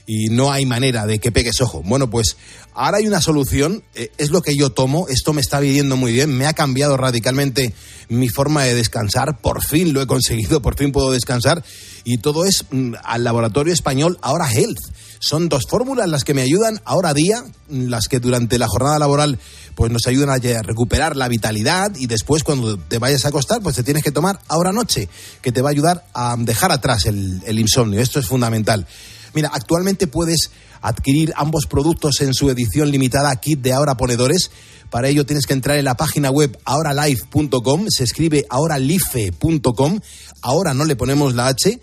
y 0.07 0.29
no 0.29 0.49
hay 0.49 0.65
manera 0.65 1.05
de 1.05 1.19
que 1.19 1.33
pegues 1.33 1.59
ojo. 1.59 1.81
Bueno, 1.83 2.09
pues 2.09 2.37
ahora 2.73 2.99
hay 2.99 3.07
una 3.07 3.19
solución, 3.19 3.83
eh, 3.95 4.11
es 4.17 4.29
lo 4.29 4.41
que 4.41 4.55
yo 4.55 4.69
tomo, 4.69 5.09
esto 5.09 5.33
me 5.33 5.41
está 5.41 5.59
viviendo 5.59 5.97
muy 5.97 6.13
bien, 6.13 6.37
me 6.37 6.45
ha 6.45 6.53
cambiado 6.53 6.95
radicalmente 6.95 7.73
mi 8.07 8.29
forma 8.29 8.63
de 8.63 8.75
descansar, 8.75 9.41
por 9.41 9.61
fin 9.61 9.91
lo 9.91 10.01
he 10.01 10.07
conseguido, 10.07 10.61
por 10.61 10.77
fin 10.77 10.93
puedo 10.93 11.11
descansar 11.11 11.65
y 12.05 12.19
todo 12.19 12.45
es 12.45 12.63
mm, 12.71 12.93
al 13.03 13.25
laboratorio 13.25 13.73
español 13.73 14.17
Ahora 14.21 14.49
Health. 14.49 14.79
Son 15.19 15.49
dos 15.49 15.65
fórmulas 15.69 16.09
las 16.09 16.23
que 16.23 16.33
me 16.33 16.41
ayudan 16.41 16.81
ahora 16.85 17.13
día, 17.13 17.43
las 17.69 18.07
que 18.07 18.19
durante 18.19 18.57
la 18.57 18.67
jornada 18.67 18.99
laboral 18.99 19.37
pues 19.75 19.91
nos 19.91 20.07
ayudan 20.07 20.29
a 20.29 20.61
recuperar 20.61 21.15
la 21.15 21.27
vitalidad 21.27 21.93
y 21.95 22.07
después 22.07 22.43
cuando 22.43 22.77
te 22.77 22.99
vayas 22.99 23.25
a 23.25 23.29
acostar 23.29 23.61
pues 23.61 23.75
te 23.75 23.83
tienes 23.83 24.03
que 24.03 24.11
tomar 24.11 24.39
ahora 24.47 24.71
noche, 24.71 25.09
que 25.41 25.51
te 25.51 25.61
va 25.61 25.69
a 25.69 25.71
ayudar 25.71 26.05
a 26.13 26.35
dejar 26.37 26.71
atrás 26.71 27.05
el, 27.05 27.41
el 27.45 27.59
insomnio. 27.59 27.99
Esto 27.99 28.19
es 28.19 28.27
fundamental. 28.27 28.87
Mira, 29.33 29.51
actualmente 29.53 30.07
puedes 30.07 30.51
adquirir 30.81 31.33
ambos 31.35 31.65
productos 31.65 32.21
en 32.21 32.33
su 32.33 32.49
edición 32.49 32.89
limitada 32.89 33.35
kit 33.35 33.61
de 33.61 33.73
ahora 33.73 33.95
ponedores. 33.95 34.51
Para 34.89 35.07
ello 35.07 35.25
tienes 35.25 35.45
que 35.45 35.53
entrar 35.53 35.77
en 35.77 35.85
la 35.85 35.95
página 35.95 36.31
web 36.31 36.57
ahoralife.com, 36.65 37.85
se 37.89 38.03
escribe 38.03 38.45
ahoralife.com, 38.49 39.99
ahora 40.41 40.73
no 40.73 40.85
le 40.85 40.95
ponemos 40.95 41.35
la 41.35 41.47
H. 41.47 41.79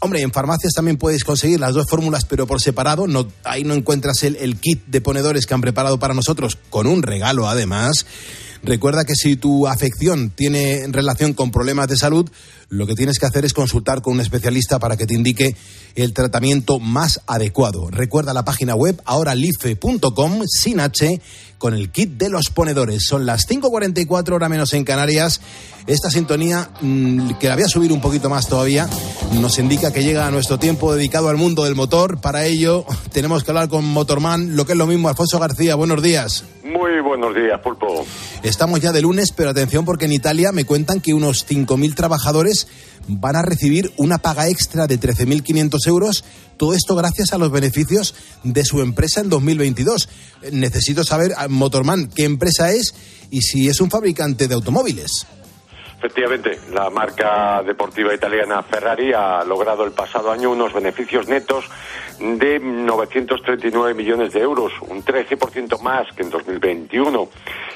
Hombre, 0.00 0.22
en 0.22 0.32
farmacias 0.32 0.74
también 0.74 0.96
puedes 0.96 1.24
conseguir 1.24 1.58
las 1.58 1.74
dos 1.74 1.86
fórmulas, 1.88 2.24
pero 2.24 2.46
por 2.46 2.60
separado. 2.60 3.08
No, 3.08 3.26
ahí 3.42 3.64
no 3.64 3.74
encuentras 3.74 4.22
el, 4.22 4.36
el 4.36 4.56
kit 4.56 4.84
de 4.86 5.00
ponedores 5.00 5.44
que 5.44 5.54
han 5.54 5.60
preparado 5.60 5.98
para 5.98 6.14
nosotros, 6.14 6.56
con 6.70 6.86
un 6.86 7.02
regalo 7.02 7.48
además. 7.48 8.06
Recuerda 8.62 9.04
que 9.04 9.14
si 9.14 9.36
tu 9.36 9.66
afección 9.66 10.30
tiene 10.30 10.84
relación 10.88 11.32
con 11.32 11.50
problemas 11.50 11.88
de 11.88 11.96
salud, 11.96 12.28
lo 12.68 12.86
que 12.86 12.94
tienes 12.94 13.18
que 13.18 13.26
hacer 13.26 13.44
es 13.44 13.54
consultar 13.54 14.02
con 14.02 14.14
un 14.14 14.20
especialista 14.20 14.78
para 14.78 14.96
que 14.96 15.06
te 15.06 15.14
indique 15.14 15.56
el 15.94 16.12
tratamiento 16.12 16.80
más 16.80 17.20
adecuado. 17.26 17.88
Recuerda 17.90 18.34
la 18.34 18.44
página 18.44 18.74
web 18.74 19.00
ahoralife.com 19.04 20.42
sin 20.46 20.80
H 20.80 21.20
con 21.58 21.74
el 21.74 21.90
kit 21.90 22.12
de 22.12 22.30
los 22.30 22.50
ponedores. 22.50 23.04
Son 23.06 23.26
las 23.26 23.46
5.44 23.48 24.32
hora 24.32 24.48
menos 24.48 24.72
en 24.72 24.84
Canarias. 24.84 25.40
Esta 25.86 26.10
sintonía, 26.10 26.70
mm, 26.80 27.34
que 27.34 27.48
la 27.48 27.54
voy 27.54 27.64
a 27.64 27.68
subir 27.68 27.92
un 27.92 28.00
poquito 28.00 28.30
más 28.30 28.48
todavía, 28.48 28.88
nos 29.40 29.58
indica 29.58 29.92
que 29.92 30.02
llega 30.02 30.26
a 30.26 30.30
nuestro 30.30 30.58
tiempo 30.58 30.94
dedicado 30.94 31.28
al 31.28 31.36
mundo 31.36 31.64
del 31.64 31.74
motor. 31.74 32.20
Para 32.20 32.44
ello 32.46 32.84
tenemos 33.12 33.44
que 33.44 33.50
hablar 33.50 33.68
con 33.68 33.84
Motorman, 33.84 34.56
lo 34.56 34.66
que 34.66 34.72
es 34.72 34.78
lo 34.78 34.86
mismo. 34.86 35.08
Alfonso 35.08 35.38
García, 35.38 35.74
buenos 35.74 36.02
días. 36.02 36.44
Muy 36.62 37.00
buenos 37.00 37.34
días, 37.34 37.58
Pulpo. 37.60 38.04
Estamos 38.42 38.80
ya 38.80 38.92
de 38.92 39.00
lunes, 39.00 39.32
pero 39.32 39.50
atención 39.50 39.84
porque 39.84 40.04
en 40.04 40.12
Italia 40.12 40.52
me 40.52 40.64
cuentan 40.64 41.00
que 41.00 41.14
unos 41.14 41.46
5.000 41.48 41.94
trabajadores 41.94 42.68
van 43.08 43.36
a 43.36 43.42
recibir 43.42 43.92
una 43.96 44.18
paga 44.18 44.48
extra 44.48 44.86
de 44.86 45.00
13.500 45.00 45.86
euros. 45.86 46.24
Todo 46.56 46.74
esto 46.74 46.94
gracias 46.94 47.32
a 47.32 47.38
los 47.38 47.50
beneficios 47.50 48.14
de 48.44 48.64
su 48.64 48.80
empresa 48.80 49.20
en 49.20 49.30
2022. 49.30 50.08
Eh, 50.42 50.50
Necesito 50.52 51.04
saber, 51.04 51.32
ah, 51.36 51.48
Motorman, 51.48 52.08
qué 52.08 52.24
empresa 52.24 52.70
es 52.70 52.94
y 53.30 53.42
si 53.42 53.68
es 53.68 53.80
un 53.80 53.90
fabricante 53.90 54.48
de 54.48 54.54
automóviles. 54.54 55.26
Efectivamente, 55.98 56.60
la 56.72 56.90
marca 56.90 57.60
deportiva 57.64 58.14
italiana 58.14 58.62
Ferrari 58.62 59.12
ha 59.12 59.42
logrado 59.42 59.84
el 59.84 59.90
pasado 59.90 60.30
año 60.30 60.52
unos 60.52 60.72
beneficios 60.72 61.26
netos 61.26 61.64
de 62.20 62.60
939 62.60 63.94
millones 63.94 64.32
de 64.32 64.40
euros, 64.40 64.72
un 64.82 65.04
13% 65.04 65.80
más 65.80 66.06
que 66.14 66.22
en 66.22 66.30
2021, 66.30 67.28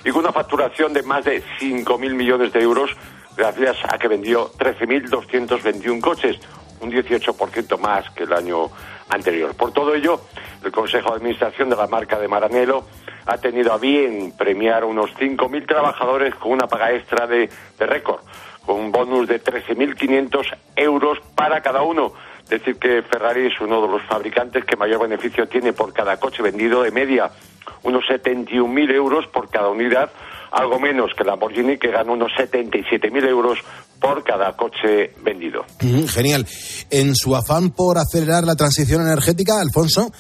y 0.05 0.11
con 0.11 0.21
una 0.21 0.33
facturación 0.33 0.93
de 0.93 1.03
más 1.03 1.25
de 1.25 1.43
5.000 1.61 2.15
millones 2.15 2.53
de 2.53 2.61
euros 2.61 2.91
gracias 3.37 3.77
a 3.89 3.99
que 3.99 4.09
vendió 4.09 4.51
13.221 4.53 6.01
coches, 6.01 6.39
un 6.81 6.91
18% 6.91 7.79
más 7.79 8.11
que 8.11 8.25
el 8.25 8.33
año 8.33 8.71
anterior. 9.09 9.55
Por 9.55 9.73
todo 9.73 9.95
ello, 9.95 10.21
el 10.65 10.73
Consejo 10.73 11.11
de 11.11 11.17
Administración 11.17 11.69
de 11.69 11.77
la 11.77 11.87
marca 11.87 12.19
de 12.19 12.29
Maranello 12.29 12.85
ha 13.27 13.39
tenido 13.39 13.73
a 13.73 13.79
bien 13.79 14.33
premiar 14.37 14.85
unos 14.85 15.11
5.000 15.15 15.67
trabajadores 15.67 16.35
con 16.35 16.53
una 16.53 16.67
paga 16.67 16.93
extra 16.93 17.27
de, 17.27 17.49
de 17.79 17.87
récord, 17.87 18.21
con 18.67 18.81
un 18.81 18.93
bonus 18.93 19.29
de 19.29 19.43
13.500 19.43 20.57
euros 20.77 21.19
para 21.35 21.61
cada 21.61 21.83
uno. 21.83 22.13
Es 22.45 22.51
decir, 22.51 22.77
que 22.77 23.03
Ferrari 23.03 23.47
es 23.47 23.61
uno 23.61 23.81
de 23.81 23.89
los 23.89 24.03
fabricantes 24.03 24.65
que 24.65 24.77
mayor 24.77 25.01
beneficio 25.01 25.47
tiene 25.49 25.73
por 25.73 25.93
cada 25.93 26.19
coche 26.19 26.43
vendido 26.43 26.83
de 26.83 26.91
media, 26.91 27.31
unos 27.83 28.05
71.000 28.05 28.93
euros 28.93 29.27
por 29.29 29.49
cada 29.49 29.69
unidad, 29.69 30.11
algo 30.53 30.79
menos 30.79 31.11
que 31.17 31.25
Lamborghini, 31.25 31.79
que 31.79 31.91
gana 31.91 32.13
unos 32.13 32.31
77.000 32.39 33.29
euros 33.29 33.59
por 34.01 34.23
cada 34.23 34.55
coche 34.57 35.13
vendido. 35.23 35.65
Mm, 35.81 36.05
Genial. 36.05 36.47
En 36.91 37.15
su 37.15 37.35
afán 37.35 37.71
por 37.71 37.99
acelerar 37.99 38.45
la 38.45 38.55
transición 38.55 39.03
energética, 39.03 39.61
Alfonso, 39.61 40.11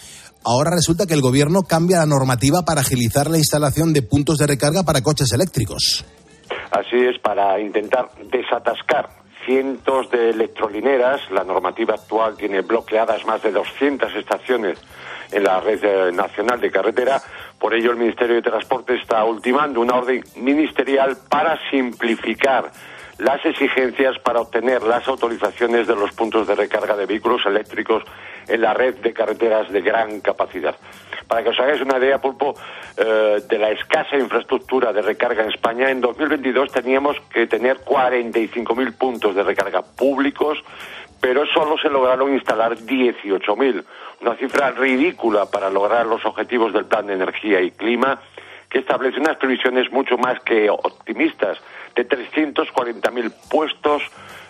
ahora 0.45 0.71
resulta 0.71 1.07
que 1.07 1.15
el 1.15 1.21
gobierno 1.21 1.63
cambia 1.63 1.99
la 1.99 2.07
normativa 2.07 2.63
para 2.63 2.81
agilizar 2.81 3.31
la 3.31 3.39
instalación 3.39 3.93
de 3.93 4.03
puntos 4.03 4.39
de 4.39 4.47
recarga 4.47 4.83
para 4.83 5.03
coches 5.03 5.33
eléctricos. 5.33 6.05
Así 6.71 6.97
es, 6.97 7.21
para 7.23 7.61
intentar 7.61 8.11
desatascar 8.31 9.23
cientos 9.45 10.11
de 10.11 10.31
electrolineras, 10.31 11.21
la 11.31 11.45
normativa 11.45 11.95
actual 11.95 12.37
tiene 12.37 12.63
bloqueadas 12.63 13.27
más 13.27 13.43
de 13.43 13.51
200 13.51 14.15
estaciones 14.15 14.79
en 15.33 15.45
la 15.45 15.61
red 15.61 15.83
eh, 15.83 16.13
nacional 16.13 16.61
de 16.61 16.71
carretera. 16.71 17.21
Por 17.59 17.75
ello, 17.75 17.91
el 17.91 17.97
Ministerio 17.97 18.37
de 18.37 18.43
Transporte 18.43 18.95
está 18.95 19.25
ultimando 19.25 19.81
una 19.81 19.97
orden 19.97 20.23
ministerial 20.37 21.17
para 21.29 21.59
simplificar 21.71 22.71
las 23.19 23.45
exigencias 23.45 24.19
para 24.19 24.41
obtener 24.41 24.83
las 24.83 25.07
autorizaciones 25.07 25.87
de 25.87 25.95
los 25.95 26.13
puntos 26.13 26.47
de 26.47 26.55
recarga 26.55 26.97
de 26.97 27.07
vehículos 27.07 27.45
eléctricos 27.47 28.03
en 28.49 28.61
la 28.61 28.75
red 28.75 28.97
de 28.97 29.13
carreteras 29.13 29.71
de 29.71 29.81
gran 29.81 30.21
capacidad. 30.21 30.75
Para 31.29 31.43
que 31.43 31.51
os 31.51 31.61
hagáis 31.61 31.81
una 31.81 31.99
idea, 31.99 32.19
Pulpo, 32.19 32.55
eh, 32.97 33.43
de 33.49 33.59
la 33.59 33.71
escasa 33.71 34.17
infraestructura 34.17 34.93
de 34.93 35.03
recarga 35.03 35.45
en 35.45 35.51
España, 35.51 35.91
en 35.91 36.01
2022 36.01 36.73
teníamos 36.73 37.17
que 37.33 37.47
tener 37.47 37.79
45.000 37.79 38.97
puntos 38.97 39.35
de 39.35 39.43
recarga 39.43 39.83
públicos, 39.83 40.59
pero 41.21 41.47
solo 41.47 41.79
se 41.79 41.89
lograron 41.89 42.35
instalar 42.35 42.77
18.000, 42.77 43.85
una 44.23 44.37
cifra 44.37 44.71
ridícula 44.71 45.47
para 45.47 45.69
lograr 45.69 46.07
los 46.07 46.25
objetivos 46.25 46.73
del 46.73 46.87
Plan 46.87 47.07
de 47.07 47.15
Energía 47.15 47.61
y 47.61 47.71
Clima, 47.73 48.21
que 48.71 48.79
establece 48.79 49.19
unas 49.21 49.37
previsiones 49.37 49.93
mucho 49.93 50.17
más 50.17 50.41
que 50.45 50.71
optimistas 50.71 51.59
de 51.95 52.09
340.000 52.09 53.33
puestos 53.51 54.03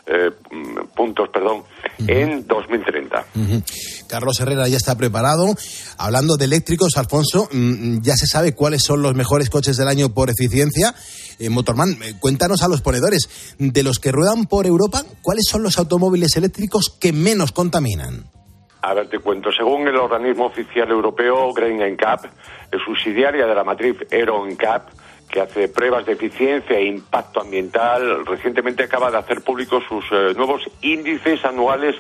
eh, 0.07 0.31
mm, 0.51 0.95
puntos, 0.95 1.29
perdón, 1.31 1.63
en 2.07 2.47
2030. 2.47 3.25
Ujú. 3.35 3.63
Carlos 4.09 4.39
Herrera 4.41 4.69
ya 4.69 4.77
está 4.77 4.97
preparado. 4.97 5.55
Hablando 5.97 6.37
de 6.37 6.45
eléctricos, 6.45 6.97
Alfonso, 6.97 7.49
mm, 7.51 8.01
ya 8.03 8.15
se 8.15 8.27
sabe 8.27 8.55
cuáles 8.55 8.83
son 8.83 9.01
los 9.03 9.15
mejores 9.15 9.49
coches 9.49 9.77
del 9.77 9.89
año 9.89 10.11
por 10.11 10.29
eficiencia. 10.29 10.95
Eh, 11.39 11.51
Motorman, 11.51 11.99
eh, 12.03 12.15
cuéntanos 12.21 12.63
a 12.63 12.69
los 12.69 12.83
ponedores, 12.83 13.57
de 13.59 13.83
los 13.83 13.99
que 13.99 14.13
ruedan 14.13 14.47
por 14.47 14.67
Europa, 14.67 15.05
¿cuáles 15.23 15.45
son 15.49 15.63
los 15.63 15.79
automóviles 15.79 16.37
eléctricos 16.37 16.97
que 17.01 17.13
menos 17.13 17.53
contaminan? 17.53 18.25
A 18.83 18.95
ver, 18.95 19.09
te 19.09 19.21
cuento. 19.21 19.53
Según 19.53 19.87
el 19.87 19.97
organismo 19.97 20.47
oficial 20.47 20.91
europeo 20.91 21.53
Green 21.53 21.79
NCAP, 21.95 22.27
subsidiaria 22.85 23.47
de 23.47 23.55
la 23.55 23.63
matriz 23.63 23.97
Euro 24.11 24.45
NCAP, 24.45 24.89
que 25.31 25.41
hace 25.41 25.69
pruebas 25.69 26.05
de 26.05 26.13
eficiencia 26.13 26.77
e 26.77 26.87
impacto 26.87 27.41
ambiental, 27.41 28.27
recientemente 28.27 28.83
acaba 28.83 29.11
de 29.11 29.19
hacer 29.19 29.43
públicos 29.43 29.85
sus 29.89 30.05
eh, 30.11 30.35
nuevos 30.37 30.63
índices 30.83 31.45
anuales 31.45 31.95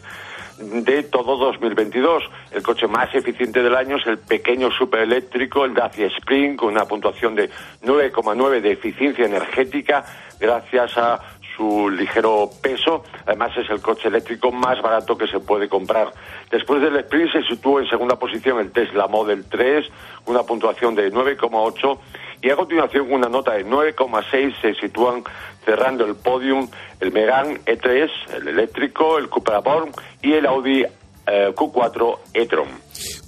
de 0.58 1.04
todo 1.04 1.36
2022. 1.36 2.24
El 2.50 2.62
coche 2.62 2.86
más 2.86 3.14
eficiente 3.14 3.62
del 3.62 3.74
año 3.74 3.96
es 3.96 4.06
el 4.06 4.18
pequeño 4.18 4.70
supereléctrico, 4.70 5.64
el 5.64 5.74
Dacia 5.74 6.06
Spring, 6.06 6.56
con 6.56 6.70
una 6.70 6.84
puntuación 6.84 7.34
de 7.34 7.48
9,9 7.82 8.60
de 8.60 8.72
eficiencia 8.72 9.24
energética, 9.24 10.04
gracias 10.38 10.98
a 10.98 11.20
su 11.56 11.90
ligero 11.90 12.50
peso. 12.62 13.04
Además, 13.26 13.56
es 13.56 13.68
el 13.70 13.80
coche 13.80 14.08
eléctrico 14.08 14.50
más 14.52 14.80
barato 14.82 15.16
que 15.16 15.26
se 15.26 15.40
puede 15.40 15.68
comprar. 15.68 16.12
Después 16.50 16.80
del 16.80 16.96
Sprint 16.96 17.32
se 17.32 17.42
situó 17.42 17.80
en 17.80 17.88
segunda 17.88 18.18
posición 18.18 18.58
el 18.58 18.72
Tesla 18.72 19.06
Model 19.08 19.44
3, 19.48 19.86
con 20.24 20.34
una 20.34 20.44
puntuación 20.44 20.94
de 20.94 21.12
9,8. 21.12 21.98
Y 22.42 22.50
a 22.50 22.56
continuación, 22.56 23.06
con 23.06 23.14
una 23.14 23.28
nota 23.28 23.52
de 23.52 23.64
9,6, 23.64 24.60
se 24.60 24.74
sitúan 24.74 25.22
cerrando 25.64 26.04
el 26.04 26.16
podium 26.16 26.68
el 27.00 27.12
Megane 27.12 27.60
E3, 27.64 28.10
el 28.34 28.48
eléctrico, 28.48 29.18
el 29.18 29.28
Cupra 29.28 29.60
Born 29.60 29.92
y 30.20 30.32
el 30.32 30.46
Audi 30.46 30.84
eh, 31.26 31.52
Q4 31.54 32.18
e-tron. 32.34 32.68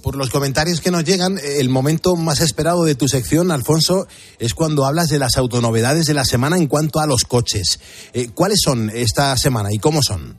Por 0.05 0.17
los 0.17 0.29
comentarios 0.29 0.81
que 0.81 0.91
nos 0.91 1.03
llegan, 1.03 1.39
eh, 1.39 1.59
el 1.59 1.69
momento 1.69 2.15
más 2.15 2.39
esperado 2.39 2.83
de 2.83 2.93
tu 2.93 3.07
sección, 3.07 3.49
Alfonso, 3.49 4.05
es 4.37 4.53
cuando 4.53 4.85
hablas 4.85 5.09
de 5.09 5.17
las 5.17 5.35
autonovedades 5.35 6.05
de 6.05 6.13
la 6.13 6.25
semana 6.25 6.57
en 6.57 6.67
cuanto 6.67 6.99
a 6.99 7.07
los 7.07 7.23
coches. 7.23 8.11
Eh, 8.13 8.27
¿Cuáles 8.31 8.59
son 8.63 8.91
esta 8.93 9.35
semana 9.35 9.69
y 9.71 9.79
cómo 9.79 10.03
son? 10.03 10.37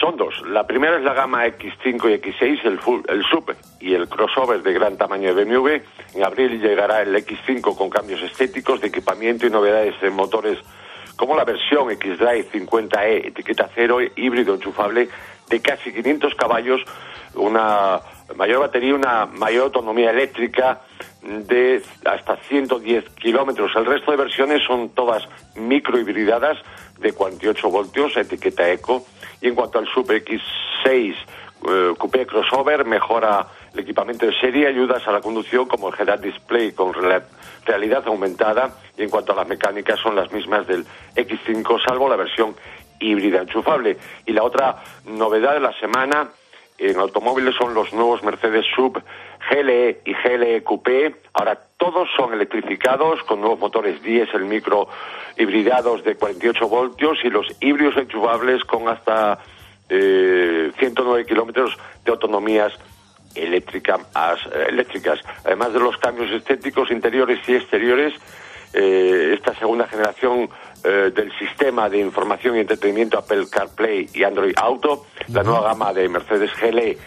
Son 0.00 0.16
dos. 0.16 0.32
La 0.46 0.66
primera 0.66 0.96
es 0.96 1.04
la 1.04 1.12
gama 1.12 1.44
X5 1.44 2.08
y 2.08 2.32
X6, 2.32 2.64
el, 2.64 2.78
full, 2.78 3.02
el 3.08 3.22
Super 3.30 3.56
y 3.78 3.92
el 3.92 4.08
crossover 4.08 4.62
de 4.62 4.72
gran 4.72 4.96
tamaño 4.96 5.34
de 5.34 5.44
BMW. 5.44 5.68
En 6.14 6.24
abril 6.24 6.58
llegará 6.58 7.02
el 7.02 7.14
X5 7.14 7.76
con 7.76 7.90
cambios 7.90 8.22
estéticos, 8.22 8.80
de 8.80 8.86
equipamiento 8.86 9.46
y 9.46 9.50
novedades 9.50 9.96
en 10.00 10.14
motores 10.14 10.56
como 11.14 11.36
la 11.36 11.44
versión 11.44 11.90
X-Drive 11.90 12.52
50E, 12.52 13.26
etiqueta 13.26 13.68
cero, 13.74 13.98
híbrido 14.16 14.54
enchufable, 14.54 15.10
de 15.50 15.60
casi 15.60 15.92
500 15.92 16.34
caballos, 16.36 16.80
una 17.34 18.00
mayor 18.36 18.60
batería, 18.60 18.94
una 18.94 19.26
mayor 19.26 19.64
autonomía 19.64 20.10
eléctrica 20.10 20.80
de 21.22 21.82
hasta 22.04 22.36
110 22.36 23.04
kilómetros. 23.10 23.72
El 23.76 23.86
resto 23.86 24.10
de 24.10 24.16
versiones 24.16 24.62
son 24.66 24.90
todas 24.90 25.22
microhibridadas 25.56 26.58
de 26.98 27.12
48 27.12 27.70
voltios, 27.70 28.16
etiqueta 28.16 28.70
eco. 28.70 29.04
Y 29.40 29.48
en 29.48 29.54
cuanto 29.54 29.78
al 29.78 29.86
Super 29.88 30.24
X6 30.24 31.14
eh, 31.68 31.94
Coupé 31.98 32.26
Crossover, 32.26 32.84
mejora 32.84 33.46
el 33.72 33.80
equipamiento 33.80 34.26
de 34.26 34.38
serie, 34.40 34.68
ayudas 34.68 35.06
a 35.06 35.12
la 35.12 35.20
conducción 35.20 35.66
como 35.66 35.88
el 35.88 35.94
head 35.98 36.20
display 36.20 36.72
con 36.72 36.92
realidad 37.64 38.04
aumentada. 38.06 38.76
Y 38.96 39.02
en 39.02 39.10
cuanto 39.10 39.32
a 39.32 39.36
las 39.36 39.48
mecánicas, 39.48 39.98
son 40.00 40.16
las 40.16 40.32
mismas 40.32 40.66
del 40.66 40.84
X5, 41.14 41.84
salvo 41.84 42.08
la 42.08 42.16
versión 42.16 42.54
híbrida 43.00 43.42
enchufable. 43.42 43.96
Y 44.26 44.32
la 44.32 44.44
otra 44.44 44.82
novedad 45.04 45.54
de 45.54 45.60
la 45.60 45.72
semana 45.78 46.28
en 46.78 46.96
automóviles 46.98 47.54
son 47.56 47.74
los 47.74 47.92
nuevos 47.92 48.22
Mercedes 48.22 48.64
Sub 48.74 49.02
GLE 49.50 50.00
y 50.04 50.14
GLE 50.14 50.62
Coupé. 50.62 51.14
Ahora 51.34 51.58
todos 51.76 52.08
son 52.16 52.32
electrificados 52.32 53.22
con 53.24 53.40
nuevos 53.40 53.58
motores 53.58 54.02
diésel 54.02 54.44
micro 54.44 54.88
hibridados 55.36 56.04
de 56.04 56.16
48 56.16 56.68
voltios 56.68 57.18
y 57.24 57.30
los 57.30 57.46
híbridos 57.60 57.96
enchufables 57.96 58.64
con 58.64 58.88
hasta 58.88 59.38
eh, 59.88 60.70
109 60.78 61.26
kilómetros 61.26 61.76
de 62.04 62.12
autonomías 62.12 62.72
eh, 63.34 63.44
eléctricas. 63.44 65.20
Además 65.44 65.72
de 65.72 65.80
los 65.80 65.96
cambios 65.98 66.30
estéticos 66.30 66.90
interiores 66.90 67.40
y 67.48 67.54
exteriores, 67.54 68.14
eh, 68.72 69.32
esta 69.34 69.54
segunda 69.54 69.86
generación 69.86 70.50
eh, 70.84 71.10
del 71.14 71.30
sistema 71.38 71.88
de 71.88 71.98
información 71.98 72.56
y 72.56 72.60
entretenimiento 72.60 73.18
Apple 73.18 73.46
CarPlay 73.50 74.08
y 74.14 74.24
Android 74.24 74.54
Auto, 74.56 75.06
la 75.28 75.42
nueva 75.42 75.68
gama 75.68 75.92
de 75.92 76.08
Mercedes 76.08 76.50
GLE 76.60 76.98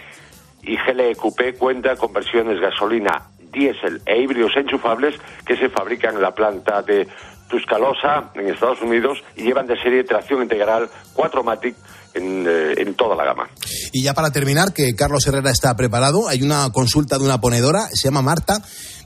y 0.64 0.78
GLE 0.78 1.16
Coupé 1.16 1.54
cuenta 1.54 1.96
con 1.96 2.14
versiones 2.14 2.60
gasolina, 2.60 3.30
diésel 3.52 4.02
e 4.06 4.22
híbridos 4.22 4.52
enchufables 4.56 5.16
que 5.46 5.58
se 5.58 5.70
fabrican 5.70 6.16
en 6.16 6.22
la 6.22 6.34
planta 6.34 6.82
de 6.82 7.08
Tuscaloosa, 7.50 8.32
en 8.36 8.48
Estados 8.48 8.82
Unidos, 8.82 9.18
y 9.36 9.44
llevan 9.44 9.68
de 9.68 9.76
serie 9.82 10.04
tracción 10.04 10.42
integral 10.42 10.90
4MATIC 11.16 11.76
en, 12.14 12.46
eh, 12.48 12.74
en 12.78 12.94
toda 12.96 13.16
la 13.16 13.26
gama. 13.26 13.50
Y 13.92 14.04
ya 14.04 14.14
para 14.14 14.32
terminar, 14.32 14.74
que 14.74 14.96
Carlos 14.96 15.28
Herrera 15.28 15.52
está 15.52 15.76
preparado, 15.76 16.30
hay 16.30 16.44
una 16.44 16.70
consulta 16.72 17.18
de 17.18 17.26
una 17.26 17.42
ponedora, 17.42 17.88
se 17.94 18.08
llama 18.08 18.22
Marta, 18.22 18.62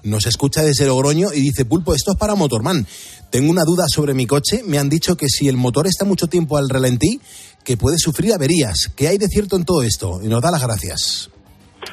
nos 0.05 0.25
escucha 0.27 0.61
desde 0.61 0.85
Logroño 0.85 1.33
y 1.33 1.41
dice, 1.41 1.65
Pulpo, 1.65 1.93
esto 1.93 2.11
es 2.11 2.17
para 2.17 2.35
Motorman. 2.35 2.85
Tengo 3.29 3.51
una 3.51 3.63
duda 3.63 3.85
sobre 3.87 4.13
mi 4.13 4.25
coche, 4.25 4.61
me 4.65 4.77
han 4.77 4.87
dicho 4.87 5.17
que 5.17 5.27
si 5.27 5.49
el 5.49 5.57
motor 5.57 5.87
está 5.87 6.05
mucho 6.05 6.27
tiempo 6.27 6.57
al 6.57 6.69
ralentí, 6.69 7.19
que 7.63 7.75
puede 7.75 7.97
sufrir 7.97 8.33
averías. 8.33 8.93
¿Qué 8.95 9.07
hay 9.07 9.17
de 9.17 9.27
cierto 9.27 9.55
en 9.55 9.65
todo 9.65 9.81
esto? 9.81 10.19
Y 10.23 10.27
nos 10.27 10.41
da 10.41 10.51
las 10.51 10.63
gracias. 10.63 11.31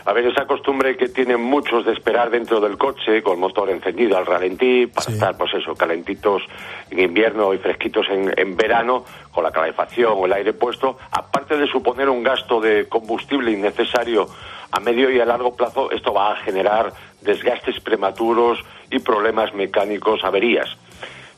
A 0.04 0.12
ver, 0.12 0.26
esa 0.26 0.46
costumbre 0.46 0.96
que 0.96 1.08
tienen 1.08 1.40
muchos 1.40 1.84
de 1.84 1.92
esperar 1.92 2.30
dentro 2.30 2.60
del 2.60 2.78
coche 2.78 3.22
con 3.22 3.34
el 3.34 3.40
motor 3.40 3.70
encendido 3.70 4.16
al 4.16 4.26
ralentí 4.26 4.86
para 4.86 5.12
estar, 5.12 5.36
pues 5.36 5.52
eso, 5.54 5.74
calentitos 5.74 6.42
en 6.90 7.00
invierno 7.00 7.52
y 7.54 7.58
fresquitos 7.58 8.06
en, 8.10 8.32
en 8.36 8.56
verano 8.56 9.04
con 9.30 9.44
la 9.44 9.50
calefacción 9.50 10.14
o 10.16 10.26
el 10.26 10.32
aire 10.32 10.52
puesto, 10.52 10.98
aparte 11.10 11.56
de 11.56 11.66
suponer 11.66 12.08
un 12.08 12.22
gasto 12.22 12.60
de 12.60 12.88
combustible 12.88 13.52
innecesario 13.52 14.28
a 14.70 14.80
medio 14.80 15.10
y 15.10 15.20
a 15.20 15.26
largo 15.26 15.54
plazo, 15.54 15.90
esto 15.90 16.14
va 16.14 16.32
a 16.32 16.36
generar 16.36 16.92
desgastes 17.22 17.80
prematuros 17.80 18.58
y 18.90 18.98
problemas 18.98 19.54
mecánicos, 19.54 20.24
averías. 20.24 20.68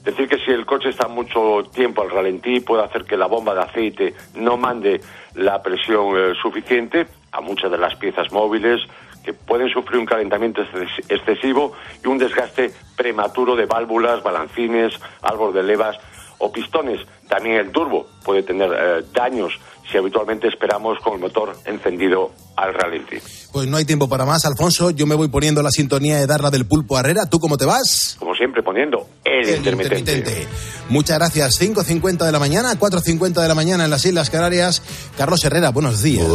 Decir 0.02 0.28
que 0.28 0.38
si 0.38 0.50
el 0.50 0.66
coche 0.66 0.90
está 0.90 1.08
mucho 1.08 1.62
tiempo 1.72 2.02
al 2.02 2.10
ralentí 2.10 2.60
puede 2.60 2.84
hacer 2.84 3.04
que 3.04 3.16
la 3.16 3.26
bomba 3.26 3.54
de 3.54 3.62
aceite 3.62 4.14
no 4.34 4.58
mande 4.58 5.00
la 5.34 5.62
presión 5.62 6.16
eh, 6.16 6.34
suficiente 6.42 7.06
a 7.32 7.40
muchas 7.40 7.70
de 7.70 7.78
las 7.78 7.94
piezas 7.96 8.30
móviles 8.30 8.82
que 9.24 9.32
pueden 9.32 9.70
sufrir 9.70 9.98
un 9.98 10.04
calentamiento 10.04 10.62
exces- 10.62 11.04
excesivo 11.08 11.72
y 12.04 12.08
un 12.08 12.18
desgaste 12.18 12.70
prematuro 12.94 13.56
de 13.56 13.64
válvulas, 13.64 14.22
balancines, 14.22 15.00
árbol 15.22 15.54
de 15.54 15.62
levas 15.62 15.96
o 16.36 16.52
pistones. 16.52 17.00
También 17.26 17.56
el 17.56 17.72
turbo 17.72 18.06
puede 18.22 18.42
tener 18.42 18.70
eh, 18.72 19.02
daños 19.14 19.58
si 19.90 19.98
habitualmente 19.98 20.48
esperamos 20.48 20.98
con 21.02 21.14
el 21.14 21.20
motor 21.20 21.56
encendido 21.64 22.32
al 22.56 22.74
ralentí. 22.74 23.16
Pues 23.52 23.68
no 23.68 23.76
hay 23.76 23.84
tiempo 23.84 24.08
para 24.08 24.24
más, 24.24 24.44
Alfonso. 24.44 24.90
Yo 24.90 25.06
me 25.06 25.14
voy 25.14 25.28
poniendo 25.28 25.62
la 25.62 25.70
sintonía 25.70 26.18
de 26.18 26.26
darla 26.26 26.50
del 26.50 26.66
pulpo 26.66 26.96
a 26.96 27.00
Herrera. 27.00 27.26
¿Tú 27.26 27.38
cómo 27.38 27.56
te 27.56 27.64
vas? 27.64 28.16
Como 28.18 28.34
siempre, 28.34 28.62
poniendo 28.62 29.06
el, 29.24 29.56
intermitente. 29.56 30.46
Muchas 30.88 31.18
gracias. 31.18 31.60
5.50 31.60 32.24
de 32.24 32.32
la 32.32 32.38
mañana, 32.38 32.78
4.50 32.78 33.42
de 33.42 33.48
la 33.48 33.54
mañana 33.54 33.84
en 33.84 33.90
las 33.90 34.04
Islas 34.04 34.30
Canarias. 34.30 34.82
Carlos 35.16 35.44
Herrera, 35.44 35.70
buenos 35.70 36.02
días. 36.02 36.26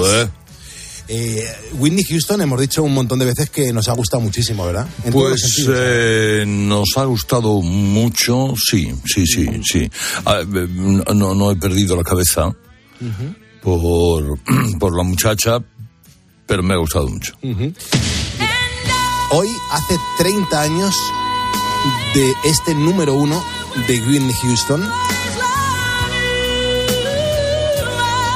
Eh, 1.11 1.43
Whitney 1.79 2.03
Houston, 2.03 2.39
hemos 2.41 2.61
dicho 2.61 2.83
un 2.83 2.93
montón 2.93 3.17
de 3.17 3.25
veces 3.25 3.49
que 3.49 3.73
nos 3.73 3.89
ha 3.89 3.93
gustado 3.93 4.21
muchísimo, 4.21 4.63
¿verdad? 4.67 4.87
En 5.03 5.11
Pues 5.11 5.41
sentidos. 5.41 5.79
eh, 5.81 6.43
nos 6.47 6.89
ha 6.97 7.05
gustado 7.05 7.61
mucho, 7.61 8.53
sí, 8.55 8.93
sí, 9.05 9.25
sí, 9.25 9.47
sí. 9.63 9.89
Ah, 10.23 10.41
eh, 10.41 10.67
no, 11.15 11.33
no 11.33 11.51
he 11.51 11.55
perdido 11.55 11.95
la 11.95 12.03
cabeza 12.03 12.55
por, 13.61 14.39
por 14.79 14.97
la 14.97 15.03
muchacha, 15.03 15.59
pero 16.45 16.63
me 16.63 16.73
ha 16.73 16.77
gustado 16.77 17.07
mucho. 17.07 17.33
Hoy 19.31 19.47
hace 19.71 19.95
30 20.17 20.61
años 20.61 20.95
de 22.13 22.33
este 22.45 22.73
número 22.73 23.13
uno 23.13 23.43
de 23.87 23.99
Whitney 23.99 24.33
Houston. 24.41 24.83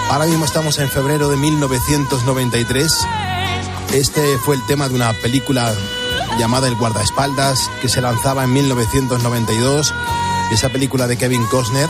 Ahora 0.09 0.26
mismo 0.26 0.45
estamos 0.45 0.78
en 0.78 0.89
febrero 0.89 1.30
de 1.30 1.38
1993. 1.38 2.91
Este 3.93 4.38
fue 4.45 4.55
el 4.55 4.66
tema 4.68 4.88
de 4.88 4.95
una 4.95 5.11
película 5.14 5.74
llamada 6.38 6.68
El 6.68 6.76
guardaespaldas 6.76 7.70
que 7.82 7.89
se 7.89 8.01
lanzaba 8.01 8.43
en 8.43 8.53
1992. 8.53 9.93
Esa 10.51 10.70
película 10.70 11.07
de 11.07 11.18
Kevin 11.18 11.45
Costner 11.47 11.89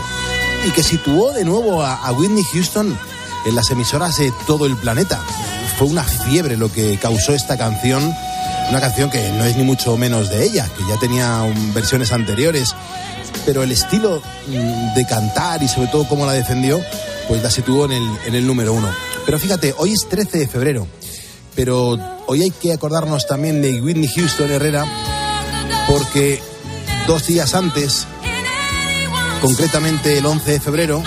y 0.66 0.72
que 0.72 0.84
situó 0.84 1.32
de 1.34 1.46
nuevo 1.46 1.84
a, 1.84 2.12
Whitney 2.12 2.44
Houston 2.54 2.98
en 3.46 3.56
las 3.56 3.70
emisoras 3.72 4.18
de 4.18 4.32
todo 4.48 4.66
el 4.66 4.76
planeta. 4.78 5.20
Fue 5.78 5.88
una 5.88 6.04
fiebre 6.04 6.58
lo 6.58 6.72
que 6.72 6.98
causó 6.98 7.34
esta 7.34 7.58
canción, 7.58 8.14
una 8.70 8.80
canción 8.80 9.10
que 9.10 9.32
no 9.32 9.46
es 9.46 9.58
ni 9.58 9.64
mucho 9.64 9.98
menos 9.98 10.30
de 10.30 10.44
ella, 10.46 10.70
que 10.78 10.84
ya 10.88 10.98
tenía 11.00 11.44
versiones 11.74 12.12
anteriores, 12.12 12.76
pero 13.46 13.64
el 13.64 13.72
estilo 13.72 14.22
mm, 14.48 14.94
de 14.94 15.06
cantar 15.06 15.62
y 15.64 15.68
sobre 15.68 15.88
todo 15.88 16.08
cómo 16.08 16.26
la 16.26 16.34
defendió, 16.34 16.80
pues 17.28 17.42
la 17.44 17.50
situó 17.50 17.86
en 17.92 18.36
el 18.36 18.48
número 18.48 18.74
uno. 18.74 18.90
Pero 19.26 19.40
fíjate, 19.40 19.74
hoy 19.78 19.94
es 19.94 20.08
13 20.10 20.38
de 20.38 20.48
febrero, 20.48 20.88
pero 21.56 21.98
hoy 22.28 22.42
hay 22.42 22.52
que 22.52 22.74
acordarnos 22.74 23.26
también 23.28 23.62
de 23.62 23.82
Whitney 23.82 24.08
Houston 24.08 24.52
Herrera, 24.52 24.86
porque 25.88 26.42
dos 27.08 27.28
días 27.28 27.54
antes, 27.56 28.06
concretamente 29.44 30.18
el 30.18 30.26
11 30.26 30.52
de 30.52 30.60
febrero, 30.60 31.04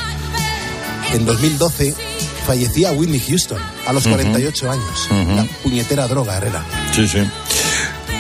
en 1.13 1.25
2012, 1.25 1.95
fallecía 2.47 2.93
Whitney 2.93 3.21
Houston 3.21 3.59
a 3.87 3.93
los 3.93 4.05
Ujú. 4.07 4.15
48 4.15 4.71
años. 4.71 5.09
Ujú. 5.11 5.37
La 5.37 5.45
puñetera 5.63 6.07
droga, 6.07 6.37
Herrera. 6.37 6.65
Sí, 6.95 7.09
sí. 7.09 7.19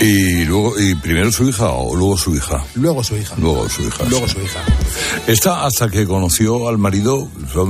Y 0.00 0.44
luego, 0.44 0.78
y 0.80 0.94
primero 0.94 1.30
su 1.32 1.48
hija 1.48 1.68
o 1.68 1.94
luego 1.94 2.16
su 2.16 2.34
hija. 2.34 2.64
Luego 2.74 3.02
su 3.02 3.16
hija. 3.16 3.34
Luego 3.38 3.68
su 3.68 3.82
hija. 3.82 4.04
Luego 4.08 4.26
sí. 4.28 4.34
su 4.34 4.40
hija. 4.42 4.60
Esta, 5.26 5.64
hasta 5.64 5.88
que 5.88 6.06
conoció 6.06 6.68
al 6.68 6.78
marido, 6.78 7.28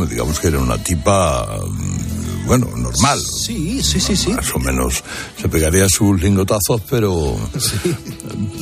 digamos 0.08 0.40
que 0.40 0.48
era 0.48 0.58
una 0.58 0.78
tipa, 0.78 1.46
mm, 1.68 2.15
bueno, 2.46 2.66
normal. 2.76 3.20
Sí, 3.20 3.82
sí, 3.82 4.00
sí, 4.00 4.16
sí. 4.16 4.30
Más 4.32 4.54
o 4.54 4.58
menos 4.58 5.02
se 5.40 5.48
pegaría 5.48 5.88
sus 5.88 6.20
lingotazos, 6.20 6.80
pero, 6.88 7.36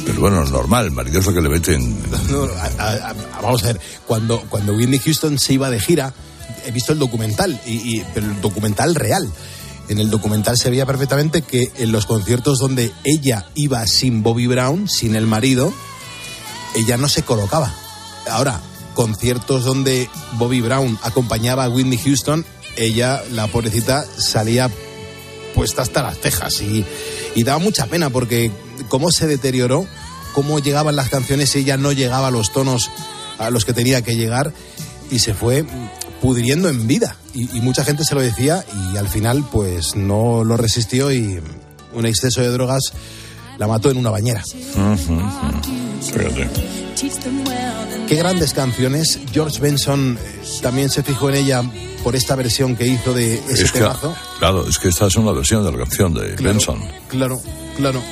pero 0.06 0.20
bueno, 0.20 0.44
normal. 0.44 0.86
El 0.86 0.92
marido 0.92 1.20
es 1.20 1.26
lo 1.26 1.32
que 1.34 1.40
le 1.40 1.48
meten. 1.48 1.98
No, 2.30 2.44
a- 2.44 2.82
a- 2.82 3.10
a- 3.10 3.40
vamos 3.42 3.62
a 3.64 3.68
ver, 3.68 3.80
cuando, 4.06 4.40
cuando 4.48 4.72
Whitney 4.74 4.98
Houston 4.98 5.38
se 5.38 5.54
iba 5.54 5.70
de 5.70 5.80
gira, 5.80 6.12
he 6.66 6.70
visto 6.70 6.92
el 6.92 6.98
documental, 6.98 7.60
y, 7.66 7.98
y- 7.98 8.04
pero 8.14 8.26
el 8.26 8.40
documental 8.40 8.94
real. 8.94 9.30
En 9.88 9.98
el 9.98 10.08
documental 10.08 10.56
se 10.56 10.70
veía 10.70 10.86
perfectamente 10.86 11.42
que 11.42 11.70
en 11.76 11.92
los 11.92 12.06
conciertos 12.06 12.58
donde 12.58 12.90
ella 13.04 13.46
iba 13.54 13.86
sin 13.86 14.22
Bobby 14.22 14.46
Brown, 14.46 14.88
sin 14.88 15.14
el 15.14 15.26
marido, 15.26 15.72
ella 16.74 16.96
no 16.96 17.08
se 17.08 17.22
colocaba. 17.22 17.72
Ahora, 18.30 18.60
conciertos 18.94 19.64
donde 19.64 20.08
Bobby 20.38 20.62
Brown 20.62 20.98
acompañaba 21.02 21.64
a 21.64 21.68
Whitney 21.68 21.98
Houston, 21.98 22.46
ella, 22.76 23.22
la 23.32 23.46
pobrecita, 23.46 24.04
salía 24.16 24.70
puesta 25.54 25.82
hasta 25.82 26.02
las 26.02 26.18
cejas 26.18 26.60
y, 26.60 26.84
y 27.34 27.44
daba 27.44 27.58
mucha 27.58 27.86
pena 27.86 28.10
porque 28.10 28.50
cómo 28.88 29.10
se 29.10 29.26
deterioró, 29.26 29.86
cómo 30.32 30.58
llegaban 30.58 30.96
las 30.96 31.08
canciones, 31.08 31.54
ella 31.54 31.76
no 31.76 31.92
llegaba 31.92 32.28
a 32.28 32.30
los 32.30 32.52
tonos 32.52 32.90
a 33.38 33.50
los 33.50 33.64
que 33.64 33.72
tenía 33.72 34.02
que 34.02 34.16
llegar 34.16 34.52
y 35.10 35.20
se 35.20 35.34
fue 35.34 35.64
pudriendo 36.20 36.68
en 36.68 36.86
vida. 36.86 37.16
Y, 37.34 37.56
y 37.56 37.60
mucha 37.60 37.84
gente 37.84 38.04
se 38.04 38.14
lo 38.14 38.20
decía 38.20 38.64
y 38.92 38.96
al 38.96 39.08
final 39.08 39.44
pues 39.50 39.94
no 39.94 40.44
lo 40.44 40.56
resistió 40.56 41.12
y 41.12 41.40
un 41.92 42.06
exceso 42.06 42.40
de 42.40 42.48
drogas 42.48 42.92
la 43.58 43.66
mató 43.66 43.90
en 43.90 43.98
una 43.98 44.10
bañera. 44.10 44.42
Ujú. 44.76 45.20
Fíjate. 46.02 46.48
Qué 48.08 48.16
grandes 48.16 48.52
canciones. 48.54 49.18
George 49.32 49.60
Benson 49.60 50.18
eh, 50.22 50.42
también 50.62 50.90
se 50.90 51.02
fijó 51.02 51.28
en 51.30 51.36
ella 51.36 51.62
por 52.02 52.14
esta 52.16 52.34
versión 52.36 52.76
que 52.76 52.86
hizo 52.86 53.12
de 53.14 53.34
ese 53.48 53.64
Es 53.64 53.72
que, 53.72 53.80
temazo. 53.80 54.14
claro, 54.38 54.68
es 54.68 54.78
que 54.78 54.88
esta 54.88 55.06
es 55.06 55.16
una 55.16 55.32
versión 55.32 55.64
de 55.64 55.72
la 55.72 55.78
canción 55.78 56.12
de 56.14 56.34
Benson. 56.36 56.80
Claro, 57.08 57.40
claro. 57.76 58.02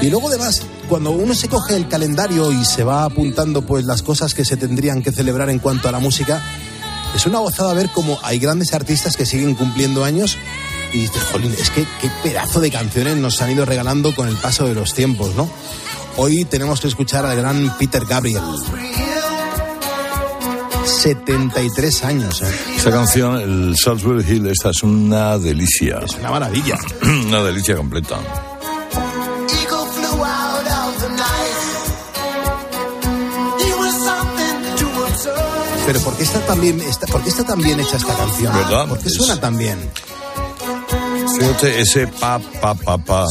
Y 0.00 0.10
luego 0.10 0.28
además, 0.28 0.62
cuando 0.88 1.10
uno 1.10 1.34
se 1.34 1.48
coge 1.48 1.76
el 1.76 1.88
calendario 1.88 2.52
y 2.52 2.64
se 2.64 2.84
va 2.84 3.04
apuntando 3.04 3.62
pues 3.62 3.84
las 3.84 4.02
cosas 4.02 4.34
que 4.34 4.44
se 4.44 4.56
tendrían 4.56 5.02
que 5.02 5.12
celebrar 5.12 5.50
en 5.50 5.58
cuanto 5.58 5.88
a 5.88 5.92
la 5.92 5.98
música, 5.98 6.42
es 7.14 7.26
una 7.26 7.38
gozada 7.38 7.74
ver 7.74 7.90
cómo 7.90 8.18
hay 8.22 8.38
grandes 8.38 8.72
artistas 8.74 9.16
que 9.16 9.26
siguen 9.26 9.54
cumpliendo 9.54 10.04
años 10.04 10.38
y 10.92 10.98
dices, 10.98 11.22
jolín, 11.30 11.54
es 11.58 11.70
que 11.70 11.86
qué 12.00 12.10
pedazo 12.22 12.60
de 12.60 12.70
canciones 12.70 13.16
nos 13.16 13.40
han 13.40 13.50
ido 13.50 13.64
regalando 13.64 14.14
con 14.14 14.28
el 14.28 14.36
paso 14.36 14.66
de 14.66 14.74
los 14.74 14.94
tiempos, 14.94 15.34
¿no? 15.34 15.48
Hoy 16.16 16.44
tenemos 16.44 16.80
que 16.80 16.88
escuchar 16.88 17.24
al 17.24 17.36
gran 17.36 17.74
Peter 17.78 18.04
Gabriel. 18.04 18.42
73 20.84 22.04
años, 22.04 22.42
¿eh? 22.42 22.54
Esta 22.76 22.90
canción, 22.90 23.40
el 23.40 23.74
Salisbury 23.76 24.24
Hill, 24.28 24.46
esta 24.46 24.70
es 24.70 24.82
una 24.82 25.38
delicia. 25.38 26.00
Es 26.04 26.14
una 26.16 26.30
maravilla. 26.30 26.78
una 27.02 27.42
delicia 27.42 27.76
completa. 27.76 28.18
Pero 35.92 36.04
¿por 36.04 36.16
qué 36.16 36.22
está 36.22 36.40
tan 36.46 36.58
bien, 36.58 36.80
está, 36.80 37.06
¿por 37.06 37.22
qué 37.22 37.28
está 37.28 37.44
tan 37.44 37.60
bien 37.60 37.78
hecha 37.78 37.98
esta 37.98 38.16
canción? 38.16 38.50
¿Verdad? 38.54 38.88
¿Por 38.88 38.98
qué 38.98 39.10
suena 39.10 39.38
tan 39.38 39.58
bien? 39.58 39.78
Fíjate, 41.38 41.82
ese 41.82 42.06
pa, 42.06 42.38
pa, 42.38 42.74
pa, 42.74 42.96
pa. 42.96 43.26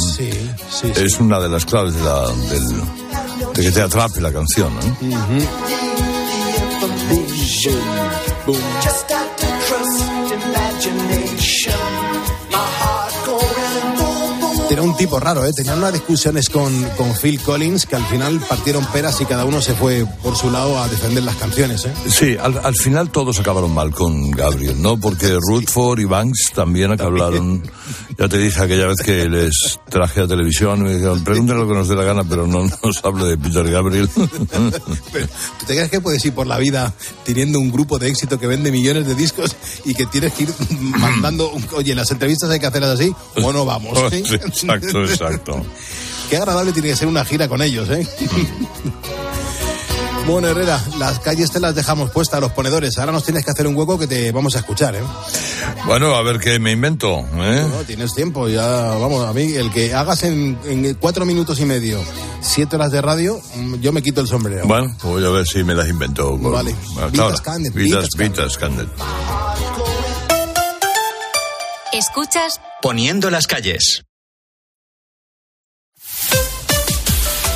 Es 0.95 1.19
una 1.19 1.39
de 1.39 1.49
las 1.49 1.65
claves 1.65 1.95
de, 1.95 2.03
la, 2.03 2.27
del, 2.27 2.67
de 3.55 3.63
que 3.63 3.71
te 3.71 3.81
atrape 3.81 4.21
la 4.21 4.31
canción, 4.31 4.75
¿no? 4.75 4.81
Just 8.83 9.09
got 9.09 10.10
Era 14.71 14.83
un 14.83 14.95
tipo 14.95 15.19
raro, 15.19 15.45
¿eh? 15.45 15.51
Tenían 15.51 15.79
unas 15.79 15.91
discusiones 15.91 16.49
con, 16.49 16.71
con 16.95 17.13
Phil 17.13 17.41
Collins 17.41 17.85
que 17.85 17.97
al 17.97 18.05
final 18.05 18.39
partieron 18.47 18.85
peras 18.85 19.19
y 19.19 19.25
cada 19.25 19.43
uno 19.43 19.61
se 19.61 19.73
fue 19.73 20.05
por 20.23 20.37
su 20.37 20.49
lado 20.49 20.81
a 20.81 20.87
defender 20.87 21.23
las 21.23 21.35
canciones, 21.35 21.83
¿eh? 21.83 21.93
Sí, 22.07 22.37
al, 22.41 22.57
al 22.57 22.75
final 22.75 23.09
todos 23.09 23.37
acabaron 23.37 23.73
mal 23.73 23.91
con 23.91 24.31
Gabriel, 24.31 24.81
¿no? 24.81 24.97
Porque 24.97 25.37
Rutherford 25.41 25.99
y 25.99 26.05
Banks 26.05 26.53
también 26.55 26.99
hablaron. 27.01 27.69
Ya 28.21 28.27
te 28.27 28.37
dije 28.37 28.61
aquella 28.61 28.85
vez 28.85 28.97
que 29.03 29.27
les 29.27 29.79
traje 29.89 30.21
a 30.21 30.27
televisión, 30.27 30.83
me 30.83 30.93
dijeron, 30.93 31.23
pregúntenle 31.23 31.63
lo 31.63 31.67
que 31.67 31.73
nos 31.73 31.87
dé 31.87 31.95
la 31.95 32.03
gana, 32.03 32.23
pero 32.23 32.45
no 32.45 32.65
nos 32.65 33.03
hable 33.03 33.25
de 33.25 33.35
Peter 33.35 33.67
Gabriel. 33.67 34.07
Pero, 35.11 35.27
¿Tú 35.59 35.65
te 35.65 35.73
crees 35.73 35.89
que 35.89 36.01
puedes 36.01 36.23
ir 36.23 36.31
por 36.31 36.45
la 36.45 36.59
vida 36.59 36.93
teniendo 37.25 37.59
un 37.59 37.71
grupo 37.71 37.97
de 37.97 38.09
éxito 38.09 38.39
que 38.39 38.45
vende 38.45 38.71
millones 38.71 39.07
de 39.07 39.15
discos 39.15 39.55
y 39.85 39.95
que 39.95 40.05
tienes 40.05 40.33
que 40.33 40.43
ir 40.43 40.53
mandando, 40.99 41.51
oye, 41.71 41.95
las 41.95 42.11
entrevistas 42.11 42.51
hay 42.51 42.59
que 42.59 42.67
hacerlas 42.67 42.91
así 42.91 43.11
o 43.41 43.51
no 43.51 43.65
vamos? 43.65 43.97
¿sí? 44.11 44.17
exacto, 44.17 45.03
exacto. 45.03 45.65
Qué 46.29 46.37
agradable 46.37 46.73
tiene 46.73 46.89
que 46.89 46.97
ser 46.97 47.07
una 47.07 47.25
gira 47.25 47.47
con 47.47 47.59
ellos, 47.63 47.89
¿eh? 47.89 48.07
Bueno, 50.31 50.47
Herrera, 50.47 50.81
las 50.97 51.19
calles 51.19 51.51
te 51.51 51.59
las 51.59 51.75
dejamos 51.75 52.09
puestas 52.11 52.37
a 52.37 52.39
los 52.39 52.53
ponedores. 52.53 52.97
Ahora 52.97 53.11
nos 53.11 53.25
tienes 53.25 53.43
que 53.43 53.51
hacer 53.51 53.67
un 53.67 53.75
hueco 53.75 53.99
que 53.99 54.07
te 54.07 54.31
vamos 54.31 54.55
a 54.55 54.59
escuchar, 54.59 54.95
¿eh? 54.95 55.01
Bueno, 55.85 56.15
a 56.15 56.23
ver 56.23 56.39
qué 56.39 56.57
me 56.57 56.71
invento, 56.71 57.19
¿eh? 57.19 57.67
No, 57.69 57.83
tienes 57.85 58.13
tiempo, 58.13 58.47
ya, 58.47 58.65
vamos, 58.65 59.27
a 59.27 59.33
mí, 59.33 59.51
el 59.53 59.69
que 59.71 59.93
hagas 59.93 60.23
en, 60.23 60.57
en 60.63 60.93
cuatro 60.95 61.25
minutos 61.25 61.59
y 61.59 61.65
medio, 61.65 62.01
siete 62.39 62.77
horas 62.77 62.91
de 62.93 63.01
radio, 63.01 63.41
mm, 63.55 63.75
yo 63.81 63.91
me 63.91 64.01
quito 64.01 64.21
el 64.21 64.27
sombrero. 64.27 64.65
Bueno, 64.65 64.95
voy 65.03 65.25
a 65.25 65.29
ver 65.29 65.45
si 65.45 65.65
me 65.65 65.75
las 65.75 65.89
invento. 65.89 66.37
Vale. 66.37 66.73
Hasta 66.91 67.07
Vitas. 67.07 67.41
Candet, 67.41 67.73
Vitas, 67.73 68.07
Vitas 68.15 68.17
Vitas 68.17 68.57
Candet. 68.57 68.87
Escuchas 71.91 72.61
Poniendo 72.81 73.29
las 73.29 73.47
calles. 73.47 74.03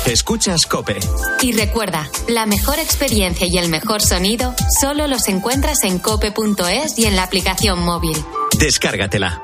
Escuchas 0.06 0.66
Cope. 0.66 0.98
y 1.42 1.52
recuerda, 1.52 2.08
la 2.28 2.46
mejor 2.46 2.78
experiencia 2.78 3.46
y 3.50 3.58
el 3.58 3.68
mejor 3.68 4.00
sonido 4.00 4.54
solo 4.80 5.08
los 5.08 5.26
encuentras 5.26 5.82
en 5.82 5.98
cope.es 5.98 6.96
y 6.98 7.06
en 7.06 7.16
la 7.16 7.24
aplicación 7.24 7.80
móvil. 7.80 8.16
Descárgatela. 8.56 9.42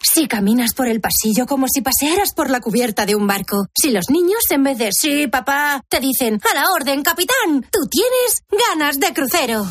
Si 0.00 0.28
caminas 0.28 0.74
por 0.74 0.86
el 0.86 1.00
pasillo 1.00 1.46
como 1.46 1.66
si 1.66 1.80
pasearas 1.80 2.32
por 2.32 2.48
la 2.48 2.60
cubierta 2.60 3.04
de 3.06 3.16
un 3.16 3.26
barco. 3.26 3.66
Si 3.76 3.90
los 3.90 4.08
niños, 4.08 4.42
en 4.50 4.62
vez 4.62 4.78
de 4.78 4.90
sí, 4.92 5.26
papá, 5.26 5.82
te 5.88 5.98
dicen 5.98 6.38
a 6.48 6.54
la 6.54 6.70
orden, 6.70 7.02
capitán, 7.02 7.66
tú 7.72 7.80
tienes 7.90 8.42
ganas 8.68 9.00
de 9.00 9.12
crucero. 9.12 9.66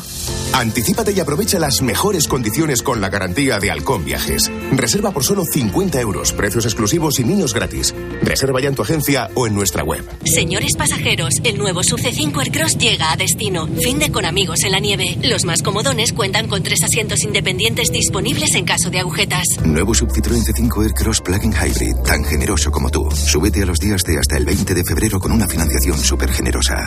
Anticípate 0.54 1.10
y 1.10 1.18
aprovecha 1.18 1.58
las 1.58 1.82
mejores 1.82 2.28
condiciones 2.28 2.80
con 2.80 3.00
la 3.00 3.08
garantía 3.08 3.58
de 3.58 3.72
Halcón 3.72 4.04
Viajes. 4.04 4.52
Reserva 4.70 5.10
por 5.10 5.24
solo 5.24 5.44
50 5.44 6.00
euros, 6.00 6.32
precios 6.32 6.64
exclusivos 6.64 7.18
y 7.18 7.24
niños 7.24 7.52
gratis. 7.52 7.92
Reserva 8.22 8.60
ya 8.60 8.68
en 8.68 8.76
tu 8.76 8.82
agencia 8.82 9.28
o 9.34 9.48
en 9.48 9.54
nuestra 9.56 9.82
web. 9.82 10.04
Señores 10.24 10.76
pasajeros, 10.78 11.34
el 11.42 11.58
nuevo 11.58 11.82
Sub 11.82 11.98
C5 11.98 12.38
Aircross 12.40 12.78
llega 12.78 13.10
a 13.10 13.16
destino. 13.16 13.66
Fin 13.66 13.98
de 13.98 14.12
con 14.12 14.24
amigos 14.24 14.62
en 14.62 14.70
la 14.70 14.78
nieve. 14.78 15.18
Los 15.24 15.44
más 15.44 15.60
comodones 15.60 16.12
cuentan 16.12 16.46
con 16.46 16.62
tres 16.62 16.84
asientos 16.84 17.24
independientes 17.24 17.90
disponibles 17.90 18.54
en 18.54 18.64
caso 18.64 18.90
de 18.90 19.00
agujetas. 19.00 19.44
Nuevo 19.64 19.92
Sub 19.92 20.10
Citroën 20.10 20.44
C5 20.44 20.84
Aircross 20.84 21.20
Plug-in 21.20 21.52
Hybrid, 21.52 21.96
tan 22.06 22.22
generoso 22.22 22.70
como 22.70 22.90
tú. 22.90 23.10
Súbete 23.10 23.64
a 23.64 23.66
los 23.66 23.80
días 23.80 24.04
de 24.04 24.20
hasta 24.20 24.36
el 24.36 24.44
20 24.44 24.72
de 24.72 24.84
febrero 24.84 25.18
con 25.18 25.32
una 25.32 25.48
financiación 25.48 25.98
súper 25.98 26.30
generosa. 26.30 26.86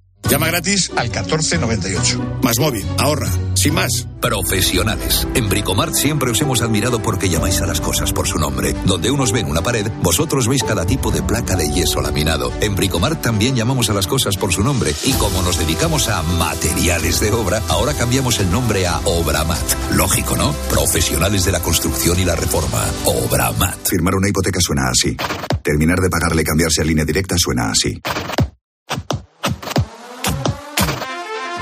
Llama 0.29 0.47
gratis 0.47 0.89
al 0.95 1.09
1498. 1.09 2.39
Más 2.41 2.59
móvil, 2.59 2.85
ahorra. 2.97 3.29
Sin 3.53 3.73
más. 3.73 4.07
Profesionales. 4.21 5.27
En 5.33 5.49
Bricomart 5.49 5.93
siempre 5.93 6.31
os 6.31 6.39
hemos 6.41 6.61
admirado 6.61 7.01
porque 7.01 7.27
llamáis 7.27 7.59
a 7.61 7.65
las 7.65 7.81
cosas 7.81 8.13
por 8.13 8.27
su 8.27 8.37
nombre. 8.37 8.73
Donde 8.85 9.11
unos 9.11 9.31
ven 9.31 9.47
una 9.47 9.61
pared, 9.61 9.91
vosotros 10.01 10.47
veis 10.47 10.63
cada 10.63 10.85
tipo 10.85 11.11
de 11.11 11.21
placa 11.21 11.55
de 11.55 11.71
yeso 11.71 12.01
laminado. 12.01 12.51
En 12.61 12.75
Bricomart 12.75 13.21
también 13.21 13.55
llamamos 13.55 13.89
a 13.89 13.93
las 13.93 14.07
cosas 14.07 14.37
por 14.37 14.53
su 14.53 14.63
nombre. 14.63 14.93
Y 15.03 15.13
como 15.13 15.41
nos 15.41 15.57
dedicamos 15.57 16.07
a 16.07 16.21
materiales 16.23 17.19
de 17.19 17.31
obra, 17.31 17.61
ahora 17.67 17.93
cambiamos 17.93 18.39
el 18.39 18.49
nombre 18.51 18.87
a 18.87 18.99
Obramat. 18.99 19.93
Lógico, 19.95 20.37
¿no? 20.37 20.53
Profesionales 20.69 21.43
de 21.43 21.51
la 21.51 21.59
construcción 21.59 22.19
y 22.19 22.25
la 22.25 22.35
reforma. 22.35 22.85
Obramat. 23.05 23.87
Firmar 23.87 24.15
una 24.15 24.29
hipoteca 24.29 24.59
suena 24.61 24.89
así. 24.89 25.17
Terminar 25.63 25.99
de 25.99 26.09
pagarle 26.09 26.43
y 26.43 26.45
cambiarse 26.45 26.81
a 26.81 26.85
línea 26.85 27.05
directa 27.05 27.35
suena 27.37 27.71
así. 27.71 27.99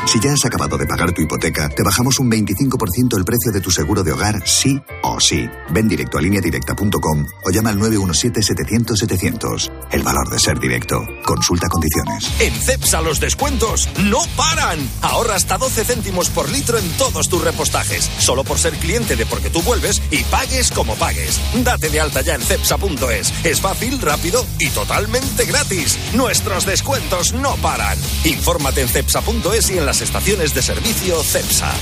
Si 0.09 0.19
ya 0.19 0.33
has 0.33 0.43
acabado 0.43 0.75
de 0.75 0.87
pagar 0.87 1.11
tu 1.11 1.21
hipoteca, 1.21 1.69
te 1.69 1.83
bajamos 1.83 2.17
un 2.17 2.31
25% 2.31 3.15
el 3.15 3.23
precio 3.23 3.51
de 3.51 3.61
tu 3.61 3.69
seguro 3.69 4.01
de 4.01 4.11
hogar, 4.11 4.41
sí 4.43 4.81
o 5.03 5.19
sí. 5.19 5.47
Ven 5.69 5.87
directo 5.87 6.17
a 6.17 6.21
lineadirecta.com 6.21 7.27
o 7.45 7.51
llama 7.51 7.69
al 7.69 7.77
917-700-700. 7.77 9.71
El 9.91 10.01
valor 10.01 10.27
de 10.31 10.39
ser 10.39 10.59
directo. 10.59 11.05
Consulta 11.23 11.67
condiciones. 11.67 12.27
En 12.39 12.51
CEPSA 12.55 13.01
los 13.01 13.19
descuentos 13.19 13.87
no 14.05 14.17
paran. 14.35 14.79
Ahorra 15.03 15.35
hasta 15.35 15.59
12 15.59 15.85
céntimos 15.85 16.31
por 16.31 16.49
litro 16.49 16.79
en 16.79 16.89
todos 16.97 17.29
tus 17.29 17.43
repostajes. 17.43 18.09
Solo 18.17 18.43
por 18.43 18.57
ser 18.57 18.73
cliente 18.77 19.15
de 19.15 19.27
Porque 19.27 19.51
tú 19.51 19.61
vuelves 19.61 20.01
y 20.09 20.23
pagues 20.23 20.71
como 20.71 20.95
pagues. 20.95 21.39
Date 21.63 21.91
de 21.91 21.99
alta 21.99 22.21
ya 22.21 22.33
en 22.33 22.41
CEPSA.es. 22.41 23.31
Es 23.45 23.61
fácil, 23.61 24.01
rápido 24.01 24.43
y 24.57 24.71
totalmente 24.71 25.45
gratis. 25.45 25.99
Nuestros 26.15 26.65
descuentos 26.65 27.33
no 27.33 27.55
paran. 27.57 27.99
Infórmate 28.23 28.81
en 28.81 28.87
CEPSA.es 28.87 29.69
y 29.69 29.77
en 29.77 29.85
las 29.85 29.98
estaciones 30.01 30.53
de 30.53 30.61
servicio 30.61 31.23
CEPSA. 31.23 31.73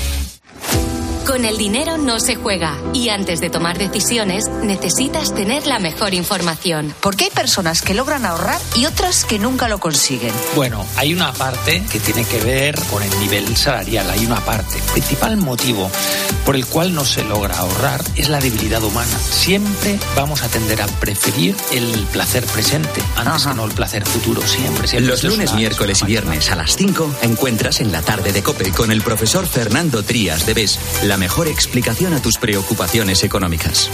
Con 1.28 1.43
el 1.43 1.57
dinero 1.57 1.97
no 1.97 2.21
se 2.21 2.36
juega 2.36 2.78
y 2.93 3.09
antes 3.09 3.41
de 3.41 3.49
tomar 3.49 3.78
decisiones 3.78 4.45
necesitas 4.63 5.36
tener 5.36 5.67
la 5.67 5.78
mejor 5.78 6.13
información. 6.13 6.95
Porque 7.01 7.25
hay 7.25 7.30
personas 7.32 7.82
que 7.82 7.93
logran 7.93 8.25
ahorrar 8.25 8.61
y 8.75 8.86
otras 8.86 9.25
que 9.25 9.38
nunca 9.38 9.67
lo 9.67 9.78
consiguen. 9.80 10.32
Bueno, 10.55 10.86
hay 10.95 11.13
una 11.13 11.34
parte 11.34 11.84
que 11.91 11.99
tiene 11.99 12.23
que 12.23 12.39
ver 12.39 12.80
con 12.89 13.03
el 13.03 13.19
nivel 13.19 13.57
salarial, 13.57 14.09
hay 14.09 14.25
una 14.25 14.39
parte. 14.39 14.78
El 14.78 14.84
principal 14.93 15.36
motivo 15.36 15.91
por 16.45 16.55
el 16.55 16.65
cual 16.65 16.93
no 16.93 17.03
se 17.03 17.25
logra 17.25 17.57
ahorrar 17.57 18.01
es 18.15 18.30
la 18.30 18.39
debilidad 18.39 18.82
humana. 18.82 19.19
Siempre 19.30 19.99
vamos 20.15 20.43
a 20.43 20.47
tender 20.47 20.82
a 20.82 20.88
preferir 20.88 21.57
el 21.73 21.91
placer 22.13 22.45
presente 22.45 23.03
antes 23.17 23.45
que 23.45 23.53
no 23.53 23.65
el 23.65 23.73
placer 23.73 24.05
futuro, 24.05 24.41
siempre. 24.47 24.88
siempre. 24.88 25.09
Los 25.11 25.23
lunes, 25.25 25.49
una- 25.49 25.59
miércoles 25.59 26.01
y 26.03 26.05
viernes 26.05 26.49
a 26.51 26.55
las 26.55 26.78
5 26.78 27.13
encuentras 27.21 27.82
en 27.82 27.91
la 27.91 28.01
tarde 28.01 28.32
de 28.32 28.41
Cope 28.41 28.71
con 28.71 28.93
el 28.93 29.01
profesor 29.01 29.45
Fernando 29.45 30.03
Trías 30.03 30.45
de 30.45 30.53
BES 30.53 30.80
la 31.03 31.16
mejor 31.18 31.47
explicación 31.47 32.13
a 32.13 32.22
tus 32.22 32.38
preocupaciones 32.38 33.24
económicas. 33.24 33.89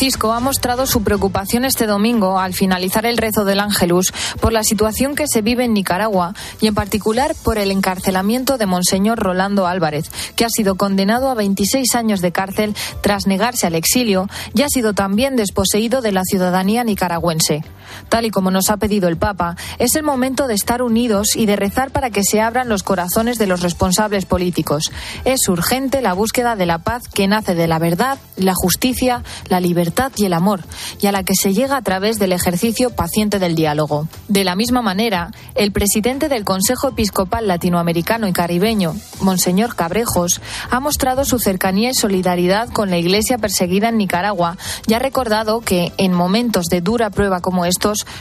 Francisco 0.00 0.32
ha 0.32 0.40
mostrado 0.40 0.86
su 0.86 1.02
preocupación 1.02 1.66
este 1.66 1.86
domingo 1.86 2.38
al 2.38 2.54
finalizar 2.54 3.04
el 3.04 3.18
rezo 3.18 3.44
del 3.44 3.60
Ángelus 3.60 4.14
por 4.40 4.50
la 4.50 4.64
situación 4.64 5.14
que 5.14 5.26
se 5.26 5.42
vive 5.42 5.64
en 5.64 5.74
Nicaragua 5.74 6.32
y 6.58 6.68
en 6.68 6.74
particular 6.74 7.34
por 7.44 7.58
el 7.58 7.70
encarcelamiento 7.70 8.56
de 8.56 8.64
Monseñor 8.64 9.18
Rolando 9.18 9.66
Álvarez, 9.66 10.10
que 10.36 10.46
ha 10.46 10.48
sido 10.48 10.76
condenado 10.76 11.28
a 11.28 11.34
26 11.34 11.94
años 11.96 12.22
de 12.22 12.32
cárcel 12.32 12.74
tras 13.02 13.26
negarse 13.26 13.66
al 13.66 13.74
exilio 13.74 14.26
y 14.54 14.62
ha 14.62 14.70
sido 14.70 14.94
también 14.94 15.36
desposeído 15.36 16.00
de 16.00 16.12
la 16.12 16.24
ciudadanía 16.24 16.82
nicaragüense. 16.82 17.62
Tal 18.08 18.26
y 18.26 18.30
como 18.30 18.50
nos 18.50 18.70
ha 18.70 18.76
pedido 18.76 19.08
el 19.08 19.16
Papa, 19.16 19.56
es 19.78 19.94
el 19.94 20.02
momento 20.02 20.46
de 20.46 20.54
estar 20.54 20.82
unidos 20.82 21.36
y 21.36 21.46
de 21.46 21.56
rezar 21.56 21.90
para 21.90 22.10
que 22.10 22.24
se 22.24 22.40
abran 22.40 22.68
los 22.68 22.82
corazones 22.82 23.38
de 23.38 23.46
los 23.46 23.60
responsables 23.60 24.26
políticos. 24.26 24.90
Es 25.24 25.48
urgente 25.48 26.02
la 26.02 26.12
búsqueda 26.12 26.56
de 26.56 26.66
la 26.66 26.78
paz 26.78 27.08
que 27.08 27.28
nace 27.28 27.54
de 27.54 27.68
la 27.68 27.78
verdad, 27.78 28.18
la 28.36 28.54
justicia 28.54 29.22
la 29.48 29.60
libertad 29.60 30.12
y 30.16 30.24
el 30.24 30.32
amor, 30.32 30.62
y 31.00 31.06
a 31.06 31.12
la 31.12 31.22
que 31.22 31.34
se 31.34 31.52
llega 31.52 31.76
a 31.76 31.82
través 31.82 32.18
del 32.18 32.32
ejercicio 32.32 32.90
paciente 32.90 33.38
del 33.38 33.54
diálogo. 33.54 34.08
De 34.28 34.44
la 34.44 34.56
misma 34.56 34.82
manera, 34.82 35.30
el 35.54 35.72
presidente 35.72 36.28
del 36.28 36.44
Consejo 36.44 36.88
Episcopal 36.88 37.46
Latinoamericano 37.46 38.28
y 38.28 38.32
Caribeño, 38.32 38.94
Monseñor 39.20 39.74
Cabrejos, 39.74 40.40
ha 40.70 40.80
mostrado 40.80 41.24
su 41.24 41.38
cercanía 41.38 41.90
y 41.90 41.94
solidaridad 41.94 42.68
con 42.68 42.90
la 42.90 42.98
Iglesia 42.98 43.38
perseguida 43.38 43.88
en 43.88 43.98
Nicaragua 43.98 44.56
y 44.86 44.94
ha 44.94 44.98
recordado 44.98 45.60
que, 45.60 45.92
en 45.96 46.12
momentos 46.12 46.66
de 46.66 46.80
dura 46.80 47.10
prueba 47.10 47.40
como 47.40 47.64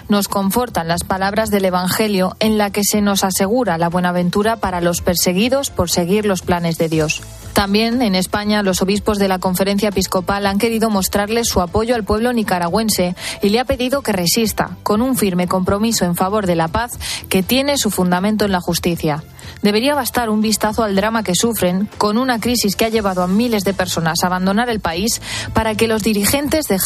nos 0.07 0.28
confortan 0.28 0.88
las 0.88 1.03
palabras 1.03 1.49
del 1.49 1.66
Evangelio 1.66 2.36
en 2.39 2.57
la 2.57 2.72
que 2.72 2.84
se 2.84 3.01
nos 3.01 3.24
asegura 3.24 3.78
la 3.78 3.89
buenaventura 3.89 4.57
para 4.57 4.82
los 4.82 5.01
perseguidos 5.01 5.70
por 5.70 5.89
seguir 5.89 6.26
los 6.26 6.41
planes 6.41 6.78
de 6.78 6.89
Dios. 6.89 7.22
También 7.53 8.01
en 8.01 8.16
España 8.16 8.64
los 8.64 8.82
obispos 8.82 9.20
de 9.20 9.28
la 9.28 9.39
conferencia 9.39 9.89
episcopal 9.89 10.45
han 10.45 10.60
querido 10.60 10.89
mostrarle 10.89 11.43
su 11.43 11.60
apoyo 11.60 11.95
al 11.95 12.05
pueblo 12.05 12.32
nicaragüense 12.32 13.16
y 13.41 13.49
le 13.49 13.60
ha 13.60 13.66
pedido 13.66 14.01
que 14.01 14.14
resista, 14.14 14.78
con 14.84 15.01
un 15.01 15.18
firme 15.18 15.47
compromiso 15.47 16.05
en 16.05 16.16
favor 16.16 16.45
de 16.45 16.55
la 16.55 16.70
paz 16.70 16.91
que 17.28 17.43
tiene 17.43 17.78
su 17.78 17.91
fundamento 17.91 18.45
en 18.45 18.53
la 18.53 18.62
justicia. 18.62 19.24
Debería 19.62 19.93
bastar 19.93 20.30
un 20.30 20.41
vistazo 20.41 20.84
al 20.84 20.95
drama 20.95 21.24
que 21.24 21.36
sufren, 21.36 21.89
con 21.97 22.18
una 22.18 22.39
crisis 22.39 22.78
que 22.78 22.86
ha 22.86 22.89
llevado 22.89 23.24
a 23.24 23.28
miles 23.28 23.64
de 23.66 23.74
personas 23.74 24.24
a 24.24 24.28
abandonar 24.28 24.70
el 24.70 24.80
país, 24.80 25.22
para 25.53 25.76
que 25.76 25.88
los 25.88 26.01
dirigentes 26.01 26.68
dejaran 26.68 26.78